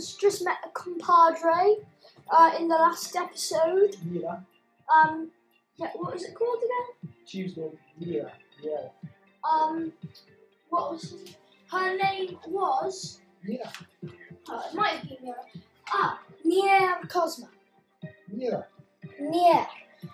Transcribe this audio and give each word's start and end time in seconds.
just 0.00 0.44
met 0.44 0.56
a 0.64 0.68
compadre 0.70 1.76
uh, 2.30 2.50
in 2.58 2.68
the 2.68 2.74
last 2.74 3.14
episode. 3.16 3.96
Yeah. 4.10 4.38
Um, 4.92 5.30
yeah, 5.76 5.90
what 5.94 6.12
was 6.12 6.22
it 6.24 6.34
called 6.34 6.58
again? 6.58 7.14
Tuesday. 7.26 7.70
Yeah. 7.98 8.28
Yeah. 8.62 8.88
Um, 9.50 9.92
what 10.68 10.92
was 10.92 11.14
her 11.70 11.96
name 11.96 12.38
was? 12.48 13.20
Yeah. 13.46 13.70
Uh, 14.02 14.62
it 14.70 14.74
might 14.74 14.94
have 14.94 15.08
been 15.08 15.18
Mira. 15.22 15.36
Ah, 15.90 16.20
Nier 16.44 16.98
Cosma. 17.08 17.48
Yeah. 18.34 18.62
Nier. 19.20 19.66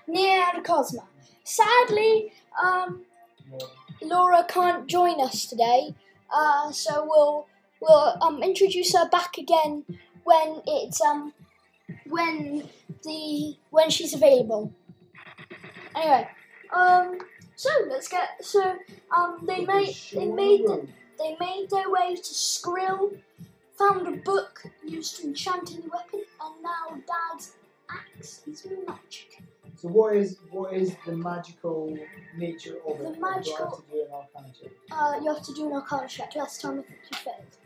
Nier 0.07 0.63
Cosma. 0.63 1.05
Sadly, 1.45 2.33
um, 2.63 3.03
Laura 4.03 4.45
can't 4.49 4.87
join 4.87 5.21
us 5.21 5.47
today, 5.47 5.95
uh, 6.33 6.71
so 6.71 7.05
we'll 7.09 7.47
we'll 7.81 8.17
um, 8.23 8.43
introduce 8.43 8.95
her 8.95 9.09
back 9.09 9.39
again 9.39 9.85
when 10.25 10.63
it's 10.67 11.01
um 11.01 11.33
when 12.07 12.69
the 13.05 13.57
when 13.71 13.91
she's 13.91 14.15
available. 14.15 14.73
Anyway, 15.95 16.29
um, 16.75 17.19
so 17.57 17.71
let's 17.89 18.09
get 18.09 18.45
so 18.45 18.77
um 19.15 19.39
they 19.47 19.65
made 19.65 19.95
they 20.13 20.27
made 20.27 20.63
the, 20.63 20.87
they 21.19 21.37
made 21.41 21.69
their 21.71 21.91
way 21.91 22.15
to 22.15 22.23
Skrill, 22.23 23.19
found 23.79 24.07
a 24.07 24.13
book 24.13 24.63
used 24.85 25.17
to 25.17 25.25
enchant 25.27 25.73
any 25.73 25.89
weapon, 25.89 26.23
and 26.43 26.63
now 26.63 26.97
Dad's 27.07 27.53
axe 27.91 28.43
is 28.47 28.67
magic. 28.87 29.43
So 29.77 29.89
what 29.89 30.15
is 30.15 30.37
what 30.51 30.75
is 30.75 30.95
the 31.07 31.17
magical 31.17 31.99
nature 32.37 32.77
of 32.87 33.01
it? 33.01 33.05
The 33.05 33.15
do 33.15 33.25
I 33.25 33.33
have 33.33 33.37
magical- 33.37 33.77
to 33.79 33.83
do 33.93 34.01
an 34.03 34.13
arcana 34.13 34.53
check? 34.61 34.71
Uh, 34.93 35.21
you 35.23 35.33
have 35.35 35.43
to 35.43 35.55
do 35.55 35.67
an 35.69 35.73
arcana 35.73 36.07
check. 36.09 36.37
Last 36.37 36.61
time 36.61 36.81
I 36.81 36.83
think 36.83 36.99
you 37.11 37.19
failed. 37.19 37.57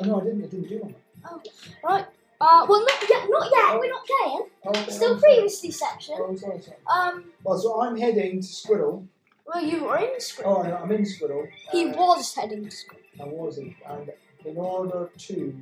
Oh 0.00 0.04
no, 0.04 0.20
I 0.20 0.24
didn't. 0.24 0.44
I 0.44 0.46
didn't 0.48 0.68
do 0.68 0.78
one. 0.78 0.94
Oh, 1.28 1.40
right. 1.84 2.06
Uh, 2.40 2.66
well, 2.68 2.80
not 2.80 3.08
yet. 3.08 3.26
Not 3.30 3.50
yet. 3.50 3.78
We're 3.80 3.88
not 3.90 4.06
playing. 4.06 4.42
Oh, 4.64 4.70
okay, 4.70 4.90
Still 4.90 5.14
I'm 5.14 5.20
previously 5.20 5.70
section. 5.70 6.16
Oh, 6.18 6.36
sorry, 6.36 6.60
sorry. 6.60 6.76
Um. 6.86 7.24
Well, 7.44 7.58
so 7.58 7.80
I'm 7.80 7.96
heading 7.96 8.40
to 8.40 8.46
Squirrel. 8.46 9.06
Well, 9.46 9.64
you 9.64 9.84
were 9.84 9.96
in 9.98 10.18
Skrill. 10.18 10.44
Oh, 10.44 10.62
no, 10.62 10.76
I'm 10.76 10.90
in 10.92 11.06
Squirrel. 11.06 11.46
He 11.70 11.86
Uh, 11.86 11.96
was 11.96 12.34
heading 12.34 12.64
to 12.64 12.70
Skrill. 12.70 12.98
I 13.20 13.24
was 13.24 13.58
it, 13.58 13.72
and 13.88 14.10
in 14.44 14.56
order 14.58 15.08
to 15.16 15.54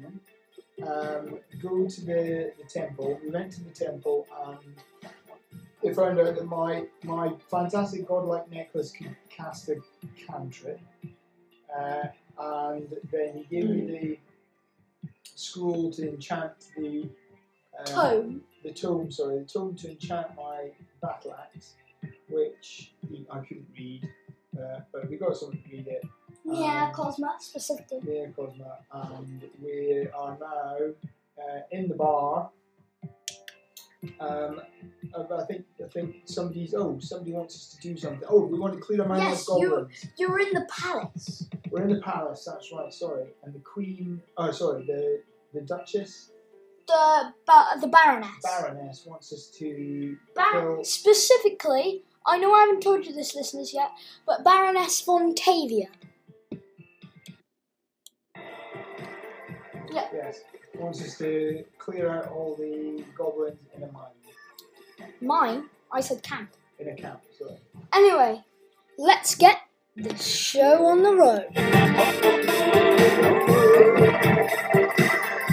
um, 0.82 1.38
go 1.62 1.86
to 1.86 2.00
the, 2.04 2.52
the 2.58 2.64
temple, 2.68 3.20
we 3.22 3.30
went 3.30 3.52
to 3.52 3.62
the 3.62 3.70
temple 3.70 4.26
and 4.46 4.58
they 5.82 5.92
found 5.94 6.18
out 6.18 6.34
that 6.34 6.46
my 6.46 6.84
my 7.04 7.32
fantastic 7.50 8.08
godlike 8.08 8.50
necklace 8.50 8.90
could 8.90 9.14
cast 9.28 9.68
a 9.68 9.76
cantrip, 10.26 10.80
uh, 11.78 12.04
and 12.38 12.88
then 13.12 13.44
he 13.48 13.60
gave 13.60 13.68
me 13.70 13.80
the 13.86 14.18
scroll 15.34 15.90
to 15.92 16.08
enchant 16.10 16.52
the 16.76 17.08
um, 17.78 17.84
Tome. 17.86 18.40
the 18.62 18.70
tome, 18.70 19.10
sorry, 19.10 19.40
the 19.40 19.44
tome 19.44 19.74
to 19.76 19.90
enchant 19.90 20.28
my 20.36 20.70
battle 21.02 21.34
axe, 21.34 21.74
which 22.28 22.92
I 23.30 23.38
couldn't 23.40 23.66
read, 23.76 24.08
uh, 24.56 24.80
but 24.92 25.10
we 25.10 25.16
got 25.16 25.36
someone 25.36 25.58
to 25.58 25.76
read 25.76 25.88
it. 25.88 26.04
Yeah, 26.44 26.86
um, 26.88 26.94
Cosma 26.94 27.40
specifically. 27.40 28.00
Near 28.04 28.32
Cosma, 28.36 28.76
and 28.92 29.42
we 29.62 30.06
are 30.16 30.36
now 30.38 30.76
uh, 31.38 31.60
in 31.70 31.88
the 31.88 31.94
bar. 31.94 32.50
Um, 34.20 34.60
uh, 35.14 35.36
I 35.36 35.44
think 35.44 35.64
I 35.84 35.88
think 35.88 36.16
somebody's 36.26 36.74
oh 36.74 36.98
somebody 37.00 37.32
wants 37.32 37.54
us 37.54 37.68
to 37.74 37.88
do 37.88 37.96
something. 37.96 38.26
Oh, 38.28 38.46
we 38.46 38.58
want 38.58 38.74
to 38.74 38.80
clear 38.80 39.02
our 39.02 39.08
man 39.08 39.18
Yes, 39.18 39.48
of 39.48 39.58
You're, 39.60 39.88
You 40.18 40.28
were 40.30 40.38
in 40.40 40.52
the 40.52 40.66
palace. 40.70 41.46
We're 41.70 41.82
in 41.82 41.94
the 41.94 42.00
palace. 42.00 42.44
That's 42.50 42.70
right. 42.72 42.92
Sorry, 42.92 43.24
and 43.44 43.54
the 43.54 43.60
queen. 43.60 44.20
Oh, 44.36 44.50
sorry. 44.50 44.84
The 44.86 45.22
the 45.52 45.60
duchess 45.62 46.30
The 46.86 47.32
ba- 47.46 47.80
the 47.80 47.86
Baroness. 47.88 48.30
baroness 48.42 49.04
wants 49.06 49.32
us 49.32 49.46
to 49.58 50.16
Bar- 50.34 50.52
kill. 50.76 50.84
specifically, 50.84 52.02
I 52.26 52.38
know 52.38 52.52
I 52.52 52.60
haven't 52.60 52.82
told 52.82 53.06
you 53.06 53.12
this, 53.12 53.34
listeners, 53.34 53.72
yet, 53.72 53.90
but 54.26 54.44
Baroness 54.44 55.00
von 55.02 55.34
Tavia. 55.34 55.88
Yes, 59.92 60.40
wants 60.78 61.02
us 61.02 61.18
to 61.18 61.64
clear 61.78 62.10
out 62.10 62.28
all 62.28 62.54
the 62.56 63.02
goblins 63.16 63.58
in 63.76 63.82
a 63.82 63.92
mine 63.92 64.04
Mine. 65.20 65.64
I 65.92 66.00
said 66.00 66.22
camp. 66.22 66.50
in 66.78 66.88
a 66.88 66.94
camp. 66.94 67.20
Sorry. 67.38 67.56
Anyway, 67.92 68.42
let's 68.98 69.34
get 69.34 69.58
the 69.96 70.14
show 70.16 70.86
on 70.86 71.02
the 71.02 71.14
road. 71.14 71.46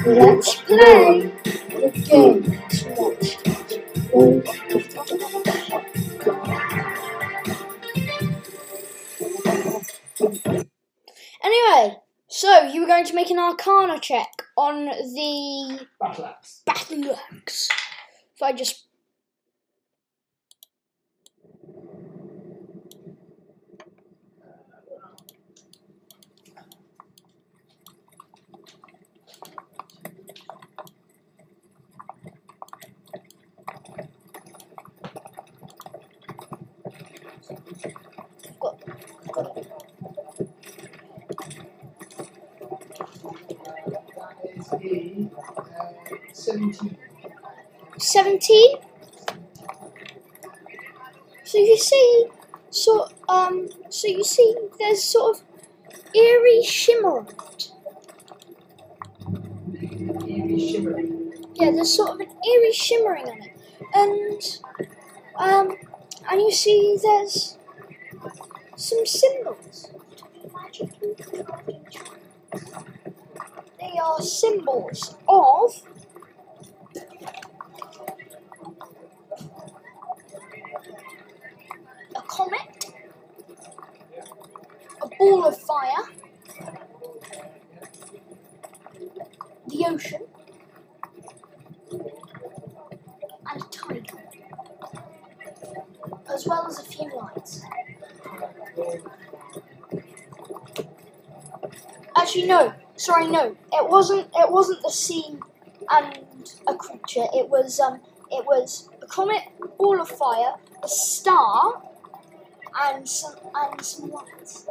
Let's 0.05 0.55
play 0.55 1.31
the 1.69 1.91
game 2.05 2.43
to 2.69 2.89
watch. 2.97 3.37
Roll 4.13 4.37
of 4.39 4.43
the 4.43 6.21
Dutch. 6.25 7.61
Anyway, 11.43 11.95
so 12.31 12.63
you 12.63 12.81
were 12.81 12.87
going 12.87 13.05
to 13.05 13.13
make 13.13 13.29
an 13.29 13.37
Arcana 13.37 13.99
check 13.99 14.29
on 14.57 14.85
the 14.85 15.87
Battle 15.99 16.25
axe. 16.25 16.61
battle 16.65 17.17
axe. 17.31 17.69
If 18.35 18.41
I 18.41 18.53
just 18.53 18.85
17. 46.51 46.97
17. 47.97 48.75
So 51.43 51.57
you 51.57 51.77
see, 51.77 52.25
so 52.69 53.07
um, 53.29 53.69
so 53.89 54.07
you 54.07 54.23
see, 54.23 54.55
there's 54.79 55.03
sort 55.03 55.37
of 55.37 55.43
eerie 56.15 56.63
shimmer 56.63 57.19
on 57.19 57.27
it. 57.27 57.71
Eerie 60.27 60.59
shimmering. 60.59 61.33
Yeah, 61.55 61.71
there's 61.71 61.93
sort 61.93 62.11
of 62.11 62.19
an 62.21 62.27
eerie 62.27 62.73
shimmering 62.73 63.27
on 63.29 63.41
it, 63.43 63.51
and 63.93 64.59
um, 65.37 65.75
and 66.29 66.41
you 66.41 66.51
see 66.51 66.97
there's 67.01 67.57
some 68.75 69.05
symbols. 69.05 69.91
They 73.79 73.97
are 73.97 74.21
symbols 74.21 75.15
of 75.27 75.81
a 82.15 82.21
comet, 82.21 82.85
a 85.01 85.07
ball 85.17 85.45
of 85.45 85.57
fire, 85.59 86.05
the 89.67 89.85
ocean, 89.87 90.21
and 91.91 93.61
a 93.61 93.65
tiger, 93.69 94.17
as 96.33 96.45
well 96.47 96.65
as 96.67 96.79
a 96.79 96.83
few 96.83 97.09
lights. 97.15 97.61
Actually, 102.15 102.45
no. 102.45 102.73
Sorry, 102.95 103.27
no. 103.27 103.55
It 103.73 103.89
wasn't. 104.01 104.27
It 104.35 104.51
wasn't 104.51 104.81
the 104.81 104.89
sea 104.89 105.37
and 105.91 106.19
a 106.67 106.75
creature. 106.75 107.27
It 107.35 107.49
was 107.49 107.79
um. 107.79 108.01
It 108.31 108.45
was 108.45 108.89
a 109.01 109.05
comet, 109.05 109.43
ball 109.77 110.01
of 110.01 110.09
fire, 110.09 110.55
a 110.81 110.87
star, 110.87 111.83
and 112.81 113.07
some 113.07 113.35
and 113.53 113.81
some 113.81 114.09
lights. 114.09 114.65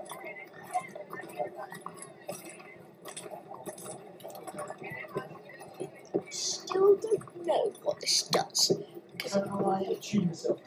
Still 6.30 6.96
don't 6.96 7.46
know 7.46 7.72
what 7.84 8.00
this 8.00 8.22
does, 8.24 8.72
Can 9.18 9.42
I 9.48 9.82
attune 9.92 10.26
myself? 10.26 10.58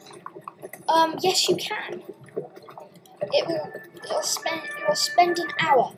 Um, 0.88 1.16
yes, 1.20 1.48
you 1.48 1.56
can. 1.56 2.02
It 3.20 3.46
will. 3.46 3.72
It'll 4.04 4.22
spend. 4.22 4.62
It 4.64 4.88
will 4.88 4.96
spend 4.96 5.38
an 5.38 5.48
hour. 5.60 5.92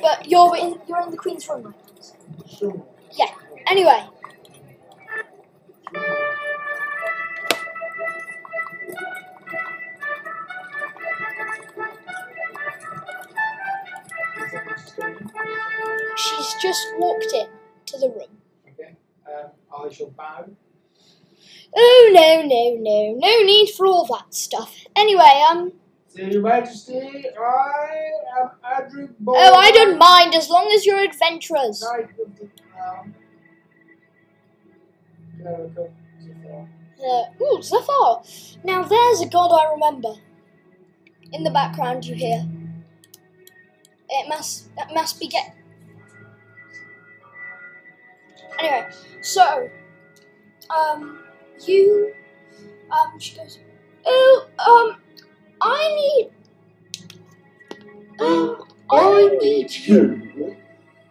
But 0.00 0.28
you're 0.28 0.56
in. 0.56 0.80
You're 0.88 1.02
in 1.02 1.10
the 1.10 1.16
Queen's 1.16 1.48
room 1.48 1.64
right 1.64 1.74
now. 1.74 2.46
Sure. 2.46 2.86
Yeah. 3.12 3.26
Anyway, 3.68 4.04
Is 14.44 14.52
that 14.52 14.66
what 14.66 14.78
she's 16.16 16.18
she's 16.18 16.62
just 16.62 16.86
walked 16.98 17.32
in 17.34 17.48
to 17.86 17.98
the 17.98 18.08
room. 18.10 18.38
Okay. 18.68 18.96
Um, 19.26 19.50
I 19.76 19.90
shall 19.90 20.10
bow. 20.10 20.46
Oh 21.76 22.10
no, 22.12 22.42
no, 22.42 22.76
no, 22.78 23.14
no 23.18 23.44
need 23.44 23.70
for 23.76 23.86
all 23.86 24.06
that 24.06 24.34
stuff. 24.34 24.76
Anyway, 24.96 25.44
um, 25.50 25.72
So, 26.14 26.20
Your 26.20 26.42
Majesty, 26.42 27.24
I 27.40 28.10
am 28.38 28.50
Adric 28.62 29.14
Ball. 29.18 29.34
oh, 29.38 29.54
I 29.54 29.70
don't 29.70 29.98
mind 29.98 30.34
as 30.34 30.50
long 30.50 30.70
as 30.74 30.84
you're 30.84 31.02
adventurers. 31.02 31.82
Knight 31.82 32.10
of 32.20 32.36
the 32.36 32.50
Zafar. 36.22 36.68
Uh, 37.02 37.42
ooh, 37.42 37.62
Zafar. 37.62 38.22
Now 38.62 38.82
there's 38.82 39.22
a 39.22 39.26
god 39.26 39.52
I 39.52 39.72
remember. 39.72 40.14
In 41.32 41.44
the 41.44 41.50
background, 41.50 42.04
you 42.04 42.14
hear. 42.14 42.46
It 44.10 44.28
must. 44.28 44.68
That 44.76 44.92
must 44.92 45.18
be 45.18 45.28
get. 45.28 45.56
Anyway, 48.58 48.86
so, 49.22 49.70
um, 50.68 51.20
you, 51.66 52.12
um, 52.90 53.18
she 53.18 53.34
goes, 53.34 53.58
oh, 54.04 54.46
um, 54.58 55.00
I 55.64 55.94
need, 55.94 56.30
um, 58.20 58.64
I 58.90 59.38
need 59.40 59.70
you 59.70 60.56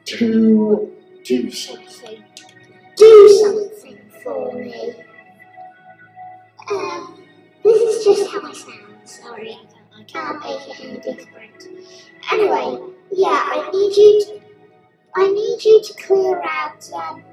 to 0.05 0.91
do 1.23 1.51
something. 1.51 2.23
Do 2.97 3.29
something 3.41 3.99
for 4.21 4.53
me. 4.53 4.93
Um, 6.69 7.23
this 7.63 7.81
is 7.81 8.05
just 8.05 8.31
how 8.31 8.41
I 8.41 8.53
sound. 8.53 8.97
Sorry, 9.05 9.57
I 9.97 10.03
can't 10.03 10.39
make 10.43 10.67
it 10.67 10.83
any 10.83 10.99
different. 10.99 11.67
Anyway, 12.31 12.93
yeah, 13.13 13.29
I 13.29 13.69
need 13.71 13.95
you 13.95 14.21
to. 14.25 14.41
I 15.15 15.27
need 15.27 15.63
you 15.63 15.81
to 15.83 15.93
clear 16.05 16.41
out 16.43 16.89
um, 16.93 17.23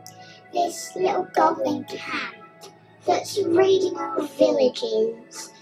this 0.52 0.94
little 0.96 1.28
goblin 1.34 1.84
camp 1.84 2.36
that's 3.06 3.38
raiding 3.38 3.96
our 3.96 4.22
villages. 4.22 5.52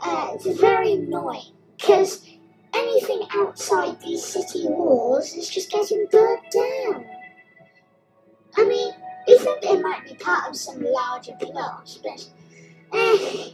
Uh, 0.00 0.32
it's 0.34 0.60
very 0.60 0.92
annoying 0.92 1.52
because 1.76 2.26
anything 2.74 3.22
outside 3.34 4.00
these 4.00 4.24
city 4.24 4.66
walls 4.66 5.34
is 5.34 5.48
just 5.48 5.70
getting 5.70 6.06
burnt 6.10 6.42
down. 6.52 7.06
I 8.56 8.64
mean, 8.64 8.92
we 9.26 9.38
think 9.38 9.58
it 9.62 9.82
might 9.82 10.04
be 10.06 10.14
part 10.14 10.48
of 10.48 10.56
some 10.56 10.82
larger 10.82 11.32
plot, 11.40 11.98
but 12.02 12.28
eh. 12.92 13.50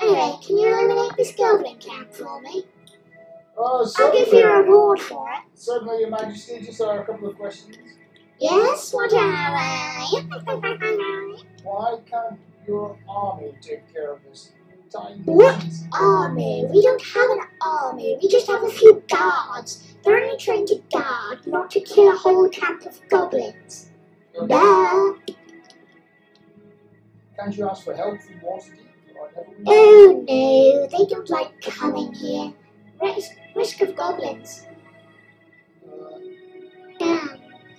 Anyway, 0.00 0.38
can 0.44 0.58
you 0.58 0.68
eliminate 0.68 1.16
this 1.16 1.34
goblin 1.36 1.78
camp 1.78 2.12
for 2.12 2.40
me? 2.40 2.64
Oh, 3.56 3.88
I'll 3.96 4.12
give 4.12 4.32
you 4.32 4.42
a 4.44 4.62
reward 4.62 4.98
for 5.00 5.28
it. 5.30 5.42
Certainly, 5.54 6.00
Your 6.00 6.10
Majesty. 6.10 6.60
Just 6.60 6.80
uh, 6.80 7.00
a 7.00 7.04
couple 7.04 7.28
of 7.28 7.36
questions. 7.36 7.76
Yes, 8.40 8.92
what 8.92 9.12
are 9.12 10.10
they? 10.10 10.22
Why 11.62 11.98
can't 12.04 12.40
your 12.66 12.98
army 13.08 13.54
take 13.60 13.92
care 13.92 14.14
of 14.14 14.24
this 14.24 14.50
What? 15.24 15.64
army. 15.92 16.64
We 16.70 16.82
don't 16.82 17.02
have 17.02 17.30
an 17.30 17.40
army. 17.60 18.18
We 18.22 18.28
just 18.28 18.46
have 18.48 18.62
a 18.62 18.68
few 18.68 19.02
guards. 19.08 19.94
They're 20.04 20.22
only 20.22 20.36
trained 20.36 20.68
to 20.68 20.82
guard, 20.92 21.46
not 21.46 21.70
to 21.72 21.80
kill 21.80 22.10
a 22.10 22.16
whole 22.16 22.48
camp 22.48 22.84
of 22.84 23.00
goblins. 23.08 23.90
Okay. 24.36 25.34
Can't 27.36 27.56
you 27.56 27.68
ask 27.68 27.84
for 27.84 27.94
help 27.94 28.20
from 28.20 28.34
never? 28.36 28.60
Oh 29.66 30.24
no, 30.28 30.86
they 30.86 31.06
don't 31.06 31.30
like 31.30 31.60
coming 31.60 32.12
here. 32.12 32.52
Risk, 33.00 33.30
risk 33.56 33.80
of 33.80 33.96
goblins. 33.96 34.66
Uh, 37.00 37.28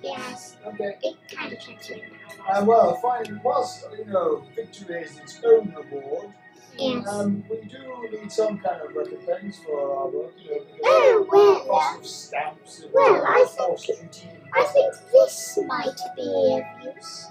yes, 0.01 0.57
okay. 0.65 0.97
it 1.03 1.15
kind 1.33 1.53
of 1.53 1.59
kept 1.59 1.89
you 1.89 1.95
in 1.95 2.01
Uh, 2.47 2.63
well, 2.65 2.95
fine. 2.95 3.39
Whilst 3.43 3.85
you 3.97 4.05
know 4.05 4.43
victory 4.55 5.03
is 5.03 5.17
its 5.19 5.41
own 5.45 5.73
reward, 5.75 6.33
Yes. 6.77 7.07
um, 7.07 7.43
we 7.49 7.57
do 7.67 8.09
need 8.21 8.31
some 8.31 8.57
kind 8.59 8.81
of 8.81 8.95
recompense 8.95 9.59
for 9.59 9.97
our 9.97 10.07
work. 10.09 10.33
You 10.43 10.51
know, 10.51 10.65
Oh, 10.83 11.27
well, 11.31 11.65
cost 11.65 11.99
of 11.99 12.05
stamps 12.05 12.79
and 12.81 12.93
well, 12.93 13.23
I 13.25 13.41
uh, 13.43 13.75
think- 13.77 14.25
I 14.53 14.63
think 14.63 14.93
this 15.11 15.59
might 15.67 15.99
be 16.15 16.63
of 16.83 16.95
use. 16.95 17.27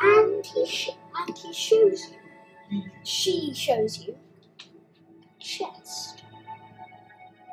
And 0.00 0.44
he 0.46 0.66
sh- 0.66 0.90
and 1.26 1.38
he 1.38 1.52
shows 1.52 2.10
you. 2.70 2.82
She 3.04 3.52
shows 3.54 3.98
you 4.04 4.16
chest. 5.38 6.22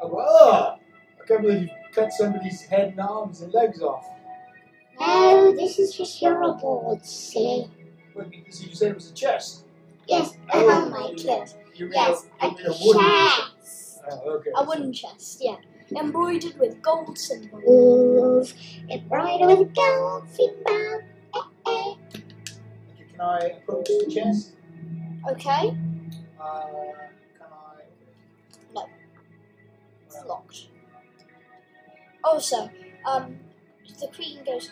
Oh, 0.01 0.07
well, 0.07 0.79
I 1.21 1.25
can't 1.27 1.41
believe 1.41 1.63
you 1.63 1.69
cut 1.93 2.11
somebody's 2.11 2.61
head 2.63 2.89
and 2.89 2.99
arms 2.99 3.41
and 3.41 3.53
legs 3.53 3.81
off. 3.81 4.05
no, 4.99 5.53
this 5.55 5.79
is 5.79 5.95
just 5.95 6.21
your 6.21 6.37
reward, 6.39 7.05
silly. 7.05 7.69
Well, 8.15 8.25
because 8.29 8.63
you 8.65 8.73
said 8.75 8.91
it 8.91 8.95
was 8.95 9.11
a 9.11 9.13
chest. 9.13 9.65
Yes, 10.07 10.37
Oh, 10.53 10.69
oh 10.69 10.89
my 10.89 11.13
clothes. 11.21 11.55
Yes, 11.75 12.27
a, 12.41 12.45
a 12.47 12.49
you 12.49 12.67
a 12.67 12.73
chest. 12.73 14.01
Oh, 14.09 14.31
okay. 14.35 14.51
A 14.55 14.63
wooden 14.65 14.91
chest, 14.93 15.39
yeah, 15.41 15.55
embroidered 15.97 16.57
with 16.59 16.81
gold 16.81 17.17
symbols. 17.17 18.53
Embroidered 18.89 19.59
with 19.59 19.73
gold 19.75 20.29
symbol. 20.29 21.01
Eh, 21.35 21.39
eh. 21.67 21.93
Can 23.11 23.21
I 23.21 23.39
approach 23.57 23.87
the 23.87 24.11
chest? 24.13 24.53
Okay, 25.31 25.77
Uh, 26.39 26.91
can 27.37 27.47
I? 27.49 27.83
No. 28.75 28.89
it's 30.05 30.25
locked. 30.25 30.67
Also, 32.23 32.69
um, 33.05 33.37
the 33.99 34.07
queen 34.07 34.43
goes, 34.45 34.71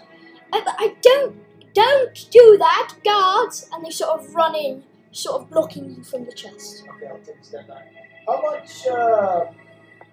I, 0.53 0.61
I 0.77 0.95
don't, 1.01 1.37
don't 1.73 2.27
do 2.31 2.57
that, 2.59 2.95
guards! 3.03 3.69
And 3.71 3.85
they 3.85 3.89
sort 3.91 4.19
of 4.19 4.35
run 4.35 4.55
in, 4.55 4.83
sort 5.11 5.41
of 5.41 5.49
blocking 5.49 5.95
you 5.95 6.03
from 6.03 6.25
the 6.25 6.31
chest. 6.33 6.83
Okay, 6.95 7.07
I'll 7.07 7.19
take 7.19 7.39
a 7.39 7.43
step 7.43 7.67
back. 7.67 7.87
How 8.27 8.41
much? 8.41 8.87
Uh, 8.87 9.45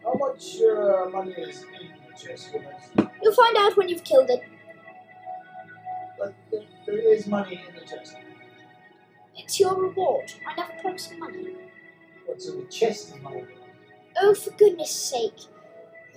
how 0.03 0.15
much 0.15 0.61
uh, 0.63 1.09
money 1.11 1.33
is 1.33 1.65
in 1.81 1.89
the 1.89 2.19
chest? 2.19 2.55
You'll 3.23 3.35
find 3.35 3.57
out 3.57 3.77
when 3.77 3.89
you've 3.89 4.05
killed 4.05 4.31
it. 4.31 4.43
But 6.19 6.35
there, 6.51 6.63
there 6.87 7.13
is 7.15 7.27
money 7.27 7.63
in 7.69 7.75
the 7.75 7.87
chest. 7.87 8.17
It's 9.37 9.61
your 9.61 9.75
reward. 9.75 10.33
I 10.47 10.55
never 10.57 10.73
promised 10.81 11.17
money. 11.19 11.55
What's 12.27 12.49
in 12.49 12.61
the 12.61 12.67
chest 12.67 13.15
is 13.15 13.23
money. 13.23 13.45
Oh, 14.21 14.35
for 14.35 14.51
goodness 14.51 14.91
sake. 14.91 15.47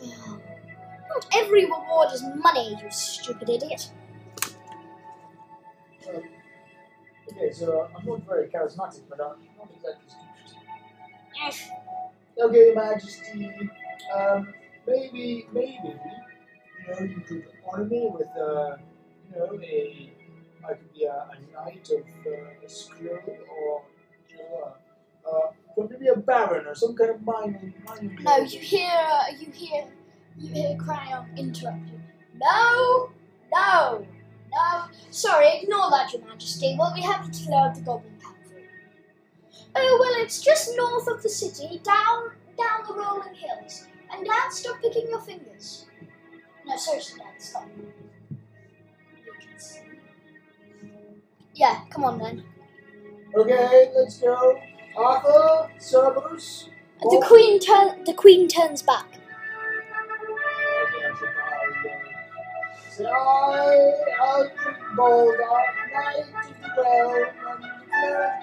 Not 0.02 1.28
every 1.34 1.66
reward 1.66 2.12
is 2.14 2.24
money, 2.36 2.78
you 2.82 2.90
stupid 2.90 3.50
idiot. 3.50 3.92
Um, 6.10 6.24
okay, 7.30 7.52
so 7.52 7.90
I'm 7.96 8.06
not 8.06 8.26
very 8.28 8.48
charismatic, 8.48 9.04
but 9.10 9.20
I'm 9.22 9.38
not 9.58 9.70
exactly 9.76 10.08
stupid. 10.08 10.58
Yes. 11.36 11.70
Okay, 12.40 12.58
Your 12.58 12.76
Majesty. 12.76 13.70
Um, 14.16 14.54
maybe, 14.88 15.48
maybe, 15.54 15.78
you 15.86 16.88
know, 16.88 17.00
you 17.00 17.22
could 17.28 17.46
honor 17.72 17.86
me 17.86 18.10
with, 18.12 18.28
uh, 18.38 18.78
you 19.32 19.40
know, 19.40 19.60
a, 19.62 20.12
I 20.68 20.74
could 20.74 20.94
be 20.94 21.06
a, 21.06 21.14
a 21.14 21.36
knight 21.54 21.90
of 21.92 22.04
uh, 22.26 22.66
a 22.66 22.70
skill 22.70 23.20
or, 23.28 23.84
you 24.30 24.38
know, 24.38 24.74
uh, 25.26 25.30
uh, 25.30 25.52
but 25.76 25.92
maybe 25.92 26.08
a 26.08 26.16
baron 26.16 26.68
or 26.68 26.76
some 26.76 26.96
kind 26.96 27.12
of 27.12 27.22
mining, 27.24 27.74
mining. 27.86 28.18
No, 28.22 28.38
you 28.38 28.60
hear, 28.60 28.92
you 29.40 29.52
hear, 29.52 29.88
you 30.38 30.54
hear 30.54 30.78
out, 30.90 31.26
interrupt 31.38 31.88
you. 31.88 32.02
No, 32.36 33.12
no, 33.54 34.06
no. 34.54 34.86
Sorry, 35.10 35.60
ignore 35.62 35.90
that, 35.92 36.12
Your 36.14 36.24
Majesty. 36.26 36.76
Well, 36.78 36.92
we 36.96 37.02
have 37.02 37.30
to 37.30 37.44
clear 37.46 37.60
out 37.60 37.76
the 37.76 37.82
Goblin 37.82 38.18
Camp 38.22 38.38
for 38.46 38.58
you. 38.58 38.68
Oh 39.76 39.98
well, 40.00 40.24
it's 40.24 40.42
just 40.42 40.76
north 40.76 41.08
of 41.08 41.22
the 41.24 41.30
city, 41.30 41.80
down, 41.84 42.32
down 42.58 42.88
the 42.88 42.94
rolling 42.94 43.36
hills. 43.36 43.88
And 44.14 44.26
Dad, 44.26 44.52
stop 44.52 44.82
picking 44.82 45.08
your 45.10 45.22
fingers. 45.22 45.86
No, 46.66 46.76
seriously, 46.76 47.20
Dad, 47.20 47.42
stop. 47.42 47.70
You 47.78 49.34
can 49.40 49.60
see. 49.60 49.80
Yeah, 51.54 51.82
come 51.90 52.04
on 52.04 52.20
then. 52.20 52.44
Okay, 53.36 53.92
let's 53.96 54.20
go. 54.20 54.60
Arthur, 54.98 55.72
Cerberus. 55.80 56.70
The 57.00 57.24
queen 57.26 57.60
turn, 57.60 58.04
the 58.04 58.14
queen 58.14 58.48
turns 58.48 58.82
back. 58.84 59.11
Bold, 64.96 65.34
the 65.36 65.40
realm 65.94 66.36
and 66.36 66.64
declare 66.64 67.26
it 67.26 67.34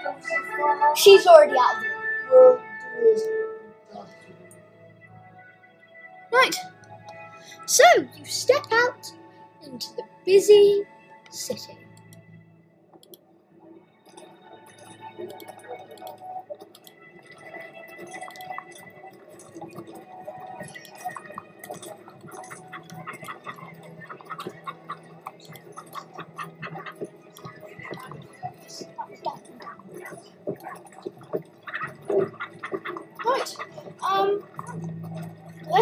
comes. 0.05 1.01
She's 1.01 1.27
already 1.27 1.53
out 1.59 1.83
the. 1.83 1.89
We'll 2.31 2.57
do 2.57 3.15
this. 3.15 3.29
Right. 6.33 6.57
So 7.67 7.85
you 8.19 8.25
step 8.25 8.67
out 8.73 9.13
into 9.65 9.95
the 9.97 10.05
busy 10.27 10.85
city. 11.31 11.78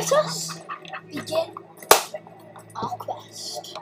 Let 0.08 0.24
us 0.24 0.62
begin 1.12 1.50
our 2.76 2.90
quest. 2.90 3.76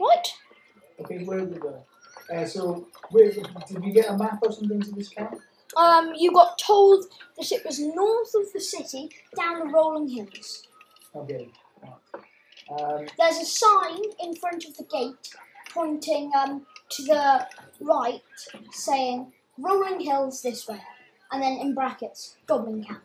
Right. 0.00 0.34
Okay, 0.98 1.18
where 1.22 1.38
are 1.38 1.44
we 1.44 1.58
going? 1.58 1.82
Uh, 2.34 2.44
so, 2.44 2.88
where, 3.10 3.30
did 3.30 3.84
you 3.84 3.92
get 3.92 4.08
a 4.08 4.18
map 4.18 4.40
or 4.42 4.50
something 4.50 4.80
to 4.80 4.90
this 4.90 5.10
camp? 5.10 5.38
Um, 5.76 6.12
you 6.16 6.32
got 6.32 6.58
told 6.58 7.04
that 7.36 7.52
it 7.52 7.64
was 7.64 7.78
north 7.78 8.34
of 8.34 8.52
the 8.52 8.60
city, 8.60 9.08
down 9.36 9.60
the 9.60 9.72
rolling 9.72 10.08
hills. 10.08 10.66
Okay. 11.14 11.50
Um, 12.68 13.06
There's 13.16 13.38
a 13.38 13.44
sign 13.44 14.02
in 14.24 14.34
front 14.34 14.64
of 14.64 14.76
the 14.76 14.82
gate 14.90 15.36
pointing 15.70 16.32
um, 16.36 16.66
to 16.88 17.02
the 17.04 17.46
right, 17.80 18.22
saying 18.72 19.32
"Rolling 19.56 20.00
Hills 20.00 20.42
this 20.42 20.66
way," 20.66 20.80
and 21.32 21.42
then 21.42 21.58
in 21.58 21.74
brackets 21.74 22.36
"Goblin 22.46 22.84
Camp." 22.84 23.02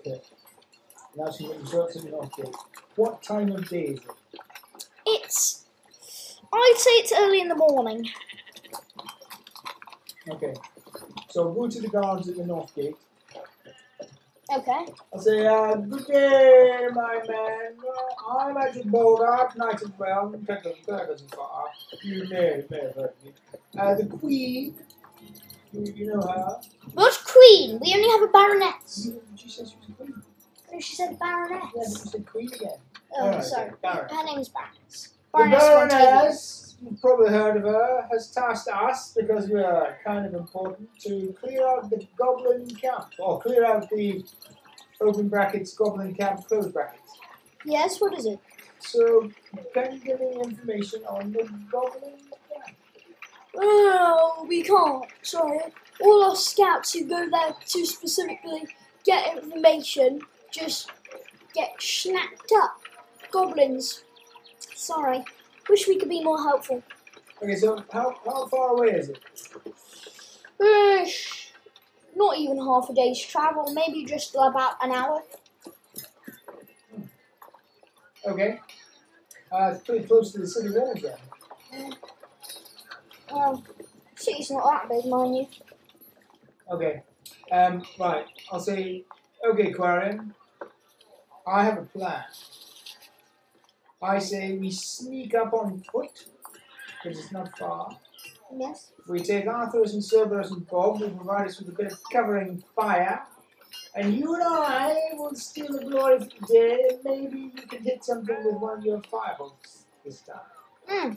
okay. 0.00 0.20
Now 1.16 1.30
so 1.30 1.44
you 1.44 1.54
got 1.70 1.90
something 1.90 2.12
off. 2.14 2.30
What 2.96 3.22
time 3.22 3.52
of 3.52 3.68
day 3.68 3.84
is 3.84 3.98
it? 3.98 4.40
It's, 5.06 5.64
I'd 6.52 6.74
say 6.76 6.90
it's 6.90 7.12
early 7.12 7.40
in 7.40 7.48
the 7.48 7.54
morning. 7.54 8.08
Okay. 10.28 10.54
So 11.30 11.50
go 11.52 11.68
to 11.68 11.80
the 11.80 11.88
guards 11.88 12.28
at 12.28 12.36
the 12.36 12.46
north 12.46 12.74
gate. 12.74 12.96
Okay. 14.54 14.84
I'll 15.14 15.20
say, 15.20 15.46
uh, 15.46 15.74
good 15.76 16.06
day, 16.06 16.86
my 16.92 17.22
man. 17.26 17.76
Uh, 17.80 18.38
I'm 18.38 18.56
Edward 18.58 18.92
Bogart, 18.92 19.56
Knight 19.56 19.80
of 19.80 19.96
the 19.96 20.04
Realm. 20.04 20.44
Technically, 20.44 20.82
that 20.88 21.08
doesn't 21.08 21.34
far. 21.34 21.64
You 22.02 22.28
may, 22.28 22.62
may 22.68 22.80
have 22.80 22.94
heard 22.94 23.12
me. 23.24 23.32
Uh, 23.78 23.94
the 23.94 24.04
Queen. 24.04 24.74
You, 25.72 25.92
you 25.94 26.06
know 26.06 26.20
her. 26.20 26.60
What 26.94 27.18
queen? 27.24 27.78
We 27.80 27.94
only 27.94 28.08
have 28.10 28.22
a 28.22 28.32
baroness. 28.32 29.10
She 29.36 29.48
said 29.48 29.68
she 29.68 29.74
was 29.76 29.88
a 29.88 29.92
queen. 29.92 30.22
No, 30.70 30.80
she 30.80 30.94
said 30.96 31.18
baroness. 31.18 31.64
Yeah, 31.74 31.82
but 31.82 31.88
you 31.88 32.10
said 32.10 32.26
queen 32.26 32.52
again. 32.52 32.78
Oh, 33.14 33.26
Alright, 33.26 33.44
sorry. 33.44 33.72
Baron. 33.82 34.08
Her 34.08 34.24
name 34.24 34.38
is 34.38 34.48
Baroness. 34.48 35.08
The 35.32 35.38
Baroness 35.38 35.92
Baroness, 35.92 36.74
you've 36.82 37.00
probably 37.00 37.30
heard 37.30 37.56
of 37.56 37.62
her, 37.62 38.08
has 38.10 38.30
tasked 38.30 38.68
us, 38.68 39.14
because 39.14 39.48
we 39.48 39.60
are 39.60 39.98
kind 40.04 40.26
of 40.26 40.34
important, 40.34 40.88
to 41.00 41.34
clear 41.40 41.66
out 41.66 41.88
the 41.88 42.06
goblin 42.16 42.66
camp. 42.68 43.08
Or 43.18 43.40
clear 43.40 43.64
out 43.64 43.88
the 43.88 44.24
open 45.00 45.28
brackets, 45.28 45.74
goblin 45.74 46.14
camp, 46.14 46.46
close 46.46 46.68
brackets. 46.68 47.18
Yes, 47.64 48.00
what 48.00 48.18
is 48.18 48.26
it? 48.26 48.38
So, 48.78 49.30
can 49.72 49.94
you 49.94 50.00
give 50.00 50.20
me 50.20 50.40
information 50.42 51.04
on 51.06 51.32
the 51.32 51.48
goblin 51.70 52.14
Oh, 53.56 54.46
we 54.48 54.62
can't. 54.62 55.04
Sorry. 55.22 55.60
All 56.00 56.24
our 56.24 56.36
scouts 56.36 56.94
who 56.94 57.04
go 57.04 57.28
there 57.30 57.54
to 57.66 57.86
specifically 57.86 58.66
get 59.04 59.36
information 59.36 60.20
just 60.50 60.90
get 61.54 61.70
snapped 61.80 62.52
up. 62.56 62.80
Goblins. 63.30 64.04
Sorry. 64.74 65.24
Wish 65.68 65.86
we 65.86 65.98
could 65.98 66.08
be 66.08 66.22
more 66.22 66.38
helpful. 66.38 66.82
Okay, 67.42 67.56
so 67.56 67.82
how, 67.92 68.14
how 68.24 68.46
far 68.46 68.76
away 68.76 68.90
is 68.90 69.08
it? 69.08 69.18
Uh, 70.60 71.04
not 72.14 72.38
even 72.38 72.58
half 72.58 72.88
a 72.88 72.94
day's 72.94 73.20
travel. 73.20 73.72
Maybe 73.72 74.04
just 74.04 74.34
about 74.34 74.74
an 74.82 74.92
hour. 74.92 75.22
Okay. 78.26 78.60
Uh, 79.50 79.72
it's 79.74 79.84
pretty 79.84 80.04
close 80.06 80.32
to 80.32 80.38
the 80.38 80.46
city 80.46 80.70
walls 80.70 81.02
then. 81.02 81.92
Well, 83.32 83.64
city's 84.14 84.50
not 84.50 84.64
that 84.64 84.88
big, 84.88 85.06
mind 85.10 85.36
you. 85.36 85.46
Okay. 86.70 87.02
Um, 87.50 87.82
right. 87.98 88.26
I'll 88.50 88.60
say, 88.60 89.04
okay, 89.48 89.72
Quarian. 89.72 90.32
I 91.46 91.64
have 91.64 91.78
a 91.78 91.82
plan. 91.82 92.24
I 94.00 94.18
say 94.18 94.56
we 94.58 94.70
sneak 94.70 95.34
up 95.34 95.52
on 95.52 95.82
foot, 95.92 96.26
because 97.02 97.18
it's 97.18 97.32
not 97.32 97.56
far. 97.58 97.98
Yes. 98.56 98.92
We 99.08 99.20
take 99.20 99.46
Arthurus 99.46 99.94
and 99.94 100.04
Cerberus 100.04 100.50
and 100.50 100.66
Bob, 100.68 100.98
who 100.98 101.08
provide 101.10 101.48
us 101.48 101.58
with 101.58 101.68
a 101.68 101.72
bit 101.72 101.92
of 101.92 101.98
covering 102.12 102.62
fire. 102.76 103.22
And 103.94 104.14
you 104.14 104.34
and 104.34 104.42
I 104.44 104.94
will 105.14 105.34
steal 105.34 105.72
the 105.72 105.84
glory 105.84 106.18
for 106.18 106.24
the 106.24 106.46
day, 106.52 106.84
and 106.90 106.98
maybe 107.04 107.52
you 107.54 107.66
can 107.66 107.82
hit 107.82 108.04
something 108.04 108.36
with 108.44 108.56
one 108.56 108.78
of 108.78 108.84
your 108.84 109.02
fireballs 109.10 109.84
this 110.04 110.20
time. 110.20 110.36
Hmm. 110.88 111.14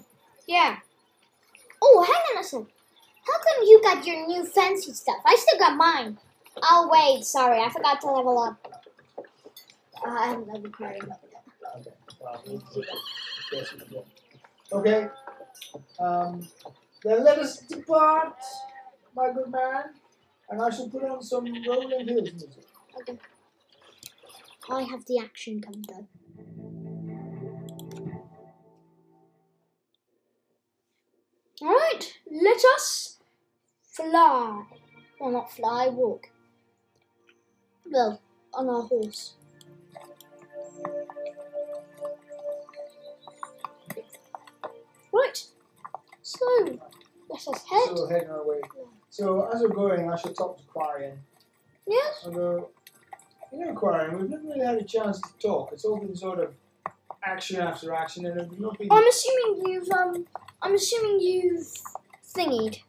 Yeah. 0.48 0.78
Oh, 1.82 2.04
hang 2.04 2.38
on 2.38 2.42
a 2.42 2.44
second. 2.44 2.68
How 3.26 3.40
come 3.40 3.64
you 3.64 3.82
got 3.82 4.06
your 4.06 4.28
new 4.28 4.46
fancy 4.46 4.94
stuff? 4.94 5.18
I 5.26 5.36
still 5.36 5.60
got 5.60 5.76
mine. 5.76 6.18
Oh 6.62 6.90
wait, 6.92 7.26
sorry, 7.26 7.60
I 7.60 7.70
forgot 7.70 8.00
to 8.02 8.12
level 8.12 8.38
up. 8.40 8.84
Uh, 10.06 10.10
I 10.10 10.28
haven't 10.28 10.48
leveled 10.48 10.74
card. 10.78 10.96
Okay. 10.96 11.92
Well, 12.22 12.44
we'll 12.48 12.58
do 12.60 12.82
that. 12.82 12.98
Yes, 13.52 13.74
we 13.74 13.96
will. 13.96 14.06
Okay. 14.72 15.08
Um, 16.00 16.48
then 17.04 17.24
let 17.24 17.40
us 17.40 17.60
depart, 17.60 18.38
my 19.16 19.32
good 19.32 19.52
man, 19.52 19.86
and 20.50 20.62
I 20.62 20.70
shall 20.70 20.90
put 20.90 21.04
on 21.04 21.22
some 21.22 21.46
Rolling 21.68 22.08
Hills 22.08 22.32
music. 22.32 22.50
Okay. 23.02 23.18
I 24.70 24.82
have 24.84 25.06
the 25.06 25.20
action 25.20 25.62
counter. 25.62 26.06
Alright, 31.62 32.14
let 32.30 32.62
us 32.76 33.18
fly. 33.82 34.64
Well, 35.20 35.32
not 35.32 35.52
fly, 35.52 35.88
walk. 35.88 36.30
Well, 37.90 38.20
on 38.54 38.70
our 38.70 38.82
horse. 38.82 39.36
Right, 45.14 45.46
so 46.22 46.46
let 47.30 47.48
us 47.48 47.64
head. 47.70 47.96
So 47.96 48.08
heading 48.10 48.30
our 48.30 48.46
way. 48.46 48.60
So 49.10 49.50
as 49.54 49.62
we're 49.62 49.70
going, 49.70 50.12
I 50.12 50.18
should 50.18 50.36
talk 50.36 50.58
to 50.58 50.64
Quarian. 50.66 51.16
Yes? 51.88 52.26
I 52.28 52.32
go, 52.32 52.70
you 53.54 53.60
know, 53.60 53.74
Quarian, 53.74 54.20
we've 54.20 54.30
never 54.30 54.44
really 54.44 54.66
had 54.66 54.76
a 54.76 54.84
chance 54.84 55.22
to 55.22 55.30
talk. 55.40 55.70
It's 55.72 55.86
all 55.86 56.00
been 56.00 56.18
sort 56.18 56.40
of 56.40 56.54
action 57.24 57.62
after 57.62 57.94
action, 57.94 58.26
and 58.26 58.42
it's 58.42 58.60
not 58.60 58.78
been. 58.78 58.90
I'm 58.92 59.08
assuming 59.08 59.72
you've 59.72 59.90
um 59.92 60.26
I'm 60.66 60.74
assuming 60.74 61.20
you've 61.22 61.68
thingied. 62.36 62.80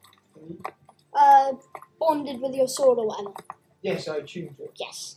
Uh 1.12 1.52
bonded 2.00 2.40
with 2.40 2.54
your 2.54 2.68
sword 2.68 2.98
or 2.98 3.06
whatever. 3.06 3.34
Yes, 3.82 4.08
I 4.08 4.20
tuned 4.20 4.56
to 4.56 4.64
it. 4.64 4.72
Yes. 4.80 5.14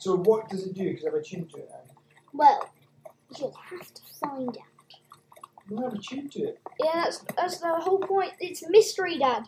So 0.00 0.16
what 0.16 0.48
does 0.48 0.66
it 0.66 0.74
do? 0.74 0.90
Because 0.90 1.06
I've 1.06 1.14
attuned 1.14 1.50
to 1.50 1.58
it. 1.58 1.68
now. 1.70 1.94
Well, 2.32 2.68
you'll 3.38 3.56
have 3.70 3.94
to 3.94 4.02
find 4.20 4.48
out. 4.48 5.78
Have 5.80 5.92
attuned 5.94 6.32
to 6.32 6.40
it. 6.40 6.60
Yeah, 6.80 7.04
that's 7.04 7.24
that's 7.36 7.58
the 7.58 7.68
whole 7.68 8.00
point. 8.00 8.32
It's 8.40 8.68
mystery, 8.68 9.18
Dad. 9.18 9.44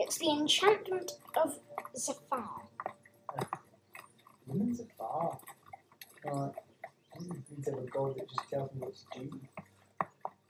It's 0.00 0.18
the 0.18 0.30
enchantment 0.30 1.12
of 1.36 1.60
Zafar. 1.96 2.62
Women's 4.46 4.80
a 4.80 4.84
far. 4.98 5.38
Alright. 6.26 6.54
I 7.14 7.22
need 7.22 7.64
to 7.64 7.70
have 7.70 7.80
a 7.80 7.86
god 7.86 8.16
that 8.16 8.28
just 8.28 8.50
tells 8.50 8.72
me 8.74 8.80
what 8.80 8.94
to 9.12 9.20
do. 9.20 9.40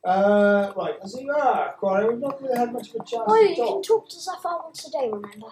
Uh, 0.04 0.72
right, 0.76 0.94
as 1.02 1.16
you 1.20 1.30
are, 1.32 1.74
Quarry. 1.78 2.08
We've 2.10 2.18
not 2.20 2.40
really 2.40 2.56
had 2.56 2.72
much 2.72 2.88
of 2.90 2.94
a 2.96 2.98
chance 3.04 3.24
Oh, 3.26 3.34
to 3.36 3.42
you 3.48 3.54
can 3.54 3.66
talk. 3.66 3.84
talk 3.84 4.08
to 4.08 4.20
Zafar 4.20 4.60
once 4.64 4.86
a 4.86 4.90
day, 4.90 5.10
remember? 5.12 5.48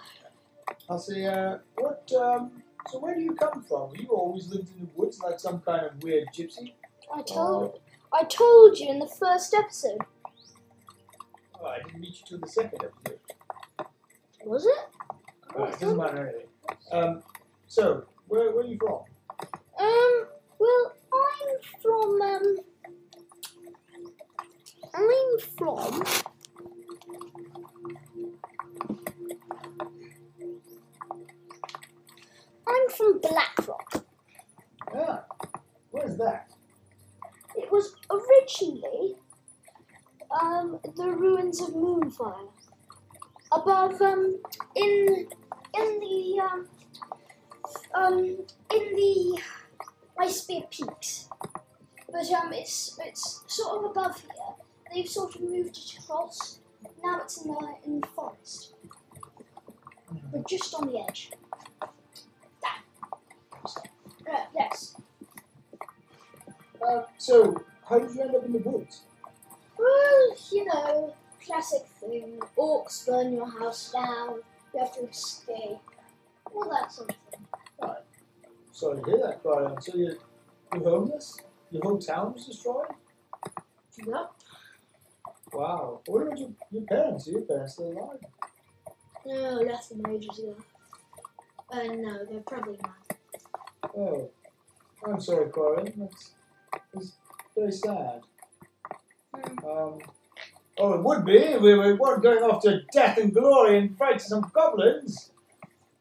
I'll 0.89 0.97
say, 0.99 1.25
uh, 1.25 1.57
what, 1.75 2.09
um, 2.17 2.63
so 2.89 2.99
where 2.99 3.13
do 3.13 3.21
you 3.21 3.35
come 3.35 3.63
from? 3.63 3.91
You 3.95 4.07
always 4.09 4.47
lived 4.47 4.69
in 4.77 4.85
the 4.85 4.89
woods 4.95 5.19
like 5.21 5.39
some 5.39 5.59
kind 5.61 5.85
of 5.85 6.01
weird 6.01 6.29
gypsy? 6.33 6.73
I 7.13 7.21
told 7.21 7.79
I 8.13 8.23
told 8.23 8.77
you 8.79 8.89
in 8.89 8.99
the 8.99 9.07
first 9.07 9.53
episode. 9.53 9.99
Oh, 11.61 11.65
I 11.65 11.79
didn't 11.83 11.99
meet 11.99 12.19
you 12.19 12.25
till 12.25 12.39
the 12.39 12.47
second 12.47 12.83
episode. 12.83 13.19
Was 14.45 14.65
it? 14.65 14.77
Oh, 15.55 15.63
it 15.65 15.79
doesn't 15.79 15.97
matter 15.97 16.27
anything. 16.27 16.47
Um, 16.91 17.23
so, 17.67 18.05
where, 18.27 18.51
where 18.51 18.63
are 18.63 18.67
you 18.67 18.77
from? 18.77 19.01
Um, 19.79 20.27
well, 20.59 20.93
I'm 21.13 21.81
from 21.81 22.21
um 22.21 22.57
from. 25.57 26.03
I'm 32.67 32.89
from 32.89 33.19
Blackrock. 33.19 34.05
Yeah. 34.93 35.19
Where's 35.91 36.17
that? 36.17 36.49
It 37.55 37.71
was 37.71 37.95
originally 38.09 39.15
um, 40.31 40.79
the 40.95 41.09
ruins 41.09 41.61
of 41.61 41.69
Moonfire, 41.69 42.49
above 43.51 44.01
um, 44.01 44.39
in 44.75 45.27
in 45.79 45.99
the 45.99 46.41
um, 46.41 46.67
um, 47.95 48.19
in 48.73 48.95
the 48.95 49.41
Ice 50.19 50.41
Peaks, 50.41 51.29
but 52.11 52.31
um, 52.31 52.53
it's 52.53 52.99
it's 53.03 53.43
sort 53.47 53.77
of 53.77 53.91
above 53.91 54.19
here. 54.21 54.66
They've 54.93 55.07
sort 55.07 55.35
of 55.35 55.41
moved 55.41 55.77
it 55.77 55.97
across. 55.99 56.59
Now 57.03 57.21
it's 57.21 57.41
in 57.41 57.49
the 57.49 57.75
in 57.85 58.01
the 58.01 58.07
forest, 58.07 58.73
but 60.31 60.47
just 60.47 60.73
on 60.73 60.87
the 60.87 60.99
edge. 60.99 61.31
That. 62.61 62.81
Uh, 63.63 64.45
yes. 64.55 64.95
Uh, 66.85 67.03
so, 67.17 67.55
how 67.89 67.99
did 67.99 68.13
you 68.15 68.21
end 68.21 68.35
up 68.35 68.45
in 68.45 68.53
the 68.53 68.59
woods? 68.59 69.01
Well, 69.77 70.35
you 70.51 70.65
know, 70.65 71.15
classic 71.45 71.85
thing. 71.99 72.39
Orcs 72.57 73.05
burn 73.05 73.33
your 73.33 73.49
house 73.49 73.91
down. 73.91 74.41
You 74.73 74.79
have 74.79 74.93
to 74.95 75.07
escape. 75.09 75.77
All 76.53 76.69
that 76.69 76.91
sort 76.91 77.09
of 77.11 77.15
thing. 77.31 77.47
Right. 77.81 77.97
Sorry 78.71 79.01
to 79.01 79.05
hear 79.05 79.17
that, 79.19 79.43
Brian. 79.43 79.81
So 79.81 79.95
you're, 79.95 80.15
you're 80.73 80.83
homeless? 80.83 81.37
Your 81.71 81.83
whole 81.83 81.99
town 81.99 82.33
was 82.33 82.45
destroyed? 82.45 82.87
Yep. 83.97 84.31
Wow. 85.53 86.01
Where 86.07 86.27
about 86.27 86.39
your, 86.39 86.49
your 86.71 86.83
parents? 86.83 87.27
Are 87.27 87.31
your 87.31 87.41
parents 87.41 87.73
still 87.73 87.91
alive? 87.91 88.19
No, 89.25 89.61
less 89.61 89.87
than 89.89 90.09
ages 90.09 90.39
ago. 90.39 90.55
Uh, 91.71 91.83
no, 91.83 92.25
they're 92.25 92.39
probably 92.41 92.77
not. 92.81 93.17
Oh. 93.95 94.29
I'm 95.05 95.21
sorry, 95.21 95.49
Corin. 95.49 95.93
That's, 95.95 96.31
that's 96.93 97.13
very 97.55 97.71
sad. 97.71 98.21
Um, 99.33 99.99
oh, 100.79 100.93
it 100.93 101.03
would 101.03 101.23
be 101.23 101.37
if 101.37 101.61
we 101.61 101.77
we 101.77 101.93
weren't 101.93 102.23
going 102.23 102.43
off 102.43 102.63
to 102.63 102.81
death 102.91 103.17
and 103.17 103.33
glory 103.33 103.77
and 103.77 103.97
fight 103.97 104.21
some 104.21 104.49
goblins. 104.53 105.31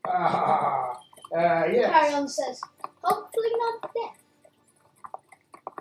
Ah, 0.06 0.92
uh, 1.32 1.64
yes. 1.70 1.90
Carrion 1.90 2.28
says, 2.28 2.60
hopefully 3.02 3.50
not 3.58 3.92
death. 3.94 4.22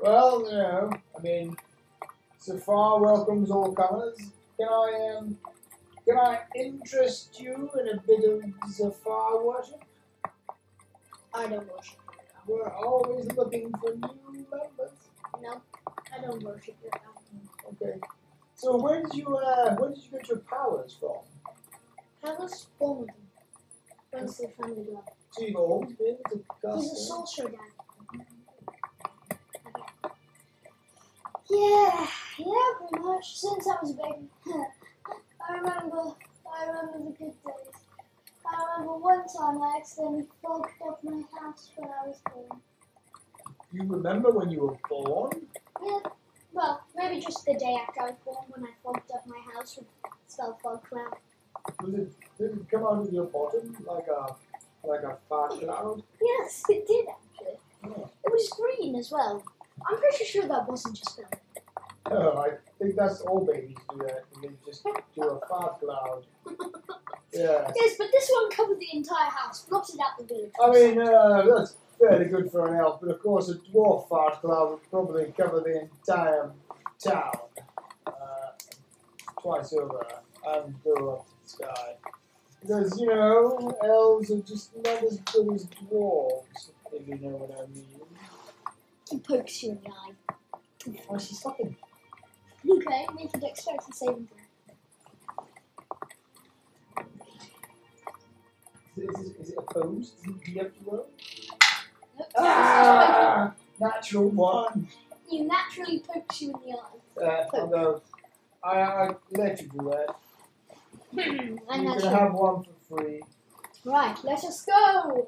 Well, 0.01 0.41
you 0.41 0.57
know, 0.57 0.89
I 1.17 1.21
mean, 1.21 1.55
Zafar 2.45 3.01
welcomes 3.01 3.49
all 3.49 3.73
comers. 3.73 4.17
Can 4.59 4.67
I, 4.69 5.17
um, 5.17 5.37
can 6.07 6.17
I 6.19 6.41
interest 6.55 7.39
you 7.41 7.71
in 7.79 7.89
a 7.89 7.99
bit 8.05 8.23
of 8.23 8.43
Zafar 8.71 9.43
worship? 9.43 9.83
I 11.33 11.47
don't 11.47 11.67
worship 11.67 11.97
We're 12.45 12.69
always 12.69 13.25
looking 13.35 13.71
for 13.81 13.95
new 13.95 14.45
members. 14.51 14.93
No, 15.41 15.61
I 16.15 16.21
don't 16.21 16.43
worship 16.43 16.75
God. 16.83 17.01
Okay. 17.73 17.99
So 18.53 18.77
where 18.77 19.01
did 19.01 19.15
you, 19.15 19.35
uh, 19.35 19.75
where 19.77 19.89
did 19.89 20.03
you 20.03 20.11
get 20.11 20.29
your 20.29 20.37
powers 20.39 20.95
from? 20.99 21.17
How 22.23 22.37
was 22.37 22.67
born 22.77 22.99
with 23.01 23.09
him? 23.09 23.15
Runs 24.13 24.37
the 24.37 24.49
family. 24.49 24.85
So 25.31 25.45
always 25.57 25.93
been 25.95 26.17
to 26.29 26.75
He's 26.75 26.91
a 26.91 26.95
sorcerer 26.95 27.49
dad. 27.49 27.74
Yeah, 31.49 32.07
yeah, 32.39 32.71
pretty 32.77 33.03
much. 33.03 33.37
Since 33.37 33.67
I 33.67 33.75
was 33.81 33.91
a 33.91 33.93
baby. 33.93 34.27
I 35.47 35.53
remember, 35.53 36.15
I 36.51 36.65
remember 36.65 36.97
the 36.97 37.11
good 37.11 37.33
days. 37.45 37.75
I 38.45 38.77
remember 38.77 38.97
one 38.97 39.27
time 39.27 39.61
I 39.61 39.77
accidentally 39.79 40.25
fogged 40.41 40.71
up 40.87 41.03
my 41.03 41.21
house 41.39 41.71
when 41.75 41.89
I 41.89 42.07
was 42.07 42.17
born. 42.33 42.61
You 43.71 43.83
remember 43.83 44.31
when 44.31 44.49
you 44.49 44.61
were 44.61 44.77
born? 44.89 45.47
Yeah, 45.83 45.99
well, 46.51 46.81
maybe 46.95 47.19
just 47.21 47.45
the 47.45 47.53
day 47.53 47.77
after 47.87 48.01
I 48.01 48.05
was 48.05 48.15
born 48.25 48.45
when 48.49 48.63
I 48.65 48.73
fogged 48.83 49.11
up 49.11 49.27
my 49.27 49.39
house 49.53 49.77
with 49.77 49.87
spell 50.27 50.57
fog 50.63 50.87
cloud. 50.89 51.15
Was 51.81 51.93
it, 51.93 52.11
did 52.37 52.51
it 52.51 52.69
come 52.69 52.83
out 52.83 53.05
of 53.05 53.13
your 53.13 53.25
bottom 53.25 53.75
like 53.85 54.07
a, 54.07 54.35
like 54.87 55.03
a 55.03 55.17
fart 55.29 55.59
cloud? 55.59 56.01
Yes, 56.21 56.63
it 56.69 56.87
did 56.87 57.05
actually. 57.07 57.57
Oh. 57.83 58.09
It 58.23 58.31
was 58.31 58.49
green 58.49 58.95
as 58.95 59.11
well. 59.11 59.43
I'm 59.87 59.97
pretty 59.97 60.25
sure 60.25 60.47
that 60.47 60.67
wasn't 60.67 60.95
just 60.95 61.11
spell. 61.11 61.29
Oh, 62.11 62.37
I 62.37 62.49
think 62.79 62.95
that's 62.95 63.21
all 63.21 63.45
babies 63.45 63.77
do 63.89 63.97
that. 64.05 64.25
They 64.41 64.49
just 64.65 64.83
do 65.15 65.21
a 65.23 65.47
fart 65.47 65.79
cloud. 65.79 66.25
Yeah. 67.33 67.69
Yes, 67.75 67.95
but 67.97 68.07
this 68.13 68.29
one 68.31 68.49
covered 68.49 68.79
the 68.79 68.87
entire 68.93 69.29
house, 69.29 69.65
blotted 69.65 69.99
out 69.99 70.17
the 70.17 70.23
village. 70.23 70.53
I 70.63 70.71
mean, 70.71 71.01
uh, 71.01 71.41
that's 71.41 71.75
fairly 71.99 72.25
good 72.29 72.49
for 72.49 72.65
an 72.69 72.79
elf, 72.79 73.01
but 73.01 73.11
of 73.11 73.21
course 73.21 73.49
a 73.49 73.55
dwarf 73.55 74.07
fart 74.07 74.39
cloud 74.39 74.69
would 74.69 74.89
probably 74.89 75.33
cover 75.37 75.59
the 75.59 75.81
entire 75.81 76.51
town. 77.03 77.33
Uh, 78.07 78.11
twice 79.41 79.73
over 79.73 80.05
and 80.47 80.75
go 80.83 81.09
up 81.09 81.25
to 81.27 81.33
the 81.43 81.49
sky. 81.49 81.95
Because, 82.61 82.99
you 82.99 83.07
know, 83.07 83.77
elves 83.83 84.31
are 84.31 84.41
just 84.41 84.75
not 84.77 85.03
as 85.03 85.19
good 85.19 85.53
as 85.53 85.67
dwarves, 85.67 86.69
if 86.93 87.07
you 87.07 87.15
know 87.15 87.35
what 87.35 87.51
I 87.51 87.67
mean. 87.73 88.01
He 89.09 89.19
pokes 89.19 89.61
you 89.63 89.71
in 89.71 89.81
the 89.83 89.89
eye. 89.89 90.13
Oh, 91.09 91.17
she's 91.17 91.39
fucking. 91.39 91.75
Okay, 92.69 93.05
make 93.15 93.35
a 93.35 93.39
dexterity 93.39 93.91
saving 93.91 94.27
throw. 94.27 94.37
Is 98.97 99.03
it, 99.19 99.41
is 99.41 99.49
is 99.49 99.53
opposed? 99.57 100.23
Do 100.23 100.51
you 100.51 100.59
have 100.59 100.73
to 100.73 100.79
roll? 100.85 101.09
Nope. 102.17 102.31
Ah! 102.37 103.53
Natural 103.79 104.29
one! 104.29 104.87
You 105.29 105.43
naturally 105.47 105.99
pokes 105.99 106.41
you 106.41 106.53
in 106.53 106.71
the 106.71 106.77
eye. 106.77 107.45
Uh, 107.53 107.57
I'll. 107.75 108.03
I, 108.63 108.81
I 108.81 109.15
let 109.31 109.61
you 109.61 109.67
do 109.67 109.91
that. 109.91 110.15
and 111.17 111.59
You're 111.83 111.97
gonna 111.97 112.09
have 112.09 112.33
one 112.33 112.63
for 112.63 112.97
free. 112.97 113.21
Right, 113.83 114.17
let 114.23 114.43
us 114.43 114.65
go. 114.65 115.27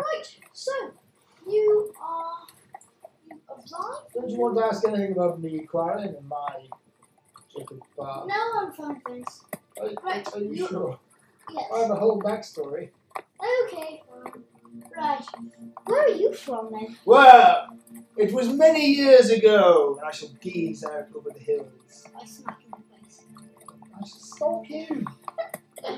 Right, 0.00 0.38
so 0.52 0.72
you 1.48 1.94
are 2.02 2.46
Don't 4.14 4.30
you 4.30 4.38
want 4.38 4.56
to 4.58 4.64
ask 4.64 4.86
anything 4.86 5.12
about 5.12 5.40
me 5.40 5.60
crying 5.60 6.14
and 6.16 6.28
my 6.28 6.66
chicken 7.54 7.80
bar? 7.96 8.26
No, 8.26 8.34
I'm 8.60 8.72
fine, 8.72 9.00
thanks. 9.06 9.42
Are, 9.80 9.90
Right, 10.04 10.34
are 10.34 10.40
you 10.40 10.52
you- 10.54 10.66
sure? 10.68 10.98
Yes. 11.50 11.64
I 11.74 11.78
have 11.80 11.90
a 11.90 11.96
whole 11.96 12.20
backstory. 12.20 12.90
Okay. 13.64 14.02
Right. 14.96 15.24
Where 15.84 16.02
are 16.04 16.08
you 16.08 16.32
from 16.32 16.70
then? 16.72 16.96
Well, 17.04 17.76
it 18.16 18.32
was 18.32 18.48
many 18.48 18.86
years 18.86 19.28
ago, 19.30 19.96
and 19.98 20.08
I 20.08 20.12
shall 20.12 20.30
gaze 20.40 20.84
out 20.84 21.08
over 21.14 21.30
the 21.30 21.40
hills. 21.40 22.04
I 22.18 22.24
smack 22.24 22.60
in 22.64 22.70
the 22.70 22.76
face. 22.96 23.20
I 23.94 23.98
shall 23.98 24.20
stalk 24.20 24.70
you. 24.70 25.04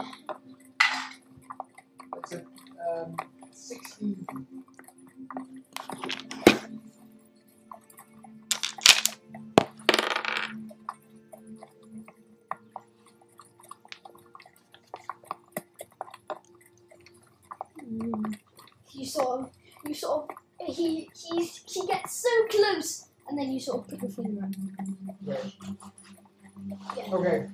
That's 2.15 2.33
a 2.33 2.45
um, 3.03 3.17
16. 3.53 4.27
Mm. 17.99 18.37
You 18.93 19.07
sort 19.07 19.41
of, 19.41 19.51
you 19.87 19.95
sort 19.95 20.31
of, 20.31 20.37
he, 20.75 21.09
he's, 21.15 21.63
he 21.67 21.87
gets 21.87 22.23
so 22.23 22.29
close, 22.51 23.09
and 23.29 23.39
then 23.39 23.53
you 23.53 23.61
sort 23.61 23.81
of 23.81 23.89
put 23.89 24.03
your 24.03 24.11
finger 24.11 24.45
up. 24.45 24.51
Right. 25.25 25.55
Yeah. 26.97 27.15
Okay. 27.15 27.47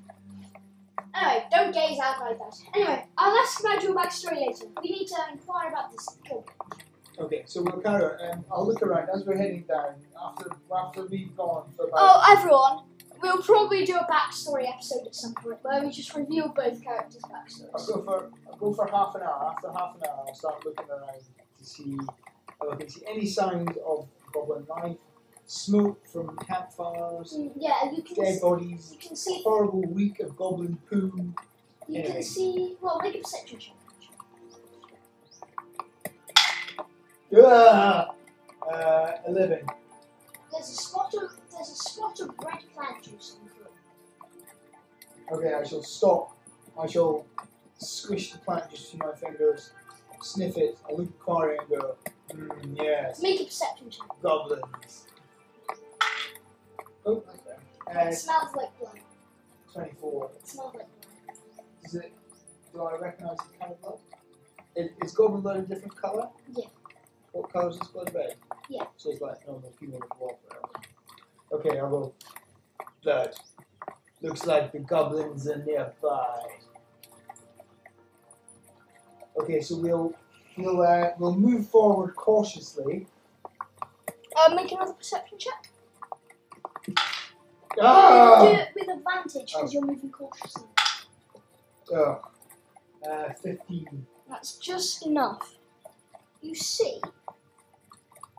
Anyway, 1.15 1.45
don't 1.51 1.75
gaze 1.75 1.99
out 1.99 2.21
like 2.21 2.39
that. 2.39 2.57
Anyway, 2.75 3.07
I'll 3.19 3.37
ask 3.39 3.61
about 3.61 3.83
your 3.83 3.95
backstory 3.95 4.47
later. 4.47 4.67
We 4.83 4.91
need 4.91 5.09
to 5.09 5.17
inquire 5.33 5.69
about 5.69 5.91
this 5.91 6.07
goblin. 6.29 6.45
Okay, 7.19 7.43
so 7.47 7.63
we'll 7.63 7.83
carry 7.83 8.05
on. 8.05 8.31
Um, 8.33 8.45
I'll 8.51 8.67
look 8.67 8.81
around 8.83 9.09
as 9.13 9.25
we're 9.27 9.37
heading 9.37 9.65
down 9.69 9.95
after 10.23 10.51
after 10.75 11.05
we've 11.07 11.37
gone 11.37 11.69
for 11.77 11.89
about. 11.89 12.01
Oh, 12.01 12.37
everyone, 12.37 12.85
we'll 13.23 13.43
probably 13.43 13.85
do 13.85 13.97
a 13.97 14.05
backstory 14.11 14.69
episode 14.69 15.07
at 15.07 15.15
some 15.15 15.35
point 15.35 15.59
where 15.63 15.83
we 15.83 15.91
just 15.91 16.15
reveal 16.15 16.49
both 16.49 16.83
characters' 16.83 17.23
backstories. 17.23 17.69
I'll 17.75 17.87
go 17.87 18.03
for 18.03 18.31
I'll 18.51 18.57
go 18.57 18.73
for 18.73 18.87
half 18.89 19.15
an 19.15 19.23
hour. 19.23 19.55
After 19.55 19.71
half 19.73 19.97
an 19.97 20.03
hour, 20.09 20.25
I'll 20.29 20.35
start 20.35 20.65
looking 20.65 20.87
around 20.89 21.21
to 21.59 21.65
see 21.65 21.97
if 21.99 22.73
I 22.73 22.77
can 22.77 22.89
see 22.89 23.03
any 23.09 23.27
signs 23.27 23.77
of 23.87 24.07
goblin 24.33 24.67
life, 24.69 24.97
smoke 25.47 26.07
from 26.07 26.37
campfires, 26.39 27.35
Mm, 27.37 27.53
yeah, 27.57 27.91
you 27.91 28.03
can, 28.03 28.15
dead 28.17 28.35
s- 28.35 28.41
bodies, 28.41 28.91
you 28.93 28.99
can 28.99 29.17
see, 29.17 29.43
horrible 29.43 29.83
week 29.83 30.21
of 30.21 30.37
goblin 30.37 30.79
poo. 30.89 31.35
you 31.89 31.99
anyway. 32.01 32.13
can 32.15 32.23
see. 32.23 32.77
Well, 32.81 33.01
make 33.03 33.15
a 33.17 33.19
perception 33.19 33.59
check. 33.59 33.75
Ah! 37.37 38.11
Uh, 38.71 39.13
Eleven. 39.27 39.65
There's 40.53 40.69
a 40.69 40.75
spot 40.75 41.15
of 41.15 41.31
there's 41.61 41.73
a 41.73 41.77
spot 41.77 42.19
of 42.21 42.31
red 42.43 42.61
plant 42.75 43.03
juice 43.03 43.37
on 43.39 43.47
the 43.47 43.53
floor. 43.53 45.39
Okay, 45.39 45.55
I 45.55 45.63
shall 45.69 45.83
stop. 45.83 46.37
I 46.81 46.87
shall 46.87 47.27
squish 47.77 48.33
the 48.33 48.39
plant 48.39 48.71
just 48.71 48.93
with 48.95 49.03
my 49.03 49.13
fingers, 49.15 49.73
sniff 50.23 50.57
it, 50.57 50.79
I 50.89 50.93
look 50.95 51.09
at 51.09 51.19
Quarry 51.19 51.59
and 51.59 51.69
go, 51.69 51.97
mm, 52.33 52.77
yes, 52.79 53.21
Make 53.23 53.41
a 53.41 53.45
perception 53.45 53.91
check. 53.91 54.09
goblins. 54.23 55.07
Oh, 57.05 57.23
okay. 57.89 58.09
It 58.09 58.15
smells 58.15 58.55
like 58.57 58.79
blood. 58.79 58.99
Uh, 59.69 59.73
24. 59.73 60.31
It 60.37 60.49
smells 60.49 60.75
like 60.75 60.87
blood. 60.87 61.37
Is 61.85 61.95
it, 61.95 62.13
do 62.73 62.83
I 62.83 62.99
recognise 62.99 63.37
the 63.37 63.59
kind 63.59 63.73
of 63.73 63.83
blood? 63.83 63.99
Is, 64.77 64.91
is 65.03 65.13
goblin 65.13 65.43
blood 65.43 65.57
a 65.59 65.63
different 65.63 65.97
colour? 66.01 66.29
Yeah. 66.55 66.67
What 67.33 67.53
colour 67.53 67.71
is 67.71 67.79
this 67.79 67.89
blood 67.89 68.11
red? 68.15 68.37
Yeah. 68.69 68.85
So 68.97 69.11
it's 69.11 69.21
like 69.21 69.47
normal 69.47 69.73
human 69.79 70.01
blood. 70.19 70.35
Okay, 71.53 71.79
I'll 71.79 71.91
go. 71.91 72.15
Blood. 73.03 73.35
Looks 74.23 74.47
like 74.47 74.73
the 74.73 74.81
goblins 74.81 75.49
are 75.49 75.65
nearby. 75.65 76.43
Okay, 79.41 79.61
so 79.61 79.77
we'll 79.79 80.15
we'll 80.57 80.83
uh, 80.83 81.11
we'll 81.19 81.35
move 81.35 81.69
forward 81.69 82.15
cautiously. 82.15 83.07
Uh, 84.37 84.55
make 84.55 84.71
another 84.73 84.93
perception 84.93 85.39
check. 85.39 85.71
Ah! 87.81 88.43
Do 88.43 88.59
it 88.59 88.69
with 88.75 88.89
advantage 88.97 89.53
because 89.53 89.73
you're 89.73 89.85
moving 89.85 90.11
cautiously. 90.11 90.65
Ugh. 91.95 92.19
Uh, 93.09 93.33
fifteen. 93.43 94.07
That's 94.29 94.57
just 94.57 95.07
enough. 95.07 95.57
You 96.43 96.55
see, 96.55 97.01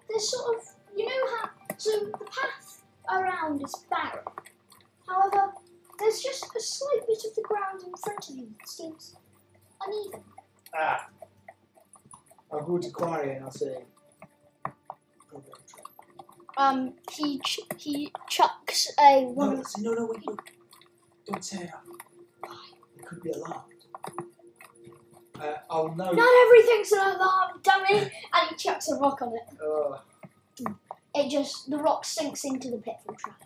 there's 0.10 0.30
sort 0.30 0.58
of, 0.58 0.64
you 0.96 1.06
know 1.06 1.38
how, 1.38 1.50
so 1.78 1.92
the 2.00 2.18
path 2.18 2.71
around 3.12 3.64
is 3.64 3.76
barren. 3.90 4.26
However, 5.08 5.52
there's 6.00 6.22
just 6.22 6.56
a 6.56 6.60
slight 6.62 7.06
bit 7.08 7.24
of 7.28 7.36
the 7.36 7.42
ground 7.44 7.82
in 7.86 7.94
front 8.04 8.30
of 8.30 8.36
you 8.36 8.48
that 8.60 8.68
seems 8.70 9.16
uneven. 9.86 10.24
Ah. 10.78 11.08
I'll 12.52 12.66
go 12.66 12.78
to 12.78 12.90
Quarry 12.90 13.36
and 13.36 13.46
I'll 13.46 13.52
say. 13.52 13.84
Um, 16.58 16.94
he 17.12 17.40
ch- 17.40 17.62
he 17.78 18.12
chucks 18.30 18.88
a 19.00 19.22
No, 19.22 19.30
one. 19.30 19.56
no, 19.56 19.64
no, 19.80 19.94
no, 19.94 20.06
wait, 20.06 20.22
wait. 20.28 20.40
Don't 21.26 21.44
say 21.44 21.58
that. 21.60 21.82
It 22.98 23.06
could 23.06 23.24
be 23.24 23.32
alarmed. 23.32 23.64
Uh, 25.40 25.54
I'll 25.70 25.96
know. 25.96 26.12
Not 26.12 26.46
everything's 26.48 26.92
an 26.92 27.00
alarm, 27.16 27.60
dummy! 27.64 28.00
And 28.02 28.50
he 28.50 28.56
chucks 28.58 28.90
a 28.92 28.96
rock 28.98 29.22
on 29.22 29.34
it. 29.34 29.58
Uh, 29.64 30.66
It 31.14 31.30
just 31.30 31.70
the 31.70 31.78
rock 31.78 32.06
sinks 32.06 32.46
into 32.46 32.70
the 32.72 32.78
pitfall 32.78 33.16
trap. 33.16 33.42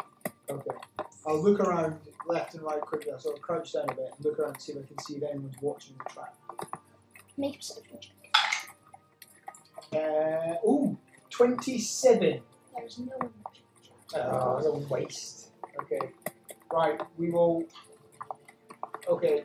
okay. 0.49 0.77
I'll 1.25 1.41
look 1.41 1.59
around 1.59 1.97
left 2.27 2.53
and 2.53 2.63
right 2.63 2.81
quickly. 2.81 3.11
I'll 3.11 3.19
sort 3.19 3.37
of 3.37 3.41
crouch 3.41 3.73
down 3.73 3.85
a 3.89 3.95
bit 3.95 4.11
and 4.15 4.25
look 4.25 4.39
around 4.39 4.53
and 4.53 4.61
see 4.61 4.73
if 4.73 4.77
I 4.83 4.87
can 4.87 4.97
see 4.99 5.15
if 5.15 5.23
anyone's 5.23 5.55
watching 5.61 5.95
the 5.97 6.09
trap. 6.11 6.35
Make 7.37 7.55
a 7.55 7.57
perception 7.57 7.97
check. 7.99 8.11
Uh, 9.93 10.67
ooh, 10.67 10.97
27. 11.29 12.41
There's 12.75 12.99
no 12.99 13.05
one 13.17 13.31
watching 13.43 13.63
the 14.09 14.15
trap. 14.15 14.27
Oh, 14.31 14.55
what 14.55 14.65
a 14.65 14.93
waste. 14.93 15.49
Okay. 15.81 15.99
Right, 16.71 17.01
we 17.17 17.31
will. 17.31 17.63
Okay. 19.07 19.43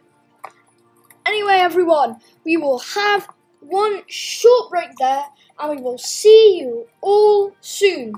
Anyway, 1.27 1.55
everyone, 1.55 2.17
we 2.45 2.57
will 2.57 2.79
have 2.81 3.29
one 3.61 4.03
short 4.07 4.70
break 4.70 4.90
there, 4.99 5.25
and 5.59 5.77
we 5.77 5.83
will 5.83 5.99
see 5.99 6.59
you 6.61 6.87
all 7.01 7.55
soon. 7.61 8.14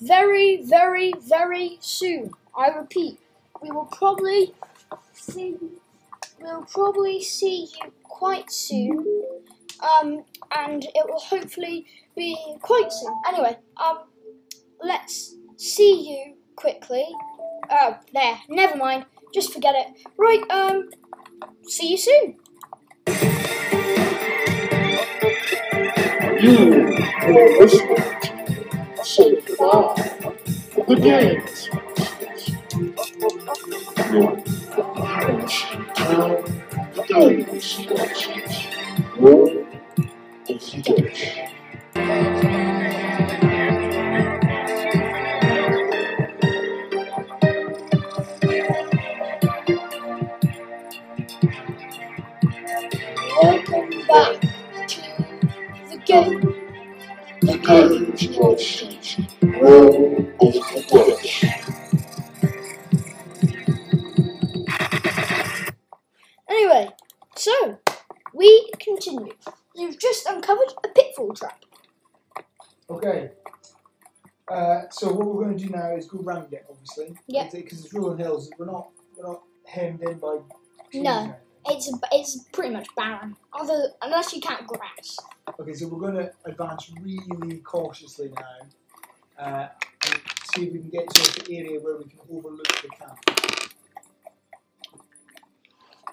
Very, 0.00 0.62
very, 0.62 1.12
very 1.26 1.78
soon. 1.80 2.32
I 2.56 2.68
repeat, 2.68 3.18
we 3.62 3.70
will 3.70 3.86
probably 3.86 4.54
see. 5.12 5.56
We'll 6.38 6.64
probably 6.64 7.22
see 7.22 7.68
you 7.74 7.92
quite 8.02 8.50
soon. 8.50 9.06
Um, 9.80 10.24
and 10.56 10.84
it 10.84 11.06
will 11.06 11.18
hopefully 11.18 11.86
be 12.14 12.36
quite 12.60 12.92
soon. 12.92 13.14
Anyway, 13.28 13.56
um, 13.76 14.00
let's 14.82 15.34
see 15.56 16.10
you 16.10 16.34
quickly. 16.56 17.06
Oh, 17.70 17.98
there. 18.12 18.38
Never 18.48 18.76
mind. 18.76 19.06
Just 19.34 19.52
forget 19.52 19.74
it. 19.74 20.06
Right. 20.16 20.42
Um, 20.50 20.90
see 21.64 21.90
you 21.90 21.96
soon. 21.96 22.36
You 26.46 26.52
are 26.52 27.58
listening 27.58 27.96
to 28.22 29.04
So 29.04 29.40
Far 29.58 29.96
The 30.86 30.94
Games. 30.94 31.68
Your 34.12 34.30
Town 35.96 36.44
Games 37.08 37.86
Watches. 37.90 38.45
Now 76.26 76.40
is 76.40 76.42
go 76.42 76.42
round 76.42 76.52
it, 76.52 76.66
obviously. 76.70 77.14
Yeah. 77.26 77.48
Because 77.52 77.84
it's 77.84 77.94
rolling 77.94 78.18
hills. 78.18 78.50
We're 78.58 78.66
not 78.66 78.88
we're 79.16 79.26
not 79.26 79.42
hemmed 79.66 80.02
in 80.02 80.18
by. 80.18 80.38
trees 80.90 81.02
No. 81.04 81.10
or 81.10 81.18
anything. 81.18 81.34
It's 81.68 81.92
it's 82.12 82.38
pretty 82.52 82.72
much 82.72 82.86
barren, 82.96 83.36
other 83.52 83.90
unless 84.02 84.32
you 84.32 84.40
count 84.40 84.66
grass. 84.68 85.16
Okay, 85.58 85.72
so 85.74 85.88
we're 85.88 85.98
going 86.12 86.14
to 86.26 86.32
advance 86.44 86.92
really 87.02 87.56
cautiously 87.58 88.30
now, 88.36 89.44
uh, 89.44 89.68
and 90.04 90.20
see 90.54 90.66
if 90.68 90.72
we 90.72 90.78
can 90.78 90.90
get 90.90 91.08
to 91.10 91.44
the 91.44 91.56
area 91.58 91.80
where 91.80 91.96
we 91.96 92.04
can 92.04 92.20
overlook 92.30 92.68
the 92.82 92.88
camp. 92.88 93.18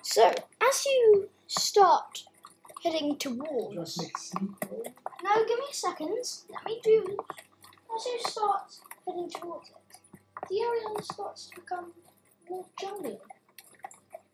So 0.01 0.31
as 0.61 0.85
you 0.85 1.29
start 1.47 2.23
heading 2.83 3.15
Do 3.19 3.29
you 3.29 3.35
want 3.35 3.75
towards, 3.75 3.95
to 3.95 4.01
make 4.03 4.17
a 4.17 4.19
sneak 4.19 4.51
roll? 4.71 4.83
no, 5.23 5.45
give 5.45 5.59
me 5.59 5.65
a 5.69 5.73
second. 5.73 6.09
Let 6.49 6.65
me 6.65 6.81
do. 6.83 7.17
As 7.95 8.05
you 8.05 8.19
start 8.25 8.75
heading 9.07 9.29
towards 9.29 9.69
it, 9.69 9.75
the 10.49 10.61
area 10.61 11.03
starts 11.03 11.47
to 11.49 11.61
become 11.61 11.93
more 12.49 12.65
jungly, 12.79 13.17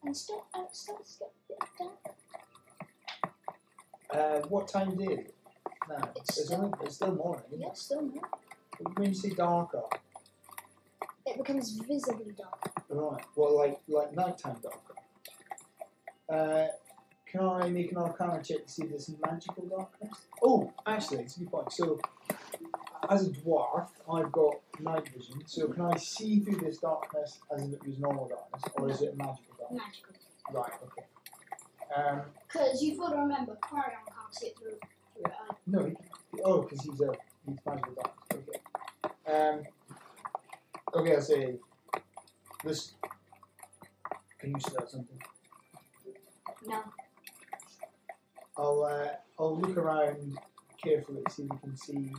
and 0.03 0.15
start, 0.15 0.43
and 0.53 0.65
it 0.65 0.75
starts 0.75 1.15
to 1.17 1.25
get 1.47 1.57
a 1.61 1.83
bit 1.83 1.89
dark. 2.01 2.15
Uh, 4.11 4.47
what 4.47 4.67
time 4.67 4.91
is 4.99 5.07
it? 5.07 5.35
No, 5.87 5.95
It's 6.15 6.37
it's, 6.37 6.45
still- 6.47 6.61
only, 6.65 6.77
it's 6.83 6.95
still 6.95 7.15
morning. 7.15 7.43
Yeah, 7.57 7.73
still 7.73 8.01
more. 8.01 8.23
it? 8.79 8.97
When 8.97 9.09
you 9.09 9.13
say 9.13 9.29
darker, 9.29 9.83
It 11.25 11.37
becomes 11.37 11.71
visibly 11.71 12.33
dark. 12.37 12.71
right? 12.89 13.23
Well, 13.35 13.55
like 13.57 13.79
like 13.87 14.13
nighttime 14.15 14.57
darker. 14.63 14.95
Uh, 16.29 16.67
can 17.25 17.41
I 17.41 17.69
make 17.69 17.91
an 17.91 17.97
Arcana 17.97 18.41
check 18.43 18.65
to 18.65 18.71
see 18.71 18.83
if 18.83 18.89
there's 18.89 19.11
magical 19.23 19.63
darkness? 19.65 20.13
Oh, 20.43 20.71
actually, 20.85 21.23
it's 21.23 21.37
a 21.37 21.39
good 21.41 21.51
point. 21.51 21.71
So, 21.73 21.99
as 23.09 23.27
a 23.27 23.31
dwarf, 23.31 23.89
I've 24.11 24.31
got 24.31 24.55
night 24.79 25.07
vision. 25.09 25.41
So, 25.45 25.67
can 25.67 25.83
I 25.85 25.97
see 25.97 26.39
through 26.39 26.57
this 26.57 26.77
darkness 26.79 27.39
as 27.55 27.63
if 27.63 27.73
it 27.73 27.85
was 27.85 27.99
normal 27.99 28.27
darkness, 28.27 28.63
or 28.75 28.89
is 28.89 29.01
it 29.01 29.15
magical 29.17 29.55
darkness? 29.57 29.81
Magical. 29.85 30.61
Right. 30.61 30.71
Okay. 30.83 31.05
Um, 31.95 32.21
Because 32.47 32.81
you've 32.83 32.99
got 32.99 33.09
to 33.11 33.17
remember, 33.17 33.57
Quarion 33.63 34.05
can't 34.07 34.33
see 34.33 34.47
it 34.47 34.57
through. 34.57 34.71
through 35.13 35.25
it. 35.25 35.31
No, 35.67 35.85
he, 35.85 35.95
oh, 36.43 36.61
because 36.61 36.81
he's 36.81 37.01
a 37.01 37.11
he's 37.45 37.57
magical 37.65 37.93
darkness. 37.93 38.47
Okay. 39.27 39.31
Um. 39.31 39.63
Okay, 40.95 41.15
I'll 41.15 41.21
say 41.21 41.55
this. 42.63 42.93
Can 44.39 44.51
you 44.51 44.59
smell 44.59 44.87
something? 44.87 45.19
No. 46.67 46.81
I'll 48.57 48.83
uh, 48.83 49.07
I'll 49.39 49.57
look 49.57 49.77
around 49.77 50.37
carefully 50.83 51.21
to 51.25 51.31
see 51.31 51.43
if 51.43 51.49
we 51.51 51.57
can 51.59 51.77
see 51.77 52.11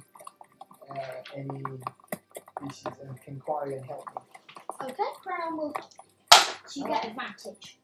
uh, 0.91 1.37
any 1.37 1.63
species 2.59 2.93
and 3.03 3.21
can 3.23 3.39
quarry 3.41 3.75
and 3.77 3.85
help 3.87 4.05
me. 4.15 4.23
Okay, 4.83 5.03
Quarion 5.25 5.57
will. 5.57 5.75
So 6.67 6.81
you 6.81 6.87
get 6.87 7.05
advantage. 7.05 7.79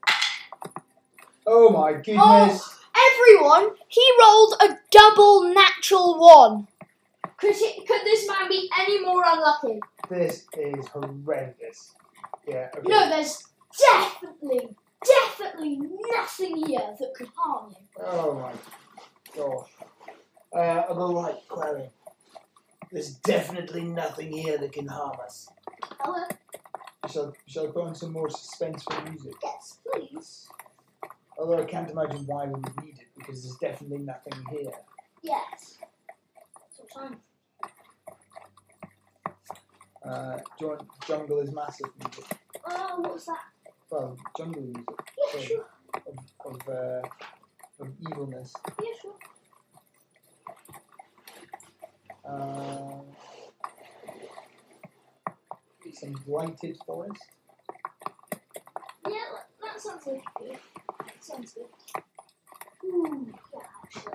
Oh 1.47 1.71
my 1.71 1.93
goodness! 1.93 2.17
Oh, 2.19 2.77
Everyone, 2.97 3.77
he 3.89 4.13
rolled 4.21 4.55
a 4.63 4.79
double 4.91 5.53
natural 5.53 6.19
one. 6.19 6.67
Could, 7.39 7.55
he, 7.55 7.85
could 7.85 8.01
this 8.05 8.27
man 8.29 8.49
be 8.49 8.71
any 8.79 9.05
more 9.05 9.23
unlucky? 9.27 9.81
This 10.09 10.47
is 10.57 10.87
horrendous. 10.89 11.95
Yeah. 12.47 12.69
Okay. 12.77 12.89
No, 12.89 13.09
there's 13.09 13.43
definitely, 13.79 14.69
definitely 15.05 15.79
nothing 16.11 16.67
here 16.67 16.95
that 16.99 17.15
could 17.15 17.29
harm 17.37 17.71
you. 17.71 17.87
Oh 18.05 18.35
my 18.35 18.53
gosh. 19.37 19.69
Uh, 20.55 20.85
I'll 20.89 20.95
go 20.95 21.23
right, 21.23 21.37
Query. 21.49 21.91
There's 22.93 23.15
definitely 23.17 23.83
nothing 23.85 24.33
here 24.33 24.59
that 24.59 24.73
can 24.73 24.87
harm 24.87 25.17
us. 25.25 25.49
Hello? 26.01 26.25
Shall, 27.11 27.35
shall 27.47 27.65
I 27.69 27.71
put 27.71 27.85
on 27.85 27.95
some 27.95 28.13
more 28.13 28.29
suspenseful 28.29 29.09
music? 29.11 29.35
Yes, 29.43 29.79
please. 29.93 30.49
Although 31.39 31.59
I 31.63 31.65
can't 31.65 31.91
imagine 31.91 32.25
why 32.27 32.47
we 32.47 32.53
would 32.55 32.85
need 32.85 32.99
it 32.99 33.07
because 33.17 33.43
there's 33.43 33.57
definitely 33.57 33.99
nothing 33.99 34.33
here. 34.51 34.71
Yes. 35.23 35.79
That's 36.79 36.95
what 36.95 37.05
I'm. 37.11 37.17
Uh, 40.05 40.37
do 40.37 40.43
you 40.61 40.69
want 40.69 40.83
Jungle 41.07 41.41
is 41.41 41.53
Massive 41.53 41.89
music? 41.99 42.25
Oh, 42.65 43.01
what 43.01 43.15
was 43.15 43.27
that? 43.27 43.45
Well, 43.91 44.17
jungle 44.37 44.63
music 44.63 44.85
Yeah, 45.19 45.33
Sorry. 45.33 45.45
sure. 45.47 45.67
of, 46.45 46.55
of, 46.55 46.69
uh, 46.69 47.09
of 47.81 47.89
evilness. 48.11 48.53
Yeah, 48.81 48.91
sure. 49.03 49.15
Uh, 52.29 53.01
some 55.93 56.13
blighted 56.27 56.77
forest. 56.85 57.23
Yeah, 59.09 59.13
that, 59.33 59.49
that 59.63 59.81
sounds 59.81 60.05
good. 60.05 60.21
Yeah. 60.45 60.57
Sounds 61.21 61.53
good. 61.55 61.67
Ooh, 62.85 63.33
yeah, 63.55 63.61
actually. 63.85 64.13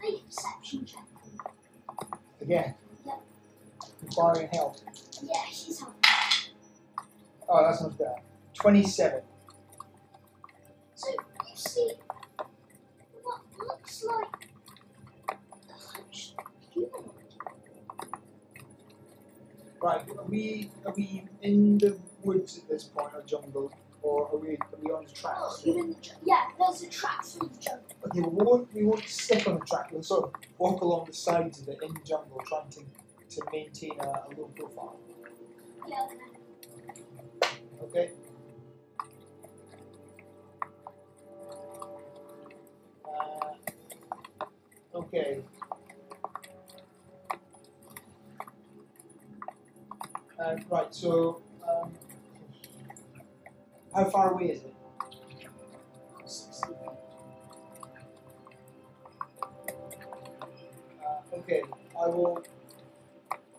Make 0.00 0.14
a 0.14 0.24
perception 0.26 0.86
check. 0.86 1.04
Again. 2.40 2.77
Yeah. 4.18 4.24
Requiring 4.26 4.48
help. 4.52 4.76
Yeah, 5.22 5.32
she's 5.52 5.78
helping. 5.80 5.96
Oh, 7.48 7.62
that's 7.64 7.82
much 7.82 7.96
better. 7.98 8.16
27. 8.54 9.22
So 10.94 11.08
you 11.10 11.16
see 11.54 11.92
what 13.22 13.40
looks 13.66 14.04
like 14.04 14.48
a 15.70 15.72
hunched 15.72 16.34
humanoid. 16.72 17.04
Right, 19.80 20.02
are 20.18 20.24
we, 20.24 20.70
are 20.84 20.92
we 20.96 21.24
in 21.42 21.78
the 21.78 21.96
woods 22.24 22.58
at 22.58 22.68
this 22.68 22.84
point, 22.84 23.10
or 23.14 23.22
jungle? 23.22 23.72
Or 24.02 24.28
are 24.32 24.36
we, 24.36 24.50
are 24.56 24.78
we 24.82 24.90
on 24.92 25.04
the 25.04 25.10
track? 25.12 25.34
Oh, 25.38 25.56
you're 25.64 25.78
in 25.78 25.90
the 25.90 25.94
ju- 26.00 26.10
yeah. 26.24 26.48
There's 26.58 26.82
a 26.82 26.88
track 26.88 27.24
through 27.24 27.48
the 27.48 27.58
jungle. 27.60 27.84
Okay, 28.06 28.20
well, 28.20 28.30
we 28.30 28.44
won't, 28.44 28.74
we 28.74 28.84
won't 28.84 29.04
step 29.08 29.46
on 29.48 29.54
the 29.60 29.64
track. 29.66 29.90
We'll 29.92 30.02
sort 30.02 30.24
of 30.24 30.34
walk 30.58 30.80
along 30.82 31.06
the 31.06 31.12
sides 31.12 31.60
of 31.60 31.68
it 31.68 31.78
in 31.82 31.94
the 31.94 32.00
jungle, 32.00 32.42
trying 32.46 32.68
to, 32.70 32.80
to 33.30 33.42
maintain 33.52 33.92
a, 34.00 34.04
a 34.04 34.28
low 34.36 34.50
profile. 34.56 34.96
Okay? 37.82 38.10
Uh, 43.04 43.54
okay. 44.94 45.42
Uh, 50.38 50.56
right, 50.70 50.94
so 50.94 51.42
um, 51.68 51.92
how 53.94 54.04
far 54.04 54.32
away 54.32 54.50
is 54.50 54.62
it? 54.62 54.74
Uh, 61.04 61.36
okay, 61.38 61.62
I 62.00 62.06
will. 62.06 62.42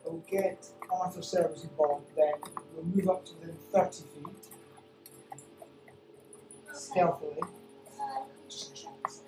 I 0.09 0.11
will 0.11 0.25
get 0.27 0.65
Arthur 0.91 1.21
Service 1.21 1.63
involved. 1.63 2.07
Then 2.15 2.33
we'll 2.73 2.85
move 2.85 3.09
up 3.09 3.25
to 3.25 3.33
within 3.35 3.55
thirty 3.71 4.03
feet 4.15 4.47
stealthily. 6.73 7.39
Just 8.47 8.75
check 8.75 8.93
this. 9.03 9.21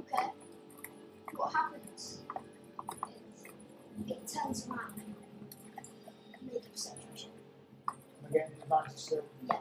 Okay. 0.00 0.26
What 1.34 1.52
happens 1.52 2.20
is 4.04 4.10
it 4.10 4.32
turns 4.32 4.68
around. 4.68 5.02
Make 6.46 6.64
a 6.64 6.68
perception 6.70 7.08
check. 7.16 7.96
Again, 8.30 8.50
advantage 8.62 8.98
still. 8.98 9.24
Yeah. 9.50 9.56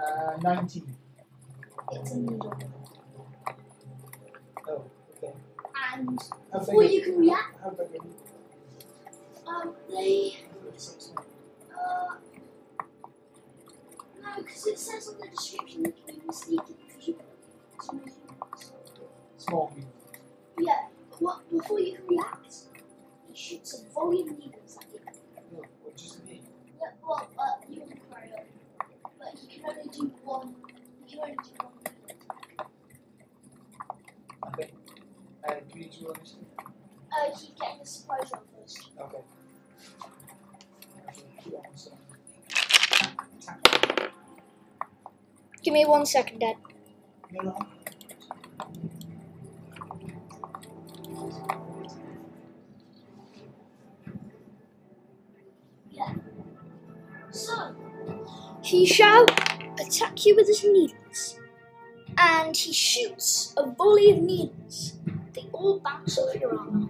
Uh, 0.00 0.36
nineteen. 0.40 0.96
It's 1.92 2.12
a 2.12 2.18
needle. 2.18 2.54
Oh, 4.68 4.84
okay. 5.16 5.32
And 5.94 6.18
before 6.52 6.84
you 6.84 7.02
can 7.02 7.18
react, 7.18 7.56
How 7.62 7.70
big? 7.70 8.00
Um, 9.46 9.74
they? 9.90 10.38
Uh, 11.74 12.14
no, 14.22 14.42
because 14.42 14.66
it 14.66 14.78
says 14.78 15.08
on 15.08 15.18
the 15.20 15.28
description 15.28 15.82
that 15.82 15.94
you 16.06 16.20
can 16.20 16.32
sneak 16.32 16.60
it 16.68 16.76
you 17.08 17.16
so 17.80 17.92
many. 17.92 18.12
Small. 19.36 19.72
Yeah, 20.58 20.86
but 21.10 21.22
what, 21.22 21.50
before 21.50 21.80
you 21.80 21.94
can 21.94 22.06
react, 22.08 22.54
you 23.28 23.34
shoot 23.34 23.66
some 23.66 23.86
volume 23.92 24.36
needles 24.38 24.78
at 24.80 24.86
you. 24.92 25.00
No, 25.52 25.62
well, 25.82 25.92
just 25.96 26.24
me. 26.24 26.40
Yeah, 26.80 26.88
well, 27.06 27.28
uh, 27.38 27.42
you 27.68 27.80
can 27.80 28.00
carry 28.12 28.30
on. 28.32 28.44
But 29.18 29.38
he 29.38 29.46
can 29.48 29.64
only 29.68 29.88
do 29.90 30.12
one, 30.24 30.54
he 31.04 31.16
can 31.16 31.24
only 31.24 31.34
do 31.34 31.50
one 31.58 31.72
needle 31.84 32.04
attack. 32.06 32.66
Okay. 34.48 34.70
Uh, 35.92 35.98
do 35.98 35.98
you 35.98 36.08
need 36.08 36.26
to 36.26 36.36
roll? 36.36 36.66
Uh, 37.12 37.30
he's 37.30 37.50
getting 37.60 37.80
a 37.80 37.86
surprise 37.86 38.30
roll 38.32 38.42
first. 38.60 38.90
Okay. 39.00 39.18
Actually, 41.08 41.24
keep 41.44 41.54
on, 41.54 41.76
so. 41.76 41.90
Attack. 43.38 44.12
Give 45.62 45.74
me 45.74 45.84
one 45.84 46.06
second, 46.06 46.38
Dad. 46.40 46.56
No, 47.32 47.42
no. 47.42 47.58
Yeah. 55.90 56.14
So, 57.30 57.74
he 58.62 58.86
shall 58.86 59.26
attack 59.78 60.24
you 60.24 60.36
with 60.36 60.46
his 60.48 60.64
needles. 60.64 61.38
And 62.18 62.56
he 62.56 62.72
shoots 62.72 63.54
a 63.56 63.70
volley 63.70 64.10
of 64.10 64.18
needles. 64.18 64.94
Bounce 65.52 66.18
off 66.18 66.34
your 66.34 66.58
armor. 66.58 66.88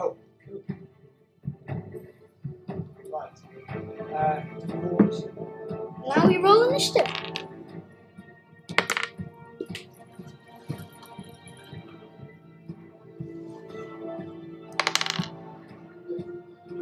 Oh, 0.00 0.16
cool. 0.44 0.62
Right. 3.10 3.32
Uh, 4.14 4.40
do 4.60 4.74
you 4.74 4.80
roll 4.82 4.98
initiative? 5.08 5.36
Now 6.06 6.26
we 6.26 6.36
roll 6.38 6.68
initiative. 6.68 7.06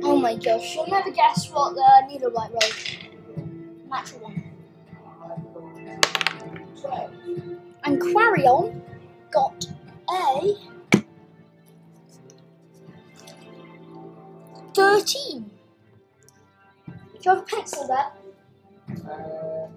Oh 0.02 0.16
my 0.16 0.34
gosh, 0.36 0.74
you'll 0.74 0.88
never 0.88 1.10
guess 1.10 1.50
what 1.50 1.74
the 1.74 2.06
needle 2.08 2.30
blight 2.30 2.50
rolled. 2.50 3.88
Natural 3.88 4.20
one. 4.20 4.42
I'm 5.22 5.44
going 5.54 5.86
to 5.86 6.80
twelve. 6.80 7.12
And 7.84 8.00
Quarion 8.00 8.80
got 9.30 9.66
a 10.12 10.56
13. 14.74 15.50
Do 16.86 16.94
you 17.22 17.30
have 17.30 17.38
a 17.38 17.42
pencil 17.42 17.86
there? 17.88 18.12
Uh. 19.08 19.68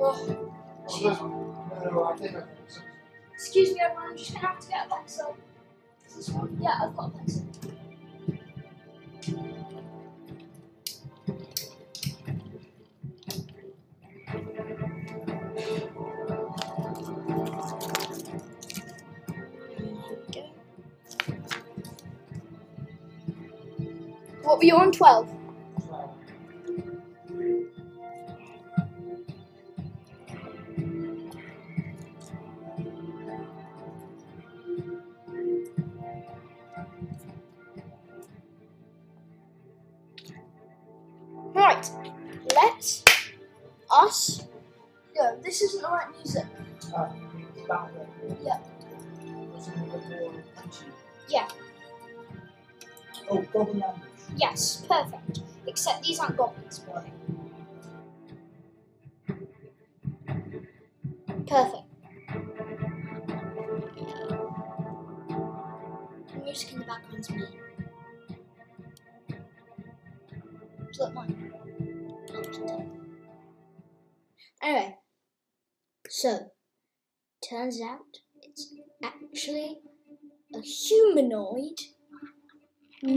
Oh, 0.00 1.80
no, 1.84 1.90
no, 1.90 2.04
I 2.04 2.16
think 2.16 2.36
I 2.36 2.42
excuse 3.34 3.74
me, 3.74 3.80
everyone, 3.84 4.10
I'm 4.10 4.16
just 4.16 4.32
gonna 4.34 4.46
have 4.46 4.60
to 4.60 4.68
get 4.68 4.86
a 4.86 4.94
pencil. 4.94 5.36
Is 6.06 6.14
this 6.16 6.28
one? 6.30 6.56
Yeah, 6.60 6.78
I've 6.82 6.96
got 6.96 7.08
a 7.08 7.18
pencil. 7.18 7.44
On? 24.52 24.90
12. 24.90 25.41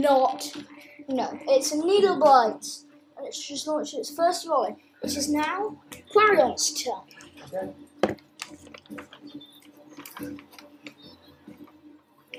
Not 0.06 0.52
no, 1.08 1.38
it's 1.46 1.72
a 1.72 1.76
needle 1.76 2.18
and 3.16 3.26
it's 3.26 3.46
just 3.46 3.66
launched 3.66 3.94
its 3.94 4.10
first 4.10 4.46
volley. 4.46 4.74
It 5.02 5.16
is 5.16 5.28
now 5.28 5.78
Clarion's 6.10 6.82
turn. 6.82 7.74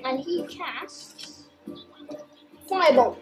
And 0.04 0.20
he 0.20 0.46
casts 0.46 1.44
Firebolt. 2.70 3.16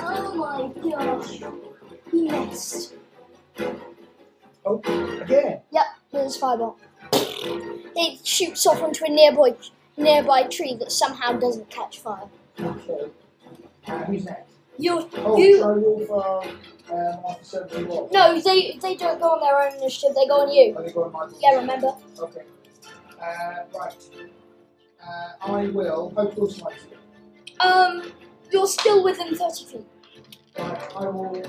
Oh 0.00 0.34
my 0.34 0.90
gosh, 0.90 1.42
he 2.10 2.28
missed. 2.28 2.94
Oh, 4.68 4.80
again. 5.22 5.60
Yep, 5.72 5.86
there's 6.12 6.36
Firebolt. 6.38 6.76
It 7.12 8.26
shoots 8.26 8.66
off 8.66 8.82
onto 8.82 9.04
a 9.06 9.08
nearby 9.08 9.54
nearby 9.96 10.42
tree 10.44 10.74
that 10.74 10.92
somehow 10.92 11.32
doesn't 11.32 11.70
catch 11.70 11.98
fire. 12.00 12.24
Okay. 12.60 13.08
Uh, 13.86 13.98
who's 14.04 14.24
next? 14.26 14.52
You, 14.78 15.08
Oh, 15.16 15.38
you. 15.38 15.64
roll 15.64 16.04
for 16.06 16.44
um, 16.92 17.18
officer 17.24 17.62
of 17.62 17.70
the 17.70 17.84
wall? 17.86 18.08
No, 18.12 18.38
they 18.40 18.78
they 18.82 18.94
don't 18.94 19.18
go 19.20 19.30
on 19.30 19.40
their 19.40 19.58
own 19.60 19.78
initiative. 19.80 20.14
They 20.14 20.26
go 20.26 20.42
on 20.42 20.52
you. 20.52 20.76
Are 20.76 20.82
they 20.82 20.92
going 20.92 21.12
my 21.12 21.28
Yeah, 21.40 21.56
remember? 21.56 21.94
Okay. 22.20 22.42
Uh, 23.20 23.78
right. 23.78 23.96
Uh, 25.02 25.52
I 25.52 25.66
will. 25.68 26.12
How 26.16 26.26
close 26.26 26.60
am 26.60 26.66
I 26.68 26.72
to 26.72 26.78
you? 26.90 27.68
Um, 27.68 28.12
you're 28.52 28.66
still 28.68 29.02
within 29.02 29.34
thirty 29.34 29.64
feet. 29.64 29.86
Right, 30.58 30.96
I 30.96 31.08
will. 31.08 31.42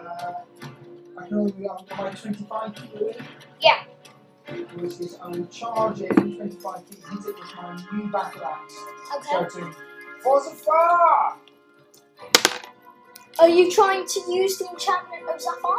Uh, 0.00 0.32
I 1.18 1.26
can 1.26 1.38
only 1.38 1.66
on 1.68 1.84
my 1.96 2.10
25 2.10 2.76
feet 2.76 3.00
away. 3.00 3.16
Yeah. 3.60 3.84
Which 4.76 5.00
is, 5.00 5.18
I 5.22 5.28
will 5.28 5.46
charge 5.46 6.00
it 6.02 6.10
in 6.18 6.36
25 6.36 6.84
feet, 6.86 6.98
hit 7.10 7.18
it 7.20 7.26
with 7.26 7.56
my 7.56 7.84
new 7.92 8.10
battle 8.12 8.44
axe, 8.44 8.76
Okay. 9.16 9.28
shouting, 9.30 9.74
For 10.22 10.40
the 10.42 10.50
far! 10.50 11.38
Are 13.38 13.48
you 13.48 13.70
trying 13.70 14.06
to 14.06 14.20
use 14.32 14.58
the 14.58 14.66
enchantment 14.68 15.22
of 15.32 15.40
Zafar? 15.40 15.76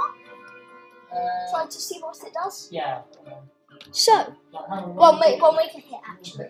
Uh, 1.11 1.51
Trying 1.51 1.69
to 1.69 1.79
see 1.79 1.99
what 2.01 2.17
it 2.23 2.33
does? 2.33 2.67
yeah. 2.71 3.01
Um, 3.25 3.33
So, 3.91 4.35
well, 4.51 4.93
one 4.95 5.19
make 5.19 5.41
well 5.41 5.53
make 5.53 5.73
a 5.73 5.79
hit 5.79 5.99
actually. 6.09 6.49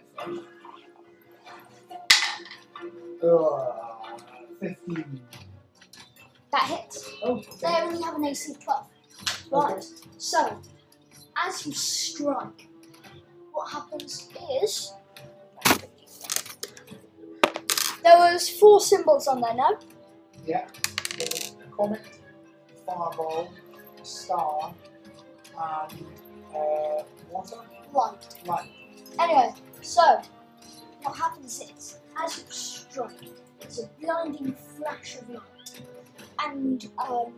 Ugh, 3.23 4.21
15. 4.60 5.21
That 6.51 6.63
hits. 6.63 7.10
Oh, 7.23 7.41
They 7.62 7.67
okay. 7.67 7.81
only 7.83 8.01
have 8.03 8.15
an 8.15 8.25
AC 8.25 8.51
of 8.53 8.63
twelve. 8.63 8.88
Right. 9.51 9.83
So, 10.17 10.60
as 11.45 11.65
you 11.65 11.73
strike, 11.73 12.67
what 13.51 13.69
happens 13.71 14.29
is 14.63 14.93
there 18.03 18.17
was 18.17 18.49
four 18.49 18.79
symbols 18.79 19.27
on 19.27 19.41
there. 19.41 19.53
No. 19.53 19.77
Yeah. 20.45 20.67
Comet, 21.75 22.01
fireball, 22.86 23.49
star, 24.03 24.73
and 25.60 26.05
uh, 26.55 27.03
water, 27.31 27.55
Light. 27.93 28.36
light. 28.45 28.69
Anyway, 29.19 29.53
so 29.81 30.21
what 31.03 31.15
happens 31.15 31.62
is, 31.62 31.97
as 32.23 32.38
you 32.38 32.43
strike, 32.49 33.12
it's 33.62 33.79
a 33.81 33.88
blinding 34.01 34.53
flash 34.77 35.17
of 35.17 35.29
light, 35.29 35.81
and 36.45 36.89
um, 36.97 37.34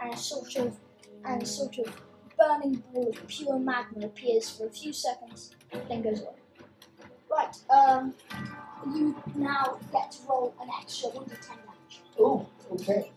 and 0.00 0.14
a 0.14 0.16
sort 0.16 0.56
of 0.56 0.76
and 1.24 1.46
sort 1.46 1.78
of 1.78 2.00
burning 2.38 2.82
ball 2.92 3.08
of 3.10 3.26
pure 3.28 3.58
magma 3.58 4.06
appears 4.06 4.48
for 4.50 4.66
a 4.66 4.70
few 4.70 4.92
seconds, 4.92 5.54
then 5.88 6.02
goes 6.02 6.20
away. 6.20 6.30
Right, 7.30 7.56
um, 7.70 8.14
you 8.94 9.14
now 9.36 9.78
get 9.92 10.10
to 10.12 10.18
roll 10.28 10.54
an 10.60 10.68
extra 10.80 11.10
one 11.10 11.24
to 11.28 11.36
ten 11.36 11.56
damage. 11.58 12.00
Oh, 12.18 12.46
okay. 12.72 13.10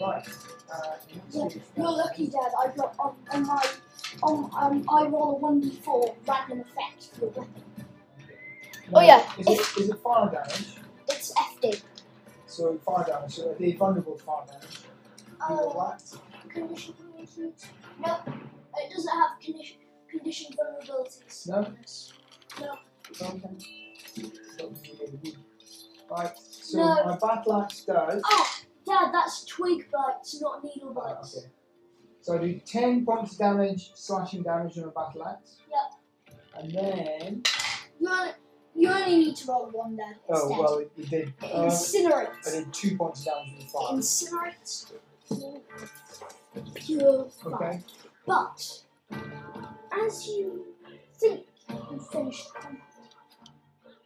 Right. 0.00 0.26
Uh, 0.72 0.96
Yeah, 1.30 1.48
you're 1.76 1.90
lucky, 1.90 2.26
Dad. 2.26 2.50
I 2.58 2.68
got 2.76 2.94
on, 2.98 3.14
on 3.32 3.46
my 3.46 3.66
on 4.22 4.50
um, 4.56 4.84
I 4.90 5.04
roll 5.06 5.36
a 5.36 5.38
one 5.38 5.60
d 5.60 5.70
four 5.84 6.14
random 6.26 6.60
effect 6.60 7.10
for 7.14 7.20
your 7.26 7.30
weapon. 7.30 7.62
No, 8.90 8.98
Oh, 8.98 9.02
yeah, 9.02 9.24
Is 9.38 9.46
it, 9.48 9.80
is 9.80 9.90
it 9.90 9.98
fire 9.98 10.30
damage? 10.30 10.76
It's 11.08 11.32
FD. 11.34 11.80
So 12.56 12.78
fire 12.78 13.04
damage. 13.06 13.34
So 13.34 13.54
they 13.60 13.72
vulnerable 13.72 14.16
to 14.16 14.22
fire 14.24 14.46
damage? 14.46 14.78
Oh. 15.42 15.68
Uh, 15.68 15.72
got? 15.74 16.02
Condition 16.48 16.94
vulnerabilities? 16.94 17.66
No, 18.00 18.18
it 18.78 18.90
doesn't 18.94 19.12
have 19.12 19.38
condition 19.44 19.76
condition 20.10 20.54
vulnerabilities. 20.56 21.48
No? 21.48 21.66
No. 22.60 22.78
Right. 26.10 26.32
So 26.38 26.78
No. 26.78 27.04
my 27.04 27.18
battle 27.18 27.62
axe 27.62 27.84
does. 27.84 28.22
Oh, 28.24 28.46
Dad, 28.86 29.10
that's 29.12 29.44
twig 29.44 29.90
blights, 29.90 30.40
not 30.40 30.64
needle 30.64 30.94
blights. 30.94 31.36
okay. 31.36 31.48
So 32.22 32.36
I 32.36 32.38
do 32.38 32.58
10 32.58 33.04
points 33.04 33.32
of 33.32 33.38
damage, 33.38 33.90
slashing 33.94 34.42
damage 34.42 34.78
on 34.78 34.84
a 34.84 34.88
battle 34.88 35.26
axe. 35.28 35.58
Yep. 35.70 36.34
And 36.58 36.72
then. 36.72 37.42
You 38.00 38.08
only, 38.08 38.30
you 38.76 38.88
only 38.90 39.16
need 39.16 39.36
to 39.36 39.46
roll 39.48 39.70
one, 39.72 39.96
Dad. 39.96 40.16
Oh, 40.28 40.34
instead. 40.42 40.58
well, 40.58 40.78
it, 40.78 40.90
it 40.98 41.10
did. 41.10 41.34
Uh, 41.42 41.66
I 42.46 42.50
did 42.50 42.72
2 42.72 42.96
points 42.96 43.20
of 43.20 43.26
damage 43.26 43.54
with 43.56 43.64
It 43.64 43.70
fire. 43.70 43.96
incinerates 43.96 44.92
pure 46.74 47.26
fire. 47.42 47.54
Okay. 47.54 47.80
But 48.26 48.82
as 50.04 50.26
you 50.26 50.66
think 51.18 51.46
you've 51.90 52.08
finished 52.10 52.52
combat, 52.54 52.80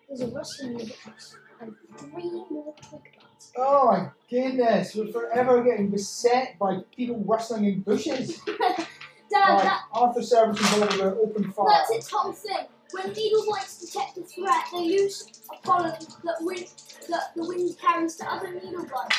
there's 0.08 0.20
a 0.22 0.26
rustling 0.28 0.72
in 0.72 0.78
the 0.78 0.84
bushes 1.04 1.36
and 1.60 1.74
three 1.98 2.30
more 2.50 2.74
twig 2.88 3.02
blights. 3.14 3.52
Oh 3.56 3.86
my 3.86 4.08
goodness, 4.28 4.94
we're 4.94 5.06
forever 5.12 5.62
getting 5.62 5.88
beset 5.90 6.58
by 6.58 6.78
people 6.94 7.18
rustling 7.26 7.64
in 7.66 7.80
bushes. 7.80 8.40
Dad, 8.46 9.48
Right, 9.48 9.62
that, 9.62 9.82
Arthur 9.92 10.22
Service 10.22 10.60
is 10.60 10.72
over 10.82 10.86
to 10.98 11.04
open 11.20 11.52
fire. 11.52 11.66
that's 11.70 11.90
its 11.92 12.10
whole 12.10 12.32
thing. 12.32 12.66
When 12.92 13.12
needle 13.12 13.44
blights 13.46 13.78
detect 13.80 14.18
a 14.18 14.22
threat, 14.22 14.64
they 14.72 14.82
use 14.82 15.42
a 15.52 15.66
pollen 15.66 15.92
that, 16.24 16.36
wind, 16.40 16.66
that 17.08 17.34
the 17.36 17.46
wind 17.46 17.76
carries 17.80 18.16
to 18.16 18.32
other 18.32 18.52
needle 18.52 18.84
blights. 18.84 19.16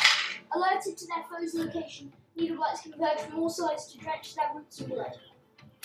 Alerted 0.53 0.97
to 0.97 1.07
their 1.07 1.24
foe's 1.30 1.53
location, 1.53 2.11
needle 2.36 2.57
blights 2.57 2.82
converge 2.82 3.19
from 3.19 3.39
all 3.39 3.49
sides 3.49 3.91
to 3.93 3.97
drench 3.99 4.36
their 4.36 4.49
roots 4.53 4.82
in 4.82 4.89
blood. 4.89 5.13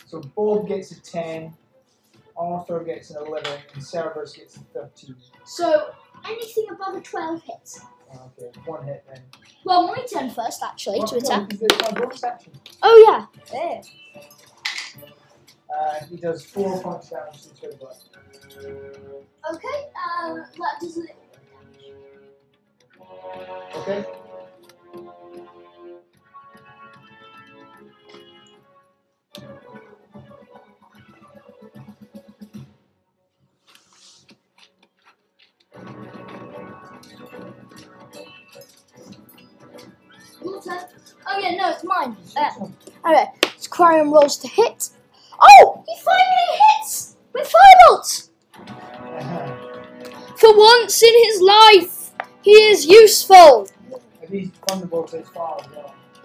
So 0.06 0.20
Bob 0.20 0.66
gets 0.66 0.90
a 0.92 1.00
10, 1.00 1.52
Arthur 2.36 2.80
gets 2.80 3.10
an 3.10 3.18
11, 3.26 3.52
and 3.74 3.82
Cerberus 3.82 4.36
gets 4.36 4.56
a 4.56 4.60
13. 4.74 5.14
So 5.44 5.90
anything 6.28 6.66
above 6.70 6.96
a 6.96 7.00
12 7.00 7.42
hits. 7.42 7.80
Okay, 8.14 8.50
one 8.64 8.84
hit 8.84 9.04
then. 9.08 9.22
Well, 9.64 9.88
my 9.88 9.98
turn 10.12 10.30
first, 10.30 10.62
actually, 10.62 11.00
to 11.06 11.16
attack. 11.16 11.48
because 11.48 11.62
it's 11.62 11.82
my 11.82 12.00
bonus 12.00 12.22
action. 12.24 12.52
Oh, 12.82 13.04
yeah. 13.06 13.26
There. 13.52 13.82
Uh, 15.74 16.04
he 16.08 16.16
does 16.16 16.44
4 16.46 16.80
points 16.82 17.10
of 17.12 17.18
damage 17.18 17.42
to 17.42 17.68
the 17.68 17.76
bite. 17.76 17.96
Okay, 19.54 19.90
uh, 19.94 20.34
that 20.34 20.80
does 20.80 20.96
a 20.96 21.00
little 21.00 21.16
bit 21.32 21.38
of 23.74 23.86
damage. 23.86 24.04
Okay? 24.04 24.04
Your 40.44 40.62
turn. 40.62 40.78
Oh, 41.28 41.38
yeah, 41.38 41.56
no, 41.56 41.70
it's 41.70 41.84
mine. 41.84 42.16
Uh, 42.36 42.50
okay, 43.08 43.26
it's 43.54 43.66
Quarion 43.68 44.12
rolls 44.12 44.38
to 44.38 44.48
hit. 44.48 44.90
Oh, 45.40 45.84
he 45.86 45.96
finally 46.04 46.60
hits 46.80 47.16
with 47.32 47.52
firebolts. 47.52 48.30
For 50.36 50.56
once 50.56 51.02
in 51.02 51.12
his 51.24 51.40
life, 51.40 52.10
he 52.42 52.52
is 52.52 52.86
useful. 52.86 53.68
Are 53.92 54.26
these 54.28 54.50
thunderbolts 54.68 55.14
as 55.14 55.28
far 55.28 55.58
as? 55.60 55.66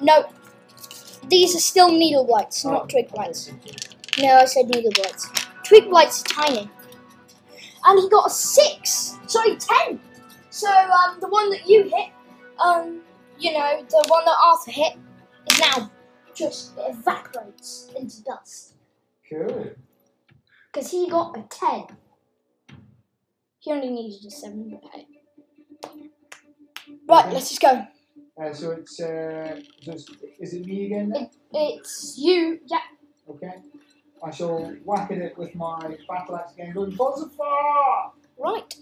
No. 0.02 0.26
These 1.28 1.56
are 1.56 1.60
still 1.60 1.92
needle 1.92 2.26
blights, 2.26 2.66
oh, 2.66 2.72
not 2.72 2.90
twig 2.90 3.10
blights. 3.10 3.52
No, 4.20 4.36
I 4.38 4.46
said 4.46 4.68
needle 4.68 4.92
blights. 4.96 5.30
Twig 5.64 5.90
blights 5.90 6.22
are 6.22 6.46
tiny. 6.46 6.70
And 7.86 8.00
he 8.00 8.10
got 8.10 8.28
a 8.28 8.30
six. 8.30 9.18
Sorry, 9.28 9.56
ten. 9.58 10.00
So 10.50 10.68
um, 10.70 11.20
the 11.22 11.30
one 11.30 11.50
that 11.52 11.68
you 11.68 11.84
hit, 11.84 12.10
um, 12.60 13.02
you 13.40 13.54
know, 13.54 13.86
the 13.90 14.06
one 14.10 14.26
that 14.26 14.36
Arthur 14.44 14.72
hit, 14.72 14.98
is 15.48 15.60
now 15.60 15.92
just 16.36 16.74
evaporates 16.78 17.90
into 17.96 18.24
dust. 18.24 18.76
Cool. 19.32 19.72
because 20.74 20.92
he 20.92 21.10
got 21.10 21.38
a 21.38 21.44
ten. 21.44 21.86
He 23.60 23.72
only 23.72 23.90
needed 23.90 24.26
a 24.26 24.32
seven. 24.32 24.78
but 24.82 24.92
hey. 24.92 25.08
Right, 27.08 27.34
let's 27.34 27.50
just 27.50 27.62
go. 27.62 27.88
Uh, 28.42 28.54
so 28.54 28.72
it's 28.72 29.00
uh, 29.00 29.62
just 29.80 30.12
is 30.40 30.54
it 30.54 30.66
me 30.66 30.88
again 30.88 31.10
then? 31.10 31.30
It's 31.54 32.18
you. 32.18 32.60
Yeah. 32.66 32.80
Okay. 33.30 33.54
I 34.24 34.32
shall 34.32 34.74
whack 34.84 35.12
at 35.12 35.18
it 35.18 35.38
with 35.38 35.56
my 35.56 35.98
battle 36.08 36.36
axe 36.36 36.54
again, 36.54 36.74
going 36.74 36.92
Phosphor! 36.92 38.12
Right. 38.38 38.76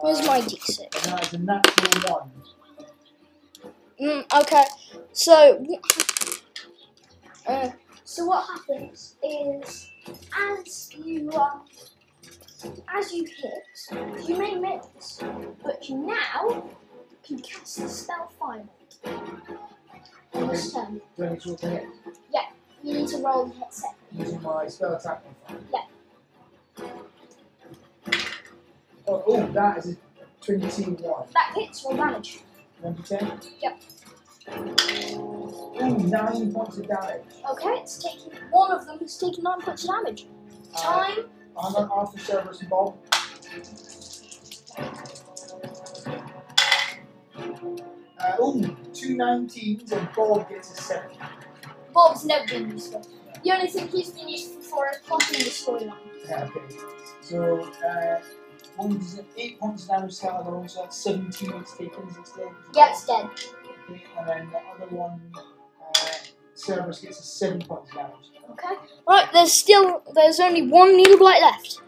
Where's 0.00 0.26
my 0.26 0.40
d6? 0.40 0.80
And 0.80 1.12
that 1.12 1.26
is 1.26 1.32
a 1.34 1.38
natural 1.38 2.18
one. 2.18 2.30
Mm, 4.00 4.40
okay, 4.42 4.64
so 5.12 5.64
uh, 7.46 7.70
so 8.08 8.24
what 8.24 8.46
happens 8.46 9.16
is 9.22 9.90
as 10.34 10.94
you 10.94 11.30
um, 11.32 11.60
as 12.88 13.12
you 13.12 13.26
hit, 13.26 14.26
you 14.26 14.34
may 14.34 14.54
miss, 14.54 15.20
but 15.62 15.86
you 15.86 15.98
now 15.98 16.70
can 17.22 17.38
cast 17.40 17.82
the 17.82 17.86
spell. 17.86 18.32
On 20.32 20.48
this 20.48 20.72
turn, 20.72 21.02
Do 21.18 21.24
I 21.24 21.28
need 21.28 21.40
to 21.42 21.48
roll 21.50 21.56
to 21.58 21.68
hit? 21.68 21.86
Yeah, 22.32 22.40
you 22.82 22.94
need 22.94 23.08
to 23.08 23.18
roll 23.18 23.44
the 23.44 23.54
hit 23.56 23.74
set. 23.74 23.94
Using 24.12 24.42
my 24.42 24.66
spell 24.68 24.94
attack 24.94 25.22
modifier. 25.50 25.84
Yeah. 26.80 26.88
Oh, 29.06 29.22
oh, 29.26 29.46
that 29.52 29.78
is 29.78 29.90
a 29.90 29.96
21. 30.40 31.24
That 31.34 31.52
hits 31.54 31.84
roll 31.84 31.96
damage. 31.96 32.40
1 32.80 32.94
to 32.96 33.02
10? 33.02 33.40
Yep. 33.60 33.82
Ooh, 34.56 35.98
9 36.08 36.52
points 36.52 36.78
of 36.78 36.88
damage. 36.88 37.22
Okay, 37.50 37.68
it's 37.80 38.02
taking 38.02 38.32
one 38.50 38.72
of 38.72 38.86
them 38.86 38.98
is 39.02 39.16
taking 39.16 39.44
nine 39.44 39.60
points 39.60 39.84
of 39.84 39.90
damage. 39.90 40.26
Uh, 40.74 40.80
Time. 40.80 41.24
I'm 41.56 41.74
on 41.74 41.90
Arthur 41.90 42.18
Cerberus 42.18 42.60
and 42.60 42.70
Bob. 42.70 42.96
Uh, 48.18 48.42
ooh, 48.42 48.76
two 48.92 49.16
19s 49.16 49.92
and 49.92 50.08
Bob 50.14 50.48
gets 50.48 50.78
a 50.78 50.82
7. 50.82 51.10
Bob's 51.92 52.24
never 52.24 52.46
been 52.46 52.70
useful. 52.70 53.06
The 53.44 53.52
only 53.52 53.68
thing 53.68 53.88
he's 53.88 54.10
been 54.10 54.28
useful 54.28 54.62
for 54.62 54.88
is 54.90 54.98
plotting 55.06 55.38
the 55.38 55.50
storyline. 55.50 55.94
Yeah, 56.28 56.44
okay. 56.44 56.76
So, 57.20 57.60
uh, 57.86 58.20
one 58.76 58.96
is 58.96 59.20
8 59.36 59.60
points 59.60 59.84
of 59.84 59.88
damage 59.88 60.18
to 60.18 60.68
so 60.68 60.80
that's 60.82 60.96
17 60.96 61.52
it's 61.54 61.76
taken, 61.76 62.08
is 62.08 62.16
it 62.16 62.26
still? 62.26 62.52
Yeah, 62.74 62.90
it's 62.90 63.06
dead. 63.06 63.28
And 63.88 64.28
then 64.28 64.50
the 64.50 64.58
other 64.84 64.94
one, 64.94 65.20
uh, 65.34 66.00
Cerberus 66.54 67.00
gets 67.00 67.20
a 67.20 67.22
7 67.22 67.62
points 67.62 67.92
damage. 67.92 68.12
Okay. 68.50 68.74
Right, 69.06 69.28
there's 69.32 69.52
still 69.52 70.02
there's 70.14 70.40
only 70.40 70.62
one 70.68 70.96
needle 70.96 71.18
blight 71.18 71.40
left. 71.40 71.80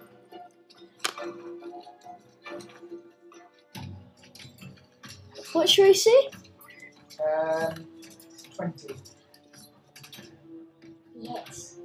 What's 5.52 5.76
your 5.76 5.88
AC? 5.88 6.28
Um, 7.20 7.86
20. 8.54 8.94
Yes. 11.18 11.76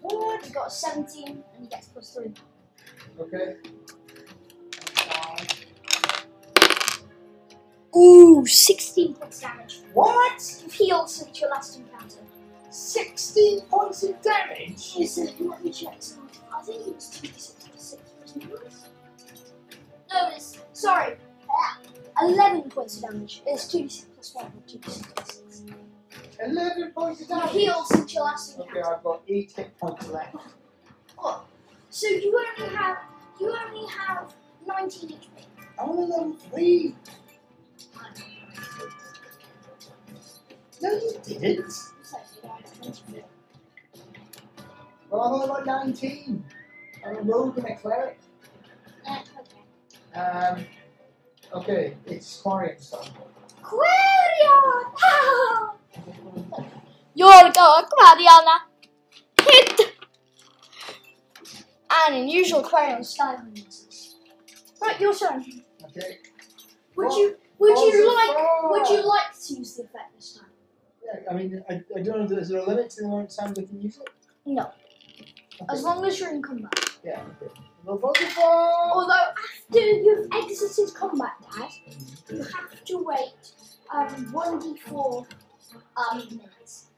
What? 0.00 0.46
You 0.46 0.54
got 0.54 0.68
a 0.68 0.70
17 0.70 1.26
and 1.28 1.44
he 1.60 1.66
gets 1.66 1.88
plus 1.88 2.14
3. 2.14 2.32
Okay. 3.20 3.56
Ooh, 7.96 8.46
16 8.46 9.14
points 9.14 9.36
of 9.42 9.50
damage. 9.50 9.80
What? 9.94 10.60
You've 10.62 10.72
healed 10.72 11.10
since 11.10 11.40
your 11.40 11.50
last 11.50 11.78
encounter. 11.78 12.20
16 12.70 13.62
points 13.62 14.02
of 14.02 14.20
damage? 14.22 14.94
Is 14.98 15.18
it, 15.18 15.34
let 15.40 15.64
me 15.64 15.70
check. 15.72 15.96
So 16.00 16.16
I 16.54 16.62
think 16.62 16.86
it 16.86 16.94
was 16.94 17.04
2d6 17.06 17.70
plus 17.70 17.96
6? 17.96 18.02
No, 20.12 20.30
it's, 20.34 20.58
sorry. 20.72 21.16
Ah, 21.50 21.78
11 22.22 22.70
points 22.70 22.96
of 22.96 23.10
damage. 23.10 23.42
It's 23.46 23.64
2d6 23.74 24.04
plus 24.14 24.34
1, 24.34 24.44
not 24.44 24.66
2d6 24.66 25.14
plus 25.14 25.42
6. 25.48 25.62
11 26.40 26.92
points 26.92 27.20
of 27.22 27.28
You've 27.30 27.38
damage? 27.38 27.52
healed 27.54 27.86
since 27.86 28.14
your 28.14 28.24
last 28.24 28.58
Okay. 28.60 28.80
I've 28.82 29.02
got 29.02 29.22
8 29.26 29.52
hit 29.56 29.78
points 29.78 30.08
left. 30.08 30.36
Oh, 31.18 31.42
so 31.90 32.06
you 32.06 32.44
only 32.60 32.76
have 32.76 32.98
you 33.40 33.48
only 33.66 33.88
have 33.90 34.32
19 34.66 35.10
HP. 35.10 35.18
I'm 35.80 35.88
on 35.90 36.10
level 36.10 36.32
3. 36.52 36.94
No, 40.80 40.92
you 40.92 41.12
didn't. 41.24 41.70
So 41.72 42.18
you 42.36 42.42
don't 42.42 42.52
have 42.52 43.04
20. 43.06 43.24
Well, 45.10 45.22
I'm 45.22 45.32
only 45.34 45.46
like 45.48 45.66
19. 45.66 46.44
I'm 47.04 47.16
a 47.16 47.20
rogue 47.22 47.58
and 47.58 47.66
a 47.66 47.76
cleric. 47.76 48.18
Uh, 49.08 49.18
okay. 50.14 50.20
Um, 50.20 50.64
okay, 51.54 51.96
it's 52.06 52.42
Quarion's 52.42 52.90
turn. 52.90 53.00
Quarion! 53.62 54.92
Ah! 55.02 55.72
You're 57.14 57.28
going, 57.52 57.84
Quariana! 57.84 58.58
Hit! 59.42 59.80
And 62.06 62.14
in 62.16 62.28
usual 62.28 62.62
Quarion 62.62 63.04
style. 63.04 63.42
Right, 64.80 65.00
your 65.00 65.14
turn. 65.14 65.44
Okay. 65.84 66.18
Would 66.96 67.06
What? 67.06 67.16
you 67.16 67.36
would 67.58 67.78
you 67.78 68.14
like 68.14 68.36
would 68.70 68.88
you 68.88 69.06
like 69.06 69.38
to 69.46 69.54
use 69.54 69.76
the 69.76 69.84
effect 69.84 70.14
this 70.16 70.38
time? 70.38 70.50
Yeah, 71.04 71.30
I 71.30 71.34
mean, 71.34 71.64
I, 71.70 71.82
I 71.96 72.02
don't 72.02 72.30
know, 72.30 72.38
is 72.38 72.48
there 72.48 72.60
a 72.60 72.66
limit 72.66 72.90
to 72.90 73.02
the 73.02 73.08
amount 73.08 73.30
of 73.30 73.36
time 73.36 73.54
we 73.56 73.66
can 73.66 73.80
use 73.80 73.98
it? 73.98 74.08
No. 74.44 74.70
As 75.70 75.82
long 75.82 76.04
as 76.04 76.20
you're 76.20 76.30
in 76.30 76.42
combat. 76.42 76.72
Yeah, 77.04 77.22
okay. 77.42 77.52
Although 77.86 79.14
after 79.70 79.78
you've 79.80 80.28
exited 80.32 80.94
combat, 80.94 81.32
Dad, 81.56 81.70
you 82.30 82.42
have 82.42 82.84
to 82.84 82.98
wait 83.02 83.52
um 83.92 84.32
one 84.32 84.58
d 84.58 84.76
four 84.76 85.26
um 85.96 86.18
minutes. 86.28 86.88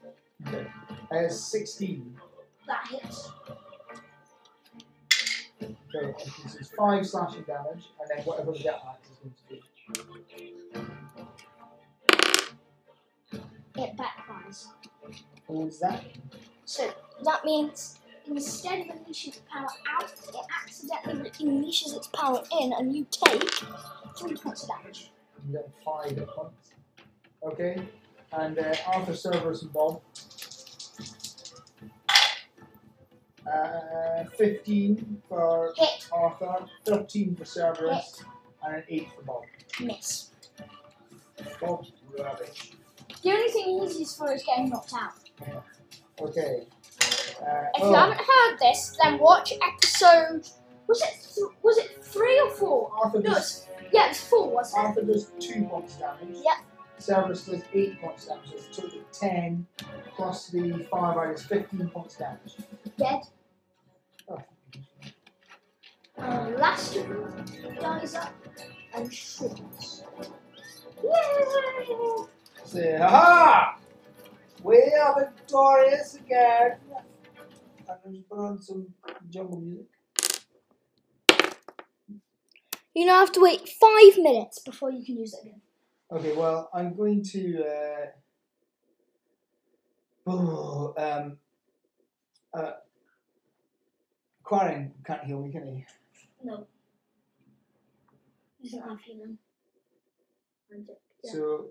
Okay. 0.47 0.67
Uh, 1.11 1.29
16. 1.29 2.15
That 2.67 2.87
hits. 2.87 3.29
Okay, 5.63 6.31
so 6.47 6.57
it's 6.59 6.71
5 6.71 7.07
slashing 7.07 7.43
damage, 7.43 7.89
and 7.99 8.09
then 8.09 8.25
whatever 8.25 8.51
the 8.51 8.59
jet 8.59 8.81
is 9.03 9.17
going 9.19 9.33
to 9.49 9.55
do. 9.55 9.60
It 13.75 13.97
backfires. 13.97 14.67
What 15.47 15.65
was 15.65 15.79
that? 15.79 16.03
So 16.65 16.91
that 17.23 17.45
means 17.45 17.99
instead 18.27 18.81
of 18.81 18.95
unleashing 18.95 19.33
its 19.33 19.41
power 19.51 19.67
out, 19.89 20.03
it 20.03 20.35
accidentally 20.63 21.29
unleashes 21.31 21.95
its 21.95 22.07
power 22.07 22.43
in, 22.61 22.73
and 22.73 22.95
you 22.95 23.07
take 23.09 23.43
three 24.17 24.35
points 24.35 24.63
of 24.63 24.69
damage. 24.69 25.11
You 25.47 25.53
got 25.55 26.05
5 26.05 26.17
hit 26.17 26.27
points. 26.27 26.73
Okay. 27.43 27.81
And 28.33 28.57
uh, 28.59 28.75
Arthur, 28.87 29.15
and 29.63 29.73
Bob. 29.73 30.01
Uh, 33.51 34.23
15 34.37 35.21
for 35.27 35.73
Hit, 35.75 36.07
Arthur, 36.13 36.65
13 36.85 37.35
for 37.35 37.43
Cerberus, 37.43 38.23
and 38.63 38.75
an 38.75 38.83
8 38.87 39.07
for 39.15 39.21
Bob. 39.23 39.43
Miss. 39.79 40.29
Bob's 41.59 41.91
rubbish. 42.17 42.71
The 43.23 43.31
only 43.31 43.51
thing 43.51 43.79
he's 43.81 43.99
used 43.99 44.17
for 44.17 44.31
is 44.31 44.43
getting 44.43 44.69
knocked 44.69 44.93
out. 44.93 45.13
Okay. 46.19 46.67
Uh, 47.01 47.65
If 47.75 47.83
oh, 47.83 47.89
you 47.89 47.95
haven't 47.95 48.19
heard 48.19 48.57
this, 48.59 48.97
then 49.01 49.19
watch 49.19 49.53
episode. 49.61 50.47
Was 50.87 51.01
it 51.01 51.33
th- 51.35 51.47
was 51.63 51.77
it 51.77 52.03
three 52.03 52.39
or 52.39 52.49
four? 52.51 52.91
Arthur 53.03 53.19
No, 53.19 53.33
does, 53.33 53.37
it's, 53.37 53.67
yeah, 53.93 54.09
it's 54.09 54.19
four, 54.21 54.49
wasn't 54.49 54.83
it? 54.83 54.87
Arthur 54.87 55.01
does 55.03 55.31
2 55.39 55.63
points 55.65 55.95
damage. 55.95 56.37
Yeah. 56.43 56.57
Cerberus 56.99 57.45
does 57.45 57.61
8 57.73 58.01
points 58.01 58.27
damage. 58.27 58.49
So 58.49 58.55
it's 58.55 58.77
total 58.77 59.01
10 59.13 59.67
plus 60.15 60.47
the 60.49 60.87
5 60.91 61.17
I 61.17 61.31
is 61.31 61.43
15 61.43 61.89
points 61.89 62.17
damage. 62.17 62.55
Dead. 62.97 63.21
Oh. 64.29 64.41
And 66.17 66.55
last 66.57 66.97
dies 67.79 68.15
up 68.15 68.33
and 68.93 69.13
shrinks. 69.13 70.03
Yay! 71.03 72.25
Say, 72.65 72.97
ha 72.97 73.77
We 74.63 74.77
are 75.01 75.19
victorious 75.19 76.15
again! 76.15 76.77
And 78.05 78.15
just 78.15 78.29
put 78.29 78.39
on 78.39 78.61
some 78.61 78.87
jungle 79.29 79.59
music. 79.59 79.85
You 82.93 83.05
now 83.05 83.19
have 83.19 83.31
to 83.33 83.41
wait 83.41 83.69
five 83.69 84.17
minutes 84.17 84.59
before 84.59 84.91
you 84.91 85.05
can 85.05 85.17
use 85.17 85.33
it 85.33 85.41
again. 85.41 85.61
Okay, 86.11 86.35
well, 86.35 86.69
I'm 86.73 86.93
going 86.93 87.23
to. 87.23 87.63
Uh, 87.63 88.05
oh, 90.27 90.93
um, 90.97 91.37
uh, 92.53 92.71
Quarion 94.43 94.91
can't 95.05 95.23
heal 95.23 95.41
me, 95.41 95.51
can 95.51 95.65
he? 95.67 95.85
No. 96.43 96.67
Doesn't 98.63 98.81
have 98.81 98.99
healing. 99.01 99.37
Magic. 100.69 100.97
Yeah. 101.23 101.31
So 101.31 101.69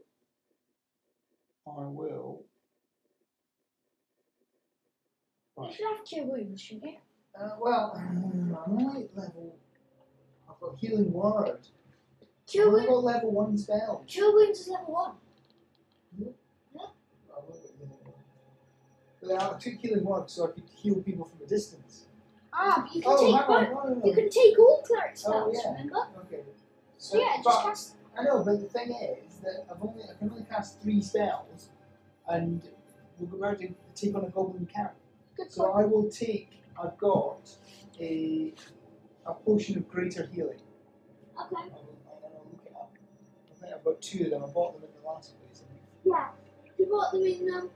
I 1.66 1.86
will. 1.86 2.44
You 5.56 5.64
Right. 5.64 5.74
should 5.74 5.86
have 5.86 6.04
cure 6.06 6.24
wounds, 6.24 6.60
shouldn't 6.60 6.84
you? 6.92 6.96
Uh, 7.38 7.50
well, 7.60 7.92
um, 7.96 8.56
I 8.66 8.70
might 8.70 9.16
level. 9.16 9.56
I've 10.48 10.58
got 10.60 10.76
healing 10.78 11.12
word. 11.12 11.58
Cure 12.46 12.66
I've 12.68 12.72
wounds. 12.72 12.86
got 12.88 13.04
level 13.04 13.30
one 13.30 13.58
spell. 13.58 14.04
Cure 14.06 14.32
wounds 14.34 14.60
is 14.60 14.68
level 14.68 14.92
one. 14.94 15.12
I 16.18 17.40
will 17.46 17.52
get 17.52 17.70
healing 17.76 17.90
word. 18.04 18.14
But 19.22 19.42
I 19.54 19.58
took 19.58 19.74
healing 19.74 20.04
word 20.04 20.30
so 20.30 20.48
I 20.48 20.52
could 20.52 20.64
heal 20.74 20.96
people 21.02 21.26
from 21.26 21.44
a 21.44 21.48
distance. 21.48 22.06
Ah, 22.52 22.82
but 22.86 22.94
you 22.96 23.02
can 23.02 23.12
Oh, 23.12 23.20
take 23.20 23.34
hang 23.34 23.44
on, 23.44 23.64
both. 23.64 23.84
no, 23.84 23.90
no, 23.90 23.94
no. 24.00 24.06
You 24.06 24.14
can 24.14 24.30
take 24.30 24.58
all 24.58 24.82
cleric 24.82 25.12
Oh, 25.12 25.14
spells. 25.14 25.56
yeah. 25.62 25.70
Remember? 25.72 26.08
Okay. 26.24 26.42
So 27.00 27.18
yeah, 27.18 27.36
just 27.36 27.44
but, 27.44 27.62
cast. 27.62 27.94
I 28.18 28.24
know, 28.24 28.44
but 28.44 28.60
the 28.60 28.66
thing 28.68 28.90
is 28.92 29.38
that 29.42 29.64
I've 29.70 29.82
only 29.82 30.02
I 30.04 30.18
can 30.18 30.30
only 30.30 30.44
cast 30.44 30.80
three 30.82 31.00
spells, 31.00 31.70
and 32.28 32.62
we're 33.18 33.38
going 33.54 33.74
to 33.74 33.74
take 34.06 34.14
on 34.14 34.24
a 34.24 34.28
goblin 34.28 34.66
camp. 34.66 34.92
Good 35.36 35.50
So 35.50 35.64
point. 35.64 35.76
I 35.76 35.84
will 35.86 36.10
take. 36.10 36.50
I've 36.80 36.96
got 36.98 37.48
a 37.98 38.52
a 39.26 39.32
potion 39.32 39.78
of 39.78 39.88
greater 39.88 40.26
healing. 40.26 40.60
Okay. 41.40 41.56
I 41.56 41.64
will, 41.64 41.96
I'm 42.06 42.20
gonna 42.20 42.34
look 42.52 42.62
it 42.66 42.72
up. 42.76 42.92
I 43.50 43.60
think 43.60 43.74
I've 43.74 43.84
got 43.84 44.02
two 44.02 44.24
of 44.24 44.30
them. 44.30 44.44
I 44.44 44.48
bought 44.48 44.74
them 44.74 44.82
in 44.88 45.00
the 45.02 45.08
last 45.08 45.34
place. 45.40 45.62
Yeah. 46.04 46.28
You 46.78 46.86
bought 46.86 47.12
them 47.12 47.22
in. 47.22 47.48
Um, 47.54 47.70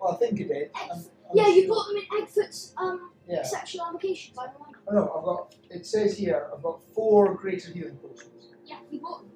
Well, 0.00 0.12
I 0.12 0.16
think 0.16 0.38
you 0.38 0.46
did. 0.46 0.70
I'm, 0.74 0.90
I'm 0.98 1.04
yeah, 1.34 1.48
you 1.48 1.66
bought 1.68 1.88
them 1.88 1.96
in 1.96 2.04
Eggfoot's 2.26 2.74
um, 2.76 3.10
Yeah. 3.28 3.42
sexual 3.42 3.86
avocations. 3.86 4.38
I 4.38 4.44
remember. 4.44 4.69
Oh 4.90 4.94
no, 4.94 5.02
I've 5.16 5.24
got. 5.24 5.54
It 5.70 5.86
says 5.86 6.18
here 6.18 6.48
I've 6.52 6.62
got 6.62 6.82
four 6.94 7.34
greater 7.34 7.72
healing 7.72 7.96
potions. 7.96 8.48
Yeah, 8.64 8.78
you 8.90 9.00
bought 9.00 9.22
them. 9.22 9.30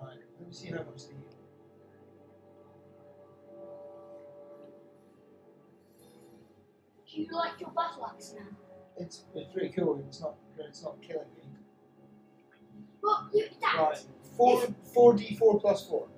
Right. 0.00 0.18
Let 0.38 0.48
me 0.48 0.54
see 0.54 0.68
how 0.68 0.78
much 0.78 1.06
they 1.06 1.14
heal. 1.14 1.22
Do 7.06 7.22
you 7.22 7.28
like 7.30 7.60
your 7.60 7.70
battle 7.70 8.10
axe 8.10 8.34
now? 8.36 8.46
It's 8.98 9.24
it's 9.34 9.52
pretty 9.52 9.70
cool. 9.70 10.02
It's 10.08 10.20
not 10.20 10.36
it's 10.58 10.82
not 10.82 11.00
killing 11.02 11.28
me. 11.36 11.44
Well, 13.02 13.28
you 13.34 13.46
that. 13.60 13.76
Right. 13.78 13.98
Four 14.36 14.66
four 14.94 15.14
D 15.14 15.36
four 15.38 15.60
plus 15.60 15.86
four. 15.86 16.08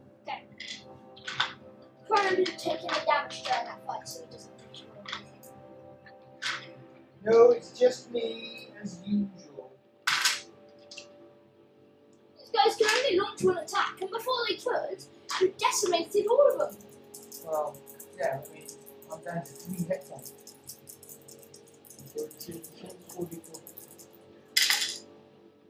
Crown 2.09 2.36
didn't 2.36 2.59
take 2.59 2.78
any 2.78 3.05
damage 3.07 3.42
during 3.42 3.64
that 3.64 3.86
fight, 3.86 4.09
so 4.09 4.24
he 4.24 4.30
doesn't. 4.30 4.57
No, 7.25 7.51
it's 7.51 7.79
just 7.79 8.11
me 8.12 8.71
as 8.83 9.01
usual. 9.05 9.73
These 12.39 12.51
guys 12.53 12.77
can 12.77 12.89
only 12.97 13.19
launch 13.19 13.43
one 13.43 13.59
attack, 13.59 14.01
and 14.01 14.11
before 14.11 14.35
they 14.49 14.55
could, 14.57 15.03
you 15.41 15.53
decimated 15.59 16.27
all 16.31 16.53
of 16.53 16.59
them. 16.59 16.83
Well, 17.45 17.77
yeah, 18.16 18.41
I 18.49 18.53
mean, 18.55 18.66
I'm 19.12 19.23
down 19.23 19.45
to 19.45 19.53
three 19.53 19.85
hit 19.87 20.05
points. 20.09 20.33
So 22.14 22.25
it's 22.25 22.49
it's 22.49 23.14
four 23.14 23.27
D 23.27 23.39
four. 23.45 23.61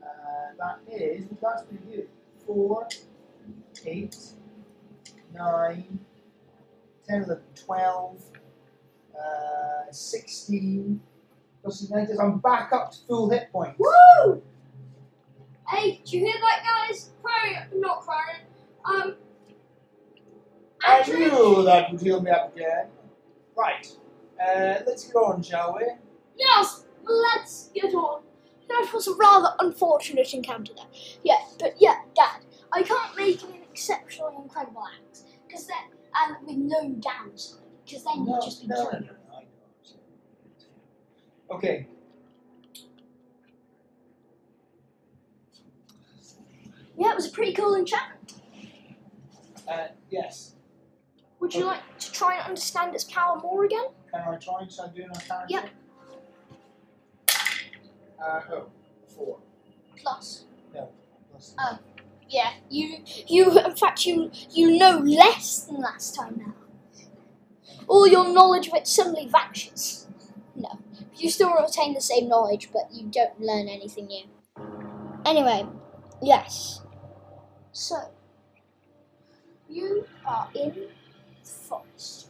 Uh, 0.02 0.52
that 0.58 0.80
is 0.92 1.24
that's 1.42 1.62
pretty 1.64 1.84
good. 1.96 2.08
Four, 2.46 2.88
eight, 3.86 4.16
nine, 5.34 5.98
10, 7.08 7.24
11, 7.24 7.42
12, 7.66 8.22
uh, 9.14 9.92
16. 9.92 11.00
Plus 11.62 11.80
the 11.80 11.94
negatives. 11.94 12.20
I'm 12.20 12.38
back 12.38 12.72
up 12.72 12.92
to 12.92 12.98
full 13.06 13.30
hit 13.30 13.50
points. 13.52 13.78
Woo! 13.78 14.42
Hey, 15.68 16.00
do 16.04 16.16
you 16.16 16.24
hear 16.24 16.34
that, 16.40 16.62
guys? 16.64 17.10
Crown, 17.22 17.68
not 17.74 18.00
Crown. 18.00 18.40
Um. 18.84 19.16
I 20.84 21.02
knew 21.06 21.62
that 21.64 21.90
would 21.90 22.00
heal 22.00 22.22
me 22.22 22.30
up 22.30 22.54
again. 22.54 22.86
Right. 23.56 23.86
Uh, 24.40 24.80
let's 24.86 25.04
get 25.04 25.16
on, 25.16 25.42
shall 25.42 25.74
we? 25.76 25.84
yes, 26.38 26.84
let's 27.04 27.70
get 27.74 27.92
on. 27.94 28.22
That 28.68 28.90
was 28.94 29.08
a 29.08 29.14
rather 29.14 29.54
unfortunate 29.60 30.32
encounter 30.32 30.72
there. 30.74 30.86
Yeah, 31.24 31.38
but 31.58 31.74
yeah, 31.80 31.96
Dad, 32.14 32.44
I 32.72 32.82
can't 32.82 33.16
make 33.16 33.42
an 33.42 33.54
exceptionally 33.70 34.36
incredible 34.42 34.84
axe 34.84 35.24
because 35.46 35.66
then 35.66 35.76
and 36.14 36.46
with 36.46 36.56
no 36.56 36.88
downside 37.00 37.60
because 37.84 38.04
then 38.04 38.26
you'd 38.26 38.42
just 38.42 38.62
be 38.62 38.68
no, 38.68 38.76
no, 38.76 38.90
killing 38.90 39.06
no, 39.06 39.12
no. 39.12 39.17
Okay. 41.50 41.86
Yeah, 46.96 47.10
it 47.12 47.16
was 47.16 47.26
a 47.26 47.30
pretty 47.30 47.52
cool 47.52 47.74
enchantment. 47.74 48.34
Uh, 49.68 49.88
yes. 50.10 50.54
Would 51.40 51.54
you 51.54 51.64
like 51.66 51.82
to 52.00 52.12
try 52.12 52.36
and 52.36 52.44
understand 52.46 52.94
its 52.94 53.04
power 53.04 53.38
more 53.40 53.64
again? 53.64 53.86
Can 54.12 54.20
I 54.22 54.36
try 54.36 54.62
and 54.62 54.72
start 54.72 54.94
doing 54.94 55.10
a 55.10 55.20
character? 55.20 55.46
Yeah. 55.48 55.66
Uh, 58.20 58.40
oh, 58.52 58.66
four. 59.06 59.38
Plus. 59.96 60.44
Plus- 60.72 61.54
Oh. 61.58 61.78
Yeah, 62.28 62.54
you 62.68 62.98
you 63.28 63.58
in 63.60 63.76
fact 63.76 64.04
you 64.04 64.30
you 64.50 64.76
know 64.76 64.98
less 64.98 65.60
than 65.60 65.80
last 65.80 66.14
time 66.16 66.42
now. 66.44 66.54
All 67.86 68.06
your 68.08 68.28
knowledge 68.28 68.68
of 68.68 68.74
it 68.74 68.88
suddenly 68.88 69.28
vanishes. 69.28 70.07
You 71.18 71.30
still 71.30 71.52
retain 71.54 71.94
the 71.94 72.00
same 72.00 72.28
knowledge, 72.28 72.70
but 72.72 72.92
you 72.92 73.06
don't 73.08 73.40
learn 73.40 73.68
anything 73.68 74.06
new. 74.06 74.24
Anyway, 75.24 75.66
yes. 76.22 76.82
So 77.72 77.96
you 79.68 80.06
are 80.26 80.48
in 80.54 80.88
the. 81.44 82.27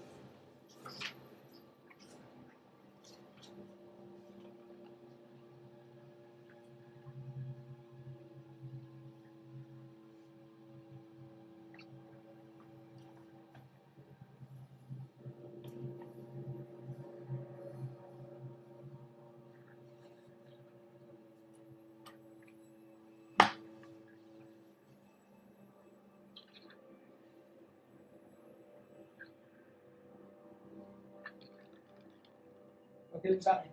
What's? 33.39 33.69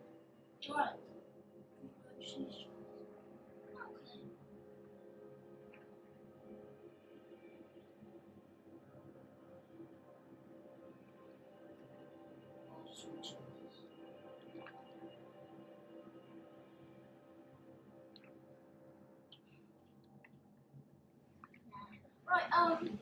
Right. 22.27 22.43
Um, 22.57 22.99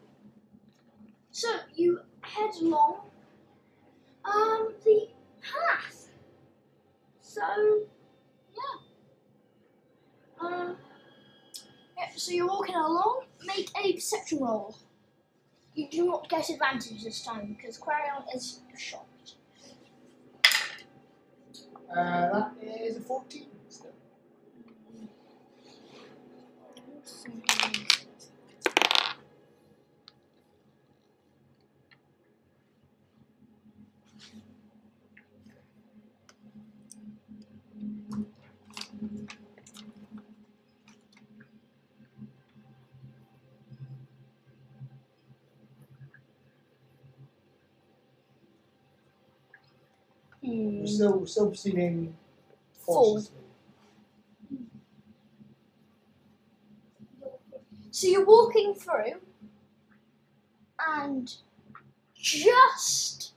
so 1.32 1.50
you 1.76 2.00
head 2.22 2.52
along, 2.62 3.02
um. 4.26 4.73
So, 7.34 7.42
yeah. 8.56 8.78
Um, 10.40 10.78
yeah, 11.98 12.10
so 12.16 12.32
you're 12.32 12.46
walking 12.46 12.76
along, 12.76 13.24
make 13.44 13.72
a 13.76 13.94
perception 13.94 14.38
roll. 14.40 14.78
You 15.74 15.90
do 15.90 16.06
not 16.06 16.30
get 16.30 16.52
advantage 16.52 17.04
this 17.04 17.26
time 17.26 17.56
because 17.58 17.80
Quarion 17.80 18.24
is 18.36 18.60
shocked. 18.78 19.34
Uh, 21.90 22.30
that 22.30 22.52
is 22.62 22.98
a 22.98 23.02
14 23.02 23.48
still. 23.68 23.90
Still 50.86 51.26
still 51.26 51.48
proceeding 51.48 52.16
cautiously. 52.86 53.38
So 57.92 58.08
you're 58.08 58.26
walking 58.26 58.74
through, 58.74 59.22
and 60.80 61.34
just 62.16 63.34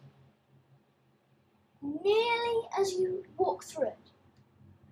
nearly 1.83 2.63
as 2.79 2.95
you 2.95 3.25
walk 3.37 3.65
through 3.65 3.89
it, 3.89 3.99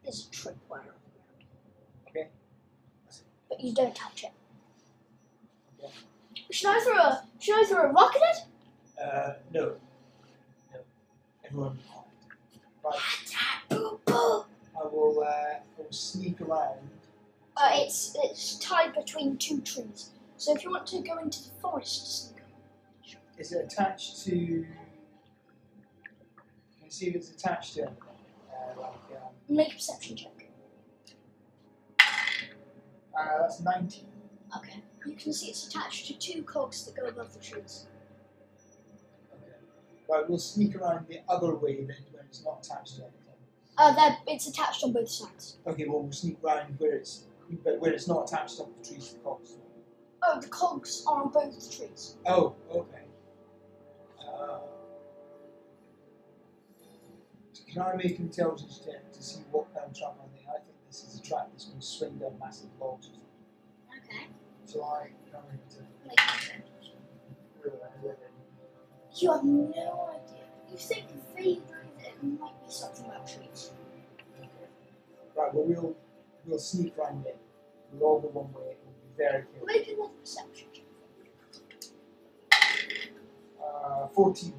there's 0.03 0.29
a 0.29 0.31
tripwire 0.31 0.81
on 0.81 1.01
the 2.05 2.11
ground. 2.11 2.11
Okay. 2.11 2.29
But 3.49 3.61
you 3.63 3.75
don't 3.75 3.95
touch 3.97 4.25
it. 4.25 4.33
Okay. 5.83 5.93
Should 6.51 6.69
I 6.71 6.81
throw 6.81 6.99
a 6.99 7.25
Should 7.41 7.65
I 7.65 7.67
throw 7.67 7.89
a 7.89 7.93
rock 7.93 8.15
at 8.17 8.37
it? 8.37 9.03
Uh, 9.03 9.33
no. 9.53 9.77
No. 10.73 10.81
Everyone 11.45 11.79
be 12.85 12.91
quiet. 12.91 13.03
Right. 13.35 13.69
Boo 13.69 14.01
boo. 14.05 14.45
I 14.77 14.87
will, 14.87 15.23
uh, 15.23 15.27
I 15.27 15.61
will 15.79 15.87
sneak 15.91 16.41
around. 16.41 16.79
Uh, 17.57 17.71
it's 17.75 18.17
it's 18.25 18.59
tied 18.59 18.95
between 18.95 19.37
two 19.37 19.61
trees. 19.61 20.11
So 20.37 20.55
if 20.55 20.65
you 20.65 20.71
want 20.71 20.87
to 20.89 21.01
go 21.01 21.19
into 21.19 21.43
the 21.45 21.51
forest, 21.61 22.29
sneak 22.29 22.41
around. 22.41 23.39
Is 23.39 23.53
it 23.53 23.65
attached 23.65 24.25
to. 24.25 24.31
Can 24.33 24.67
you 26.85 26.91
see 26.91 27.07
if 27.09 27.15
it's 27.15 27.31
attached 27.31 27.75
to 27.75 27.83
anything? 27.83 27.99
Uh, 28.51 28.81
like, 28.81 28.91
um, 29.23 29.29
make 29.49 29.73
a 29.73 29.75
perception 29.75 30.17
check. 30.17 30.49
uh, 32.01 33.39
that's 33.41 33.61
19. 33.61 34.05
Okay. 34.57 34.83
You 35.07 35.15
can 35.17 35.33
see 35.33 35.49
it's 35.49 35.67
attached 35.69 36.07
to 36.07 36.19
two 36.19 36.43
cogs 36.43 36.85
that 36.87 36.97
go 36.97 37.07
above 37.07 37.33
the 37.35 37.39
trees. 37.39 37.87
Okay. 39.33 39.53
Right, 40.09 40.29
we'll 40.29 40.39
sneak 40.39 40.75
around 40.77 41.07
the 41.09 41.21
other 41.29 41.55
way 41.55 41.85
then 41.85 41.97
it's 42.35 42.45
not 42.45 42.59
attached 42.67 42.97
to 42.97 43.03
anything. 43.03 43.21
Uh, 43.79 43.93
they're- 43.95 44.19
it's 44.27 44.47
attached 44.49 44.83
on 44.83 44.93
both 44.93 45.09
sides. 45.09 45.57
Okay, 45.67 45.87
well, 45.87 46.01
we'll 46.03 46.13
sneak 46.13 46.39
round 46.43 46.79
where 46.81 46.95
it's 46.97 47.25
but 47.63 47.79
where 47.79 47.93
it's 47.93 48.09
not 48.09 48.29
attached 48.29 48.59
up 48.61 48.69
the 48.77 48.89
trees 48.89 49.09
to 49.11 49.15
the 49.15 49.21
cogs. 49.21 49.57
Oh, 50.23 50.41
the 50.41 50.49
cogs 50.49 51.05
are 51.07 51.23
on 51.23 51.29
both 51.31 51.55
the 51.55 51.77
trees. 51.77 52.17
Oh, 52.27 52.55
okay. 52.73 53.05
Uh, 54.19 54.59
can 57.73 57.83
I 57.83 57.95
make 57.97 58.19
an 58.19 58.25
intelligence 58.27 58.81
check 58.85 59.13
to 59.13 59.23
see 59.23 59.43
what 59.53 59.73
kind 59.75 59.87
of 59.87 59.95
trap 59.97 60.17
I 60.21 60.27
think? 60.35 60.49
I 60.49 60.53
think 60.65 60.77
this 60.89 61.05
is 61.05 61.21
a 61.21 61.23
trap 61.23 61.49
that's 61.53 61.67
going 61.67 61.81
to 61.81 61.87
swing 61.87 62.19
down 62.19 62.39
massive 62.41 62.71
logs. 62.81 63.09
or 63.09 63.13
something. 63.13 64.09
Okay. 64.11 64.27
So 64.65 64.83
I 64.83 65.11
can 65.31 65.37
I 65.37 65.53
make 65.53 65.69
to 65.69 65.79
intelligence. 66.03 66.91
You 69.17 69.31
have 69.33 69.45
no 69.45 70.09
idea. 70.11 70.47
You 70.71 70.77
think 70.79 71.05
vaguely 71.37 71.63
that 72.21 72.41
might 72.41 72.65
be 72.65 72.71
something 72.73 73.07
about 73.07 73.27
trees. 73.27 73.71
Right, 75.37 75.53
well, 75.53 75.65
we'll 75.65 75.97
we'll 76.47 76.59
sneak 76.59 76.97
round 76.97 77.27
it. 77.27 77.37
We'll 77.93 78.09
all 78.09 78.21
go 78.21 78.29
one 78.29 78.53
way 78.53 78.77
and 78.87 78.95
be 78.95 79.17
very 79.17 79.43
careful. 79.43 79.67
Make 79.67 79.89
another 79.89 80.13
perception 80.21 80.69
check. 80.73 80.85
Uh, 83.63 84.07
14. 84.09 84.53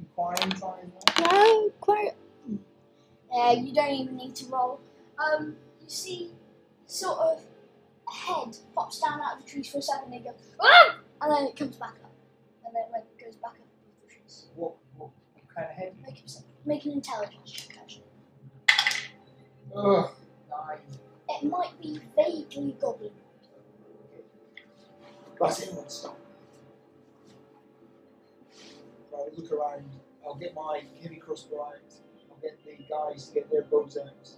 Inquiring, 0.00 0.50
trying. 0.52 0.92
No, 1.20 1.70
quite. 1.80 2.12
Uh, 3.32 3.52
you 3.52 3.72
don't 3.74 3.90
even 3.90 4.16
need 4.16 4.34
to 4.36 4.46
roll. 4.46 4.80
Um, 5.18 5.56
you 5.82 5.88
see, 5.88 6.30
sort 6.86 7.18
of, 7.18 7.40
a 8.08 8.12
head 8.12 8.56
pops 8.74 9.00
down 9.00 9.20
out 9.20 9.38
of 9.38 9.44
the 9.44 9.50
trees 9.50 9.68
for 9.68 9.78
a 9.78 9.82
second, 9.82 10.12
and 10.12 10.14
it 10.14 10.24
goes, 10.24 10.34
ah! 10.60 10.96
and 11.22 11.32
then 11.32 11.44
it 11.44 11.56
comes 11.56 11.76
back 11.76 11.94
up, 12.02 12.05
and 12.66 12.74
then 12.74 12.84
when 12.90 13.02
it 13.02 13.24
goes 13.24 13.36
back 13.36 13.52
up 13.52 13.66
the 14.02 14.12
trees. 14.14 14.46
What, 14.54 14.74
what, 14.96 15.10
what 15.34 15.44
kind 15.54 15.68
of 15.70 15.76
head? 15.76 15.94
Make, 16.04 16.18
a, 16.18 16.68
make 16.68 16.84
an 16.84 16.92
intelligence 16.92 17.50
check. 17.50 17.78
Actually, 17.80 18.02
Ugh, 19.74 20.10
nine. 20.50 20.78
it 21.28 21.44
might 21.44 21.80
be 21.80 22.00
vaguely 22.16 22.76
goblin. 22.80 23.10
Right, 25.38 25.62
everyone 25.62 25.88
stop. 25.88 26.18
Right, 29.12 29.38
look 29.38 29.52
around. 29.52 29.84
I'll 30.26 30.34
get 30.34 30.54
my 30.54 30.82
heavy 31.02 31.16
crossbow 31.16 31.62
out. 31.62 31.94
I'll 32.30 32.38
get 32.40 32.58
the 32.64 32.82
guys 32.88 33.28
to 33.28 33.34
get 33.34 33.50
their 33.50 33.62
bows 33.62 33.96
out. 33.98 34.28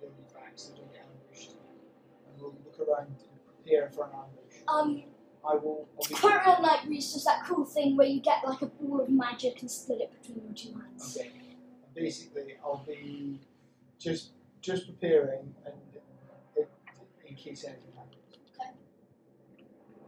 They'll 0.00 0.10
be 0.10 0.22
back 0.34 0.52
so 0.56 0.72
they 0.72 0.78
don't 0.80 0.92
get 0.92 1.02
ambushed. 1.28 1.50
And 1.52 2.40
we'll 2.40 2.56
look 2.64 2.88
around 2.88 3.06
and 3.08 3.16
prepare 3.64 3.90
for 3.90 4.04
an 4.06 4.10
ambush. 4.14 4.56
Um, 4.66 5.09
I 5.48 5.54
will. 5.54 5.88
I'll 5.98 6.18
Quite 6.18 6.46
Real 6.46 6.62
Night 6.62 6.80
Reese 6.86 7.12
does 7.14 7.24
that 7.24 7.44
cool 7.46 7.64
thing 7.64 7.96
where 7.96 8.06
you 8.06 8.20
get 8.20 8.44
like 8.46 8.62
a 8.62 8.66
ball 8.66 9.00
of 9.00 9.08
magic 9.08 9.60
and 9.60 9.70
split 9.70 10.00
it 10.02 10.12
between 10.20 10.44
your 10.44 10.54
two 10.54 10.78
hands. 10.78 11.16
Okay. 11.18 11.30
And 11.30 11.94
basically, 11.94 12.54
I'll 12.62 12.84
be 12.86 13.40
just 13.98 14.30
just 14.60 14.86
preparing 14.86 15.54
and 15.64 15.74
in, 16.56 16.66
in 17.26 17.34
case 17.34 17.64
anything 17.64 17.92
happens. 17.96 18.20
Okay. 18.54 18.70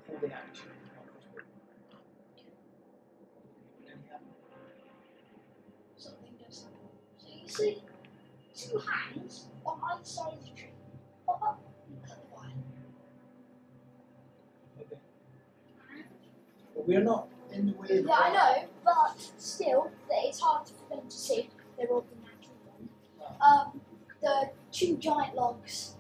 Holding 0.09 0.33
action. 0.33 0.67
my 0.87 1.03
crossbow. 1.03 1.43
Anything 3.85 4.05
happen? 4.11 4.27
Something 5.97 6.35
does 6.45 6.65
happen. 6.65 6.89
So 7.19 7.27
you 7.43 7.49
see 7.49 7.83
two 8.55 8.79
hands 8.79 9.47
on 9.65 9.81
either 9.93 10.05
side 10.05 10.35
of 10.35 10.45
the 10.45 10.51
tree 10.51 10.69
pop 11.27 11.43
up 11.43 11.61
and 11.89 12.03
cut 12.07 12.19
the 12.23 12.37
wire. 12.37 12.51
Okay. 14.81 14.99
But 16.83 16.89
we're 16.89 17.05
not 17.05 17.29
in 17.53 17.67
the 17.67 17.73
way 17.75 17.99
of 17.99 18.05
the 18.05 18.09
Yeah, 18.09 18.17
I 18.17 18.33
know, 18.33 18.69
but 18.85 19.33
still, 19.39 19.91
it's 20.11 20.41
hard 20.41 20.67
for 20.67 20.97
them 20.97 21.09
to 21.09 21.17
see. 21.17 21.49
They're 21.79 21.87
all 21.87 22.05
the 22.11 22.17
natural 22.17 22.57
one. 22.67 23.39
Um, 23.41 23.81
the 24.21 24.51
two 24.73 24.97
giant 24.97 25.37
logs 25.37 25.95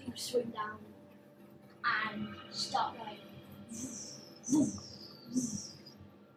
do 0.00 0.12
swing 0.14 0.54
down 0.54 0.78
and 1.84 2.28
start 2.50 2.94
like 2.98 3.18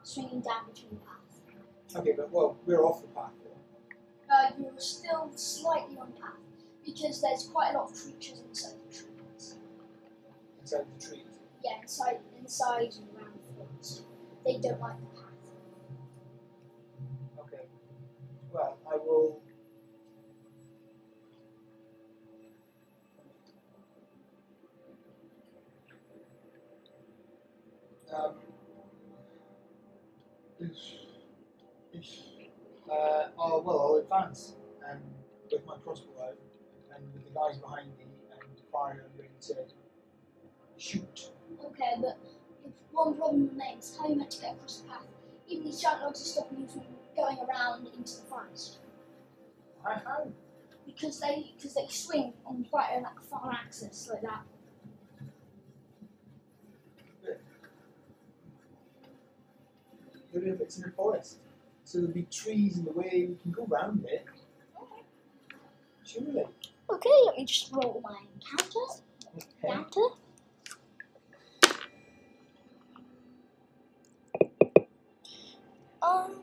swinging 0.03 0.41
down 0.41 0.65
between 0.73 0.89
the 0.89 0.97
path. 0.97 1.95
Okay, 2.01 2.13
but 2.17 2.31
well, 2.31 2.57
we're 2.65 2.83
off 2.83 3.01
the 3.01 3.07
path. 3.09 3.31
Uh, 4.29 4.49
you're 4.59 4.77
still 4.77 5.31
slightly 5.35 5.97
on 5.97 6.11
path 6.13 6.33
because 6.85 7.21
there's 7.21 7.47
quite 7.47 7.73
a 7.73 7.77
lot 7.77 7.91
of 7.91 7.95
creatures 7.95 8.41
inside 8.49 8.73
the 8.89 8.93
trees. 8.93 9.55
Inside 10.61 10.85
the 10.97 11.05
trees. 11.05 11.21
Yeah, 11.63 11.81
inside, 11.81 12.17
inside 12.39 12.93
and 13.93 14.01
around 14.01 14.01
the 14.01 14.01
forest. 14.01 14.03
They 14.45 14.57
don't 14.57 14.79
like 14.79 14.99
the 14.99 15.21
path. 15.21 15.45
Okay. 17.39 17.65
Well, 18.51 18.77
I 18.91 18.95
will. 18.97 19.41
Um, 28.13 28.35
uh, 32.89 33.27
oh, 33.37 33.61
well, 33.65 33.79
I'll 33.79 33.95
advance 33.95 34.55
and 34.89 35.01
with 35.51 35.65
my 35.65 35.75
crossbow 35.83 36.33
and 36.95 37.13
with 37.13 37.25
the 37.25 37.31
guys 37.31 37.57
behind 37.57 37.87
me 37.97 38.05
and 38.31 38.41
fire 38.71 39.05
and 39.05 39.19
ready 39.19 39.33
to 39.41 39.55
shoot. 40.77 41.31
Okay, 41.65 41.93
but 41.99 42.17
one 42.95 43.15
problem 43.15 43.49
remains 43.49 43.97
how 43.99 44.07
you 44.07 44.15
meant 44.15 44.31
to 44.31 44.41
get 44.41 44.53
across 44.53 44.79
the 44.79 44.87
path. 44.87 45.05
Even 45.47 45.65
these 45.65 45.81
giant 45.81 46.01
logs 46.01 46.21
are 46.21 46.25
stopping 46.25 46.61
you 46.61 46.67
from 46.67 46.81
going 47.15 47.37
around 47.47 47.87
into 47.87 48.15
the 48.15 48.25
forest. 48.27 48.77
I 49.85 49.95
how? 49.95 50.27
Because 50.85 51.19
they 51.19 51.53
because 51.55 51.73
they 51.75 51.87
swing 51.89 52.33
on 52.45 52.65
quite 52.71 52.97
a 52.97 53.01
like, 53.01 53.21
far 53.29 53.51
axis 53.51 54.09
like 54.11 54.21
that. 54.21 54.41
What 60.31 60.43
if 60.43 60.59
it's 60.61 60.77
in 60.77 60.83
the 60.83 60.91
forest? 60.91 61.37
So 61.83 61.99
there'll 61.99 62.13
be 62.13 62.23
trees 62.23 62.77
in 62.77 62.85
the 62.85 62.91
way, 62.91 63.27
we 63.29 63.37
can 63.41 63.51
go 63.51 63.65
round 63.67 64.05
it. 64.05 64.25
Surely. 66.03 66.43
Okay, 66.89 67.09
let 67.25 67.37
me 67.37 67.45
just 67.45 67.71
roll 67.71 68.01
my 68.03 68.17
encounter. 68.33 68.79
Okay. 69.35 69.45
Encounter. 69.63 70.24
Um. 76.05 76.35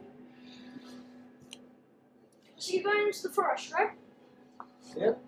So 2.56 2.74
you're 2.74 2.82
going 2.84 3.06
into 3.06 3.22
the 3.22 3.28
forest, 3.30 3.72
right? 3.72 3.90
Yep. 4.96 5.20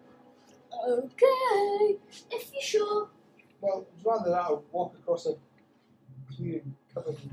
Okay. 0.88 1.96
If 2.30 2.52
you're 2.52 2.62
sure. 2.62 3.08
Well, 3.60 3.86
it's 3.96 4.04
rather 4.04 4.30
that 4.30 4.40
I 4.42 4.54
walk 4.72 4.94
across 5.00 5.26
a 5.26 5.34
clearing 6.34 6.74
covered 6.92 7.16
in 7.16 7.30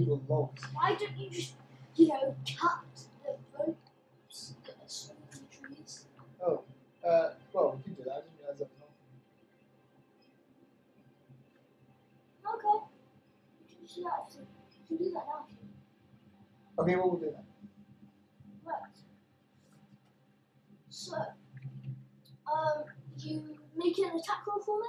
evil 0.00 0.22
logs. 0.28 0.62
Why 0.72 0.94
don't 0.94 1.16
you 1.18 1.28
just, 1.30 1.54
you 1.96 2.08
know, 2.08 2.34
cut 2.58 2.84
the 3.24 3.36
ropes 3.58 4.54
that 4.64 4.74
are 4.74 4.88
swinging 4.88 5.22
the 5.32 5.56
trees? 5.56 6.04
Oh, 6.44 6.62
uh, 7.06 7.30
well, 7.52 7.76
we 7.76 7.82
can 7.82 7.94
do 7.94 8.02
that. 8.04 8.12
I 8.12 8.20
didn't 8.20 8.38
realize 8.40 8.58
that 8.58 8.68
was 8.68 8.76
an 8.76 8.84
option. 8.86 9.10
Okay. 12.54 12.78
You 13.68 13.76
can 13.76 13.86
do 13.94 14.02
that. 14.04 14.30
too. 14.32 14.46
You 14.90 14.96
can 14.96 15.04
do 15.04 15.10
that 15.12 15.26
now. 15.26 15.45
Okay, 16.78 16.96
what 16.96 17.10
we'll 17.10 17.20
do 17.20 17.30
then. 17.32 17.44
Right. 18.64 18.76
So, 20.90 21.16
um, 21.16 22.84
you 23.18 23.58
make 23.74 23.98
an 23.98 24.10
attack 24.16 24.46
roll 24.46 24.62
for 24.62 24.78
me? 24.80 24.86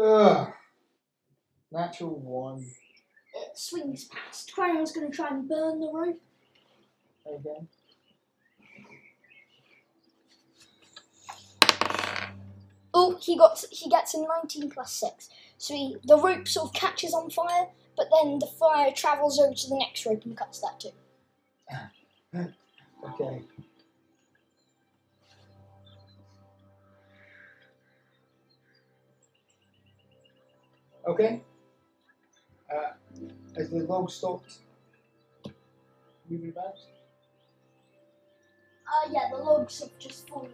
Ugh. 0.00 0.52
Natural 1.70 2.18
one. 2.20 2.66
It 3.34 3.56
swings 3.58 4.04
past. 4.04 4.54
Crayon's 4.54 4.92
going 4.92 5.10
to 5.10 5.16
try 5.16 5.28
and 5.28 5.48
burn 5.48 5.80
the 5.80 5.90
rope. 5.90 6.20
Okay. 7.26 7.66
Oh, 12.94 13.16
he 13.20 13.38
got 13.38 13.64
he 13.70 13.88
gets 13.88 14.14
a 14.14 14.20
19 14.20 14.70
plus 14.70 14.92
6. 14.92 15.30
So 15.62 15.74
he, 15.74 15.96
the 16.02 16.18
rope 16.18 16.48
sort 16.48 16.70
of 16.70 16.72
catches 16.74 17.14
on 17.14 17.30
fire, 17.30 17.68
but 17.96 18.08
then 18.10 18.40
the 18.40 18.48
fire 18.48 18.90
travels 18.90 19.38
over 19.38 19.54
to 19.54 19.68
the 19.68 19.76
next 19.76 20.04
rope 20.04 20.24
and 20.24 20.36
cuts 20.36 20.58
that 20.58 20.80
too. 20.80 20.90
Okay. 23.04 23.42
Okay. 31.06 31.40
Uh, 32.68 32.94
has 33.56 33.70
the 33.70 33.84
log 33.84 34.10
stopped 34.10 34.58
moving 36.28 36.48
about? 36.48 36.74
Uh, 38.88 39.10
yeah, 39.12 39.28
the 39.30 39.36
logs 39.36 39.78
have 39.78 39.96
just 40.00 40.28
fallen 40.28 40.50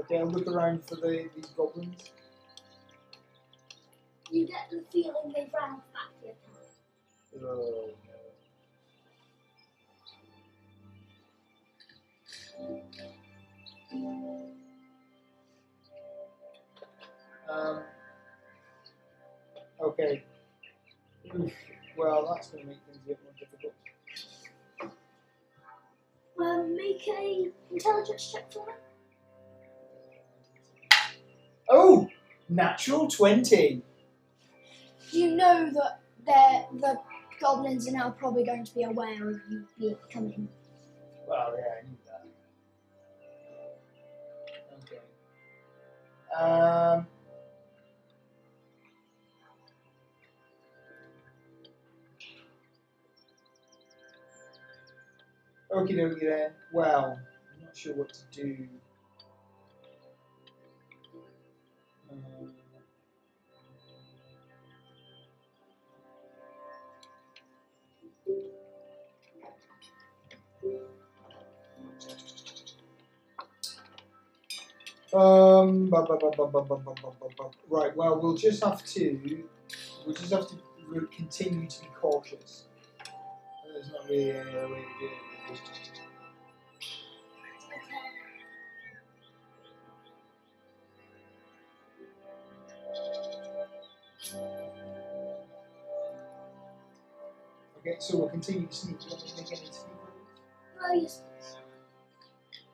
Okay, 0.00 0.18
I'll 0.18 0.26
look 0.26 0.46
around 0.46 0.84
for 0.84 0.96
the 0.96 1.28
these 1.36 1.46
goblins. 1.56 2.10
You 4.30 4.46
get 4.46 4.70
the 4.70 4.82
feeling 4.92 5.32
they've 5.34 5.52
ran 5.52 5.72
off 5.72 5.82
back 5.92 6.10
to 6.20 6.26
your 6.26 6.34
town. 6.34 6.62
Oh 7.44 7.90
no. 17.48 17.54
Um. 17.54 17.82
Okay. 19.82 20.24
Oof. 21.34 21.52
Well, 21.98 22.32
that's 22.32 22.48
going 22.50 22.62
to 22.62 22.68
make 22.70 22.78
things 22.86 22.98
a 23.04 23.08
bit 23.08 23.18
more 23.22 23.32
difficult. 23.38 23.74
Um, 26.40 26.74
make 26.76 27.02
a 27.08 27.50
intelligence 27.70 28.32
check 28.32 28.50
for 28.52 28.64
me. 28.66 28.72
Oh, 31.70 32.08
natural 32.48 33.06
twenty. 33.06 33.82
You 35.12 35.36
know 35.36 35.70
that 35.72 36.00
they're, 36.26 36.66
the 36.80 36.98
goblins 37.40 37.88
are 37.88 37.92
now 37.92 38.10
probably 38.10 38.44
going 38.44 38.64
to 38.64 38.74
be 38.74 38.82
aware 38.82 39.30
of 39.30 39.40
you 39.48 39.66
being 39.78 39.96
coming. 40.12 40.48
Well, 41.28 41.54
yeah, 41.56 41.74
I 41.78 41.82
knew 41.86 41.96
that. 42.06 42.26
Okay. 44.82 45.00
Um. 46.36 47.06
Okie 55.72 55.94
dokie 55.94 56.20
then. 56.20 56.50
Well, 56.72 57.16
I'm 57.54 57.64
not 57.64 57.76
sure 57.76 57.94
what 57.94 58.12
to 58.12 58.22
do. 58.32 58.66
Um, 75.12 75.90
right. 77.68 77.96
Well, 77.96 78.20
we'll 78.20 78.36
just 78.36 78.62
have 78.62 78.84
to 78.84 79.44
we'll 80.06 80.14
just 80.14 80.32
have 80.32 80.48
to 80.48 80.56
continue 81.16 81.68
to 81.68 81.80
be 81.80 81.88
cautious. 82.00 82.66
There's 83.72 83.90
not 83.90 84.08
really 84.08 84.30
any 84.30 84.50
other 84.50 84.68
way 84.68 84.82
to 84.82 85.00
do 85.00 85.06
it. 85.06 86.00
Okay, 97.78 97.96
so 97.98 98.18
we'll 98.18 98.28
continue 98.28 98.66
to 98.66 98.72
sneak. 98.74 99.00
Do 99.00 99.06
you 99.06 99.10
want 99.12 99.24
me 99.24 99.30
to 99.30 99.36
make 99.36 99.46
any 99.46 99.66
sneak? 99.66 99.86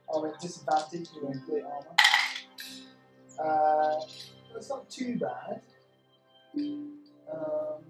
Oh, 0.08 0.24
yes. 0.26 0.40
Disadvantage, 0.40 1.08
you're 1.14 1.22
going 1.22 1.64
armor. 1.64 2.05
Uh, 3.38 3.96
that's 4.52 4.70
not 4.70 4.88
too 4.90 5.18
bad. 5.18 5.60
Um, 6.56 7.82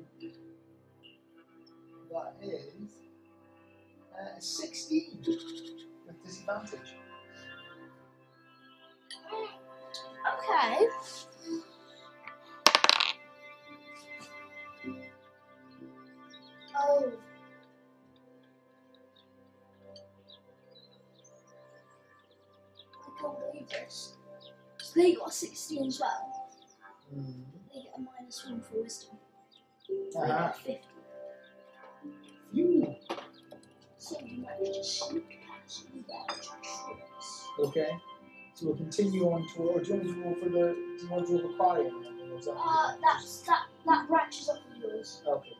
that 2.10 2.34
is 2.42 2.90
uh, 4.14 4.40
16 4.40 5.18
with 6.06 6.24
disadvantage. 6.24 6.94
Okay. 10.26 10.88
Oh. 16.78 17.12
They 24.96 25.14
got 25.14 25.28
a 25.28 25.32
16 25.32 25.86
as 25.86 26.00
well. 26.00 26.48
Mm. 27.14 27.44
They 27.72 27.80
get 27.82 27.92
a 27.96 28.00
minus 28.00 28.44
1 28.48 28.60
for 28.62 28.82
wisdom. 28.82 29.16
They 29.88 30.18
Uh-huh. 30.20 30.52
get 30.64 30.82
50. 30.82 30.88
Phew. 32.52 32.96
So 33.98 34.18
you 34.20 34.42
managed 34.42 34.74
to 34.74 34.84
sneak 34.84 35.38
past 35.46 35.86
there. 36.08 37.66
Okay. 37.66 37.90
So 38.54 38.66
we'll 38.66 38.76
continue 38.76 39.30
on 39.30 39.46
toward. 39.54 39.84
Do 39.84 39.94
you 39.94 39.96
want 39.96 40.06
to 40.06 40.22
roll 40.22 40.34
for 40.34 40.48
the? 40.48 40.74
Do 40.98 41.04
you 41.04 41.10
want 41.10 41.26
to 41.26 41.32
roll 41.32 41.42
for 41.52 41.58
fire? 41.58 41.90
Or 42.32 42.38
is 42.38 42.44
that 42.46 42.54
Uh, 42.56 42.96
that's, 43.02 43.40
that, 43.42 43.66
that 43.86 44.08
branches 44.08 44.48
off 44.48 44.58
of 44.58 44.76
yours. 44.82 45.22
Okay. 45.26 45.52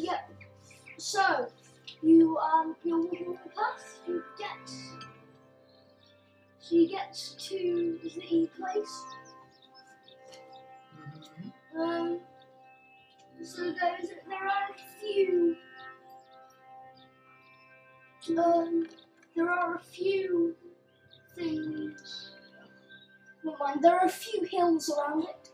Yeah. 0.00 0.20
So 0.96 1.48
you 2.02 2.38
um 2.38 2.76
you're 2.84 3.00
walking 3.02 3.38
the 3.44 3.50
path. 3.50 3.98
You 4.08 4.22
get. 4.38 4.68
So 6.60 6.74
you 6.76 6.88
get 6.88 7.12
to 7.48 7.98
the 8.02 8.48
place. 8.58 9.04
Mhm. 10.96 11.52
Um. 11.80 12.20
So 13.42 13.62
there's 13.72 14.08
there 14.28 14.46
are 14.56 14.68
a 14.70 15.00
few. 15.00 15.56
Um. 18.38 18.86
There 19.36 19.50
are 19.50 19.76
a 19.76 19.80
few 19.80 20.56
things. 21.36 22.30
Never 23.44 23.56
mind. 23.58 23.82
There 23.82 23.98
are 23.98 24.06
a 24.06 24.08
few 24.10 24.44
hills 24.44 24.90
around 24.90 25.24
it. 25.24 25.50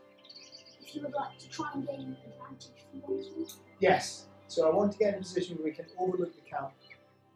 If 0.83 0.95
you 0.95 1.03
would 1.03 1.13
like 1.13 1.39
to 1.39 1.49
try 1.51 1.71
and 1.75 1.87
gain 1.87 2.01
an 2.01 2.17
advantage 2.33 2.71
from 2.91 3.01
one 3.03 3.19
of 3.19 3.25
them. 3.25 3.47
Yes. 3.81 4.27
So 4.49 4.69
I 4.71 4.75
want 4.75 4.93
to 4.93 4.99
get 4.99 5.15
in 5.15 5.21
a 5.21 5.23
position 5.23 5.57
where 5.57 5.65
we 5.67 5.73
can 5.73 5.87
overlook 5.99 6.35
the 6.35 6.43
camp. 6.49 6.71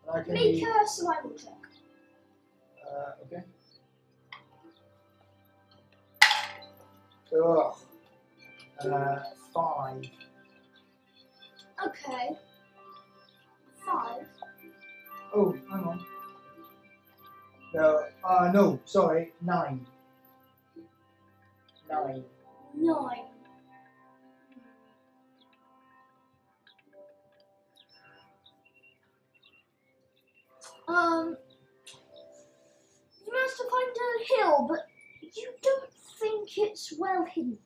And 0.08 0.20
I 0.20 0.22
can 0.22 0.32
Make 0.34 0.56
be, 0.56 0.62
a 0.64 0.86
survival 0.88 1.32
check. 1.32 1.52
uh, 2.86 3.24
okay. 3.24 3.44
Ugh. 7.32 7.74
Uh, 8.84 9.22
five. 9.54 10.02
Okay. 11.86 12.30
Five. 13.86 14.26
Oh, 15.34 15.52
hang 15.70 15.84
on. 15.84 16.06
No, 17.72 18.04
uh, 18.24 18.50
no, 18.52 18.80
sorry, 18.84 19.32
nine. 19.42 19.86
Nine. 21.88 22.24
Nine. 22.74 23.29
Um, 30.90 31.36
you 33.24 33.32
managed 33.32 33.56
to 33.58 33.64
find 33.70 33.96
a 33.96 34.34
hill, 34.34 34.66
but 34.68 34.80
you 35.36 35.52
don't 35.62 35.92
think 36.18 36.58
it's 36.58 36.92
well 36.98 37.24
hidden. 37.24 37.58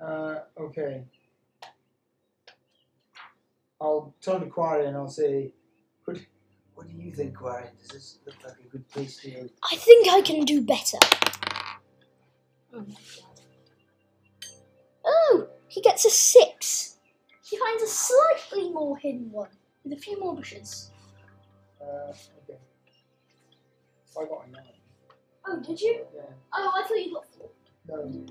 Uh, 0.00 0.40
okay. 0.58 1.04
I'll 3.80 4.14
turn 4.20 4.40
to 4.40 4.46
Quarry 4.46 4.86
and 4.86 4.96
I'll 4.96 5.08
say, 5.08 5.52
what, 6.04 6.18
what 6.74 6.88
do 6.88 6.94
you 6.96 7.12
think, 7.12 7.36
Quarry? 7.36 7.68
Does 7.80 7.88
this 7.90 8.18
look 8.26 8.34
like 8.44 8.56
a 8.64 8.68
good 8.68 8.88
place 8.88 9.18
to 9.18 9.30
you? 9.30 9.50
I 9.70 9.76
think 9.76 10.08
I 10.08 10.20
can 10.20 10.44
do 10.44 10.62
better. 10.62 10.98
Oh, 12.72 12.80
my 12.80 12.84
God. 12.86 13.40
oh 15.04 15.48
he 15.68 15.80
gets 15.80 16.04
a 16.04 16.10
six. 16.10 16.98
He 17.44 17.56
finds 17.56 17.84
a 17.84 17.86
slightly 17.86 18.70
more 18.70 18.96
hidden 18.96 19.30
one 19.30 19.48
with 19.84 19.92
a 19.92 19.96
few 20.00 20.18
more 20.18 20.34
bushes. 20.34 20.90
Uh, 21.80 22.12
okay. 22.42 22.58
I 24.18 24.24
got 24.24 24.46
a 24.46 24.50
nine. 24.50 24.62
Oh, 25.46 25.60
did 25.60 25.80
you? 25.80 26.04
Yeah. 26.14 26.22
Oh, 26.54 26.72
I 26.74 26.88
thought 26.88 26.94
you 26.94 27.14
got 27.14 27.26
four. 27.26 27.50
No. 27.88 28.02
Um, 28.02 28.26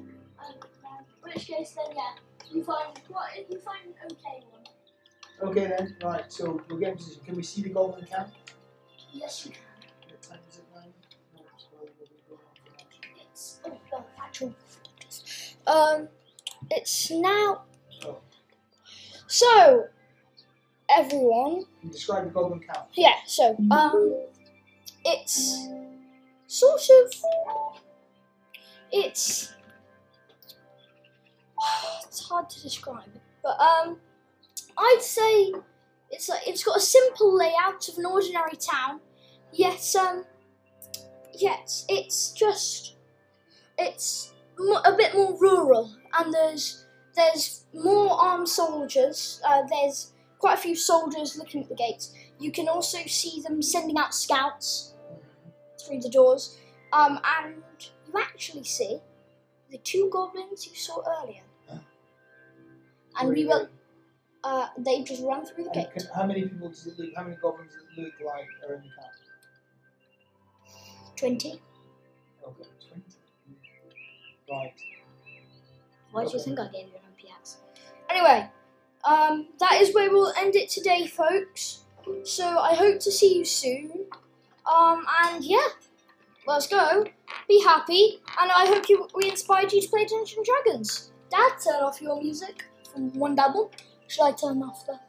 in 1.23 1.31
which 1.31 1.47
case, 1.47 1.71
then 1.71 1.95
yeah, 1.95 2.15
you 2.51 2.63
find 2.63 2.99
what? 3.07 3.29
You 3.49 3.59
find 3.59 3.85
an 3.85 4.11
okay 4.11 4.43
one. 4.49 5.49
Okay 5.49 5.67
then, 5.67 5.95
right, 6.03 6.31
so 6.31 6.61
we'll 6.69 6.79
get 6.79 6.91
in 6.91 6.97
position. 6.97 7.21
Can 7.25 7.35
we 7.35 7.43
see 7.43 7.61
the 7.61 7.69
golden 7.69 8.05
camp? 8.05 8.29
Yes, 9.11 9.45
you 9.45 9.51
can. 9.51 9.61
What 10.09 10.21
time 10.21 10.39
is 10.49 10.57
it 10.57 10.63
now? 10.73 10.81
It's 11.53 11.67
well, 11.71 11.81
we'll 11.81 12.07
be 12.07 12.15
going 12.27 12.39
on 12.39 12.55
for 12.63 12.71
lunch. 12.71 13.27
It's 13.31 13.59
oh, 13.65 13.77
well, 13.91 14.05
actual. 14.23 14.55
Um, 15.67 16.07
it's 16.71 17.11
now. 17.11 17.63
Oh. 18.05 18.17
So, 19.27 19.87
everyone, 20.97 21.65
describe 21.91 22.25
the 22.25 22.29
golden 22.31 22.59
camp? 22.59 22.87
yeah. 22.93 23.15
So, 23.25 23.55
um, 23.71 24.15
it's 25.05 25.67
sort 26.47 26.81
of. 26.81 27.13
It's. 28.91 29.53
It's 32.07 32.27
hard 32.27 32.47
to 32.51 32.61
describe, 32.61 33.09
but 33.41 33.59
um, 33.59 33.97
I'd 34.77 35.01
say 35.01 35.51
it's 36.11 36.29
like 36.29 36.47
it's 36.47 36.63
got 36.63 36.77
a 36.77 36.79
simple 36.79 37.35
layout 37.35 37.89
of 37.89 37.97
an 37.97 38.05
ordinary 38.05 38.55
town. 38.55 38.99
Yet, 39.51 39.83
um, 39.99 40.25
yet 41.33 41.71
it's 41.89 42.31
just 42.33 42.95
it's 43.79 44.31
a 44.85 44.95
bit 44.95 45.15
more 45.15 45.37
rural, 45.39 45.91
and 46.19 46.31
there's 46.33 46.85
there's 47.15 47.65
more 47.73 48.11
armed 48.11 48.47
soldiers. 48.47 49.41
Uh, 49.43 49.63
there's 49.67 50.12
quite 50.43 50.55
a 50.59 50.61
few 50.61 50.75
soldiers 50.75 51.37
looking 51.37 51.63
at 51.63 51.69
the 51.69 51.75
gates. 51.75 52.13
You 52.37 52.51
can 52.51 52.67
also 52.67 52.97
see 53.07 53.39
them 53.39 53.61
sending 53.61 53.97
out 53.97 54.13
scouts 54.13 54.93
through 55.79 56.01
the 56.01 56.09
doors, 56.09 56.57
um, 56.91 57.17
and 57.39 57.63
you 58.05 58.13
actually 58.19 58.65
see 58.65 58.99
the 59.71 59.77
two 59.77 60.09
goblins 60.11 60.67
you 60.67 60.75
saw 60.75 61.01
earlier. 61.21 61.43
And 63.17 63.29
we 63.29 63.45
will. 63.45 63.69
Uh, 64.43 64.67
they 64.77 65.01
just 65.03 65.23
run 65.23 65.45
through 65.45 65.63
the 65.63 65.69
And 65.69 65.85
gate. 65.85 65.93
can, 65.93 66.07
how 66.13 66.25
many 66.25 66.41
people 66.41 66.67
does 66.67 66.85
it 66.87 66.99
look? 66.99 67.11
How 67.15 67.23
many 67.23 67.37
goblins 67.41 67.71
does 67.71 67.83
it 67.97 68.01
look 68.01 68.13
like 68.25 68.49
are 68.67 68.73
in 68.75 68.81
the 68.81 68.89
camp? 68.97 69.13
Twenty. 71.15 71.61
Okay, 72.45 72.69
twenty. 72.85 73.15
Right. 74.51 74.73
Why 76.11 76.25
do 76.25 76.31
you 76.33 76.39
think 76.43 76.59
I 76.59 76.65
gave 76.65 76.87
you 76.87 76.95
an 76.99 77.07
OPX? 77.15 77.55
Anyway, 78.09 78.49
um, 79.05 79.47
that 79.59 79.81
is 79.81 79.93
where 79.93 80.09
we'll 80.09 80.33
end 80.37 80.55
it 80.55 80.69
today, 80.69 81.07
folks. 81.07 81.83
So 82.23 82.59
I 82.59 82.73
hope 82.73 82.99
to 83.01 83.11
see 83.11 83.37
you 83.37 83.45
soon. 83.45 84.05
Um, 84.71 85.05
and 85.23 85.43
yeah, 85.43 85.67
let's 86.47 86.67
go. 86.67 87.05
Be 87.47 87.61
happy, 87.63 88.19
and 88.39 88.51
I 88.51 88.65
hope 88.67 88.87
you 88.89 89.07
we 89.15 89.29
inspired 89.29 89.71
you 89.73 89.81
to 89.81 89.87
play 89.89 90.05
Dungeons 90.05 90.35
and 90.37 90.45
Dragons. 90.45 91.11
Dad, 91.29 91.53
turn 91.63 91.83
off 91.83 92.01
your 92.01 92.21
music 92.21 92.65
from 92.91 93.11
one 93.17 93.35
double. 93.35 93.71
Should 94.07 94.23
I 94.23 94.31
turn 94.31 94.61
off 94.61 94.85
the 94.85 94.99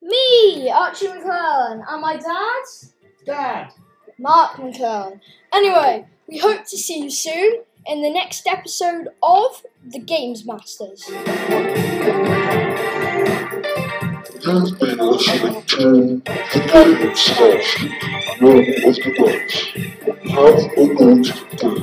Me, 0.03 0.71
Archie 0.71 1.09
McClellan, 1.09 1.83
and 1.89 2.03
my 2.03 2.17
dad. 2.19 2.65
Dad. 3.25 3.73
Mark 4.19 4.59
McClellan. 4.59 5.23
Anyway, 5.55 6.07
we 6.29 6.37
hope 6.37 6.67
to 6.67 6.77
see 6.77 7.01
you 7.05 7.09
soon 7.11 7.63
in 7.87 8.03
the 8.03 8.11
next 8.11 8.47
episode 8.47 9.09
of 9.23 9.65
The 9.87 10.01
Games 10.01 10.45
Masters. 10.45 11.05
Everything 14.49 14.99
listening 14.99 15.41
to 15.41 15.51
the 15.51 15.63
turn, 15.67 16.21
completely 16.51 17.15
slashed, 17.17 17.81
none 18.41 18.65
was 18.85 18.97
the 18.99 19.11
box, 19.19 19.67
Have 20.31 20.59
a 20.77 20.79
good 20.95 21.25
day. 21.59 21.79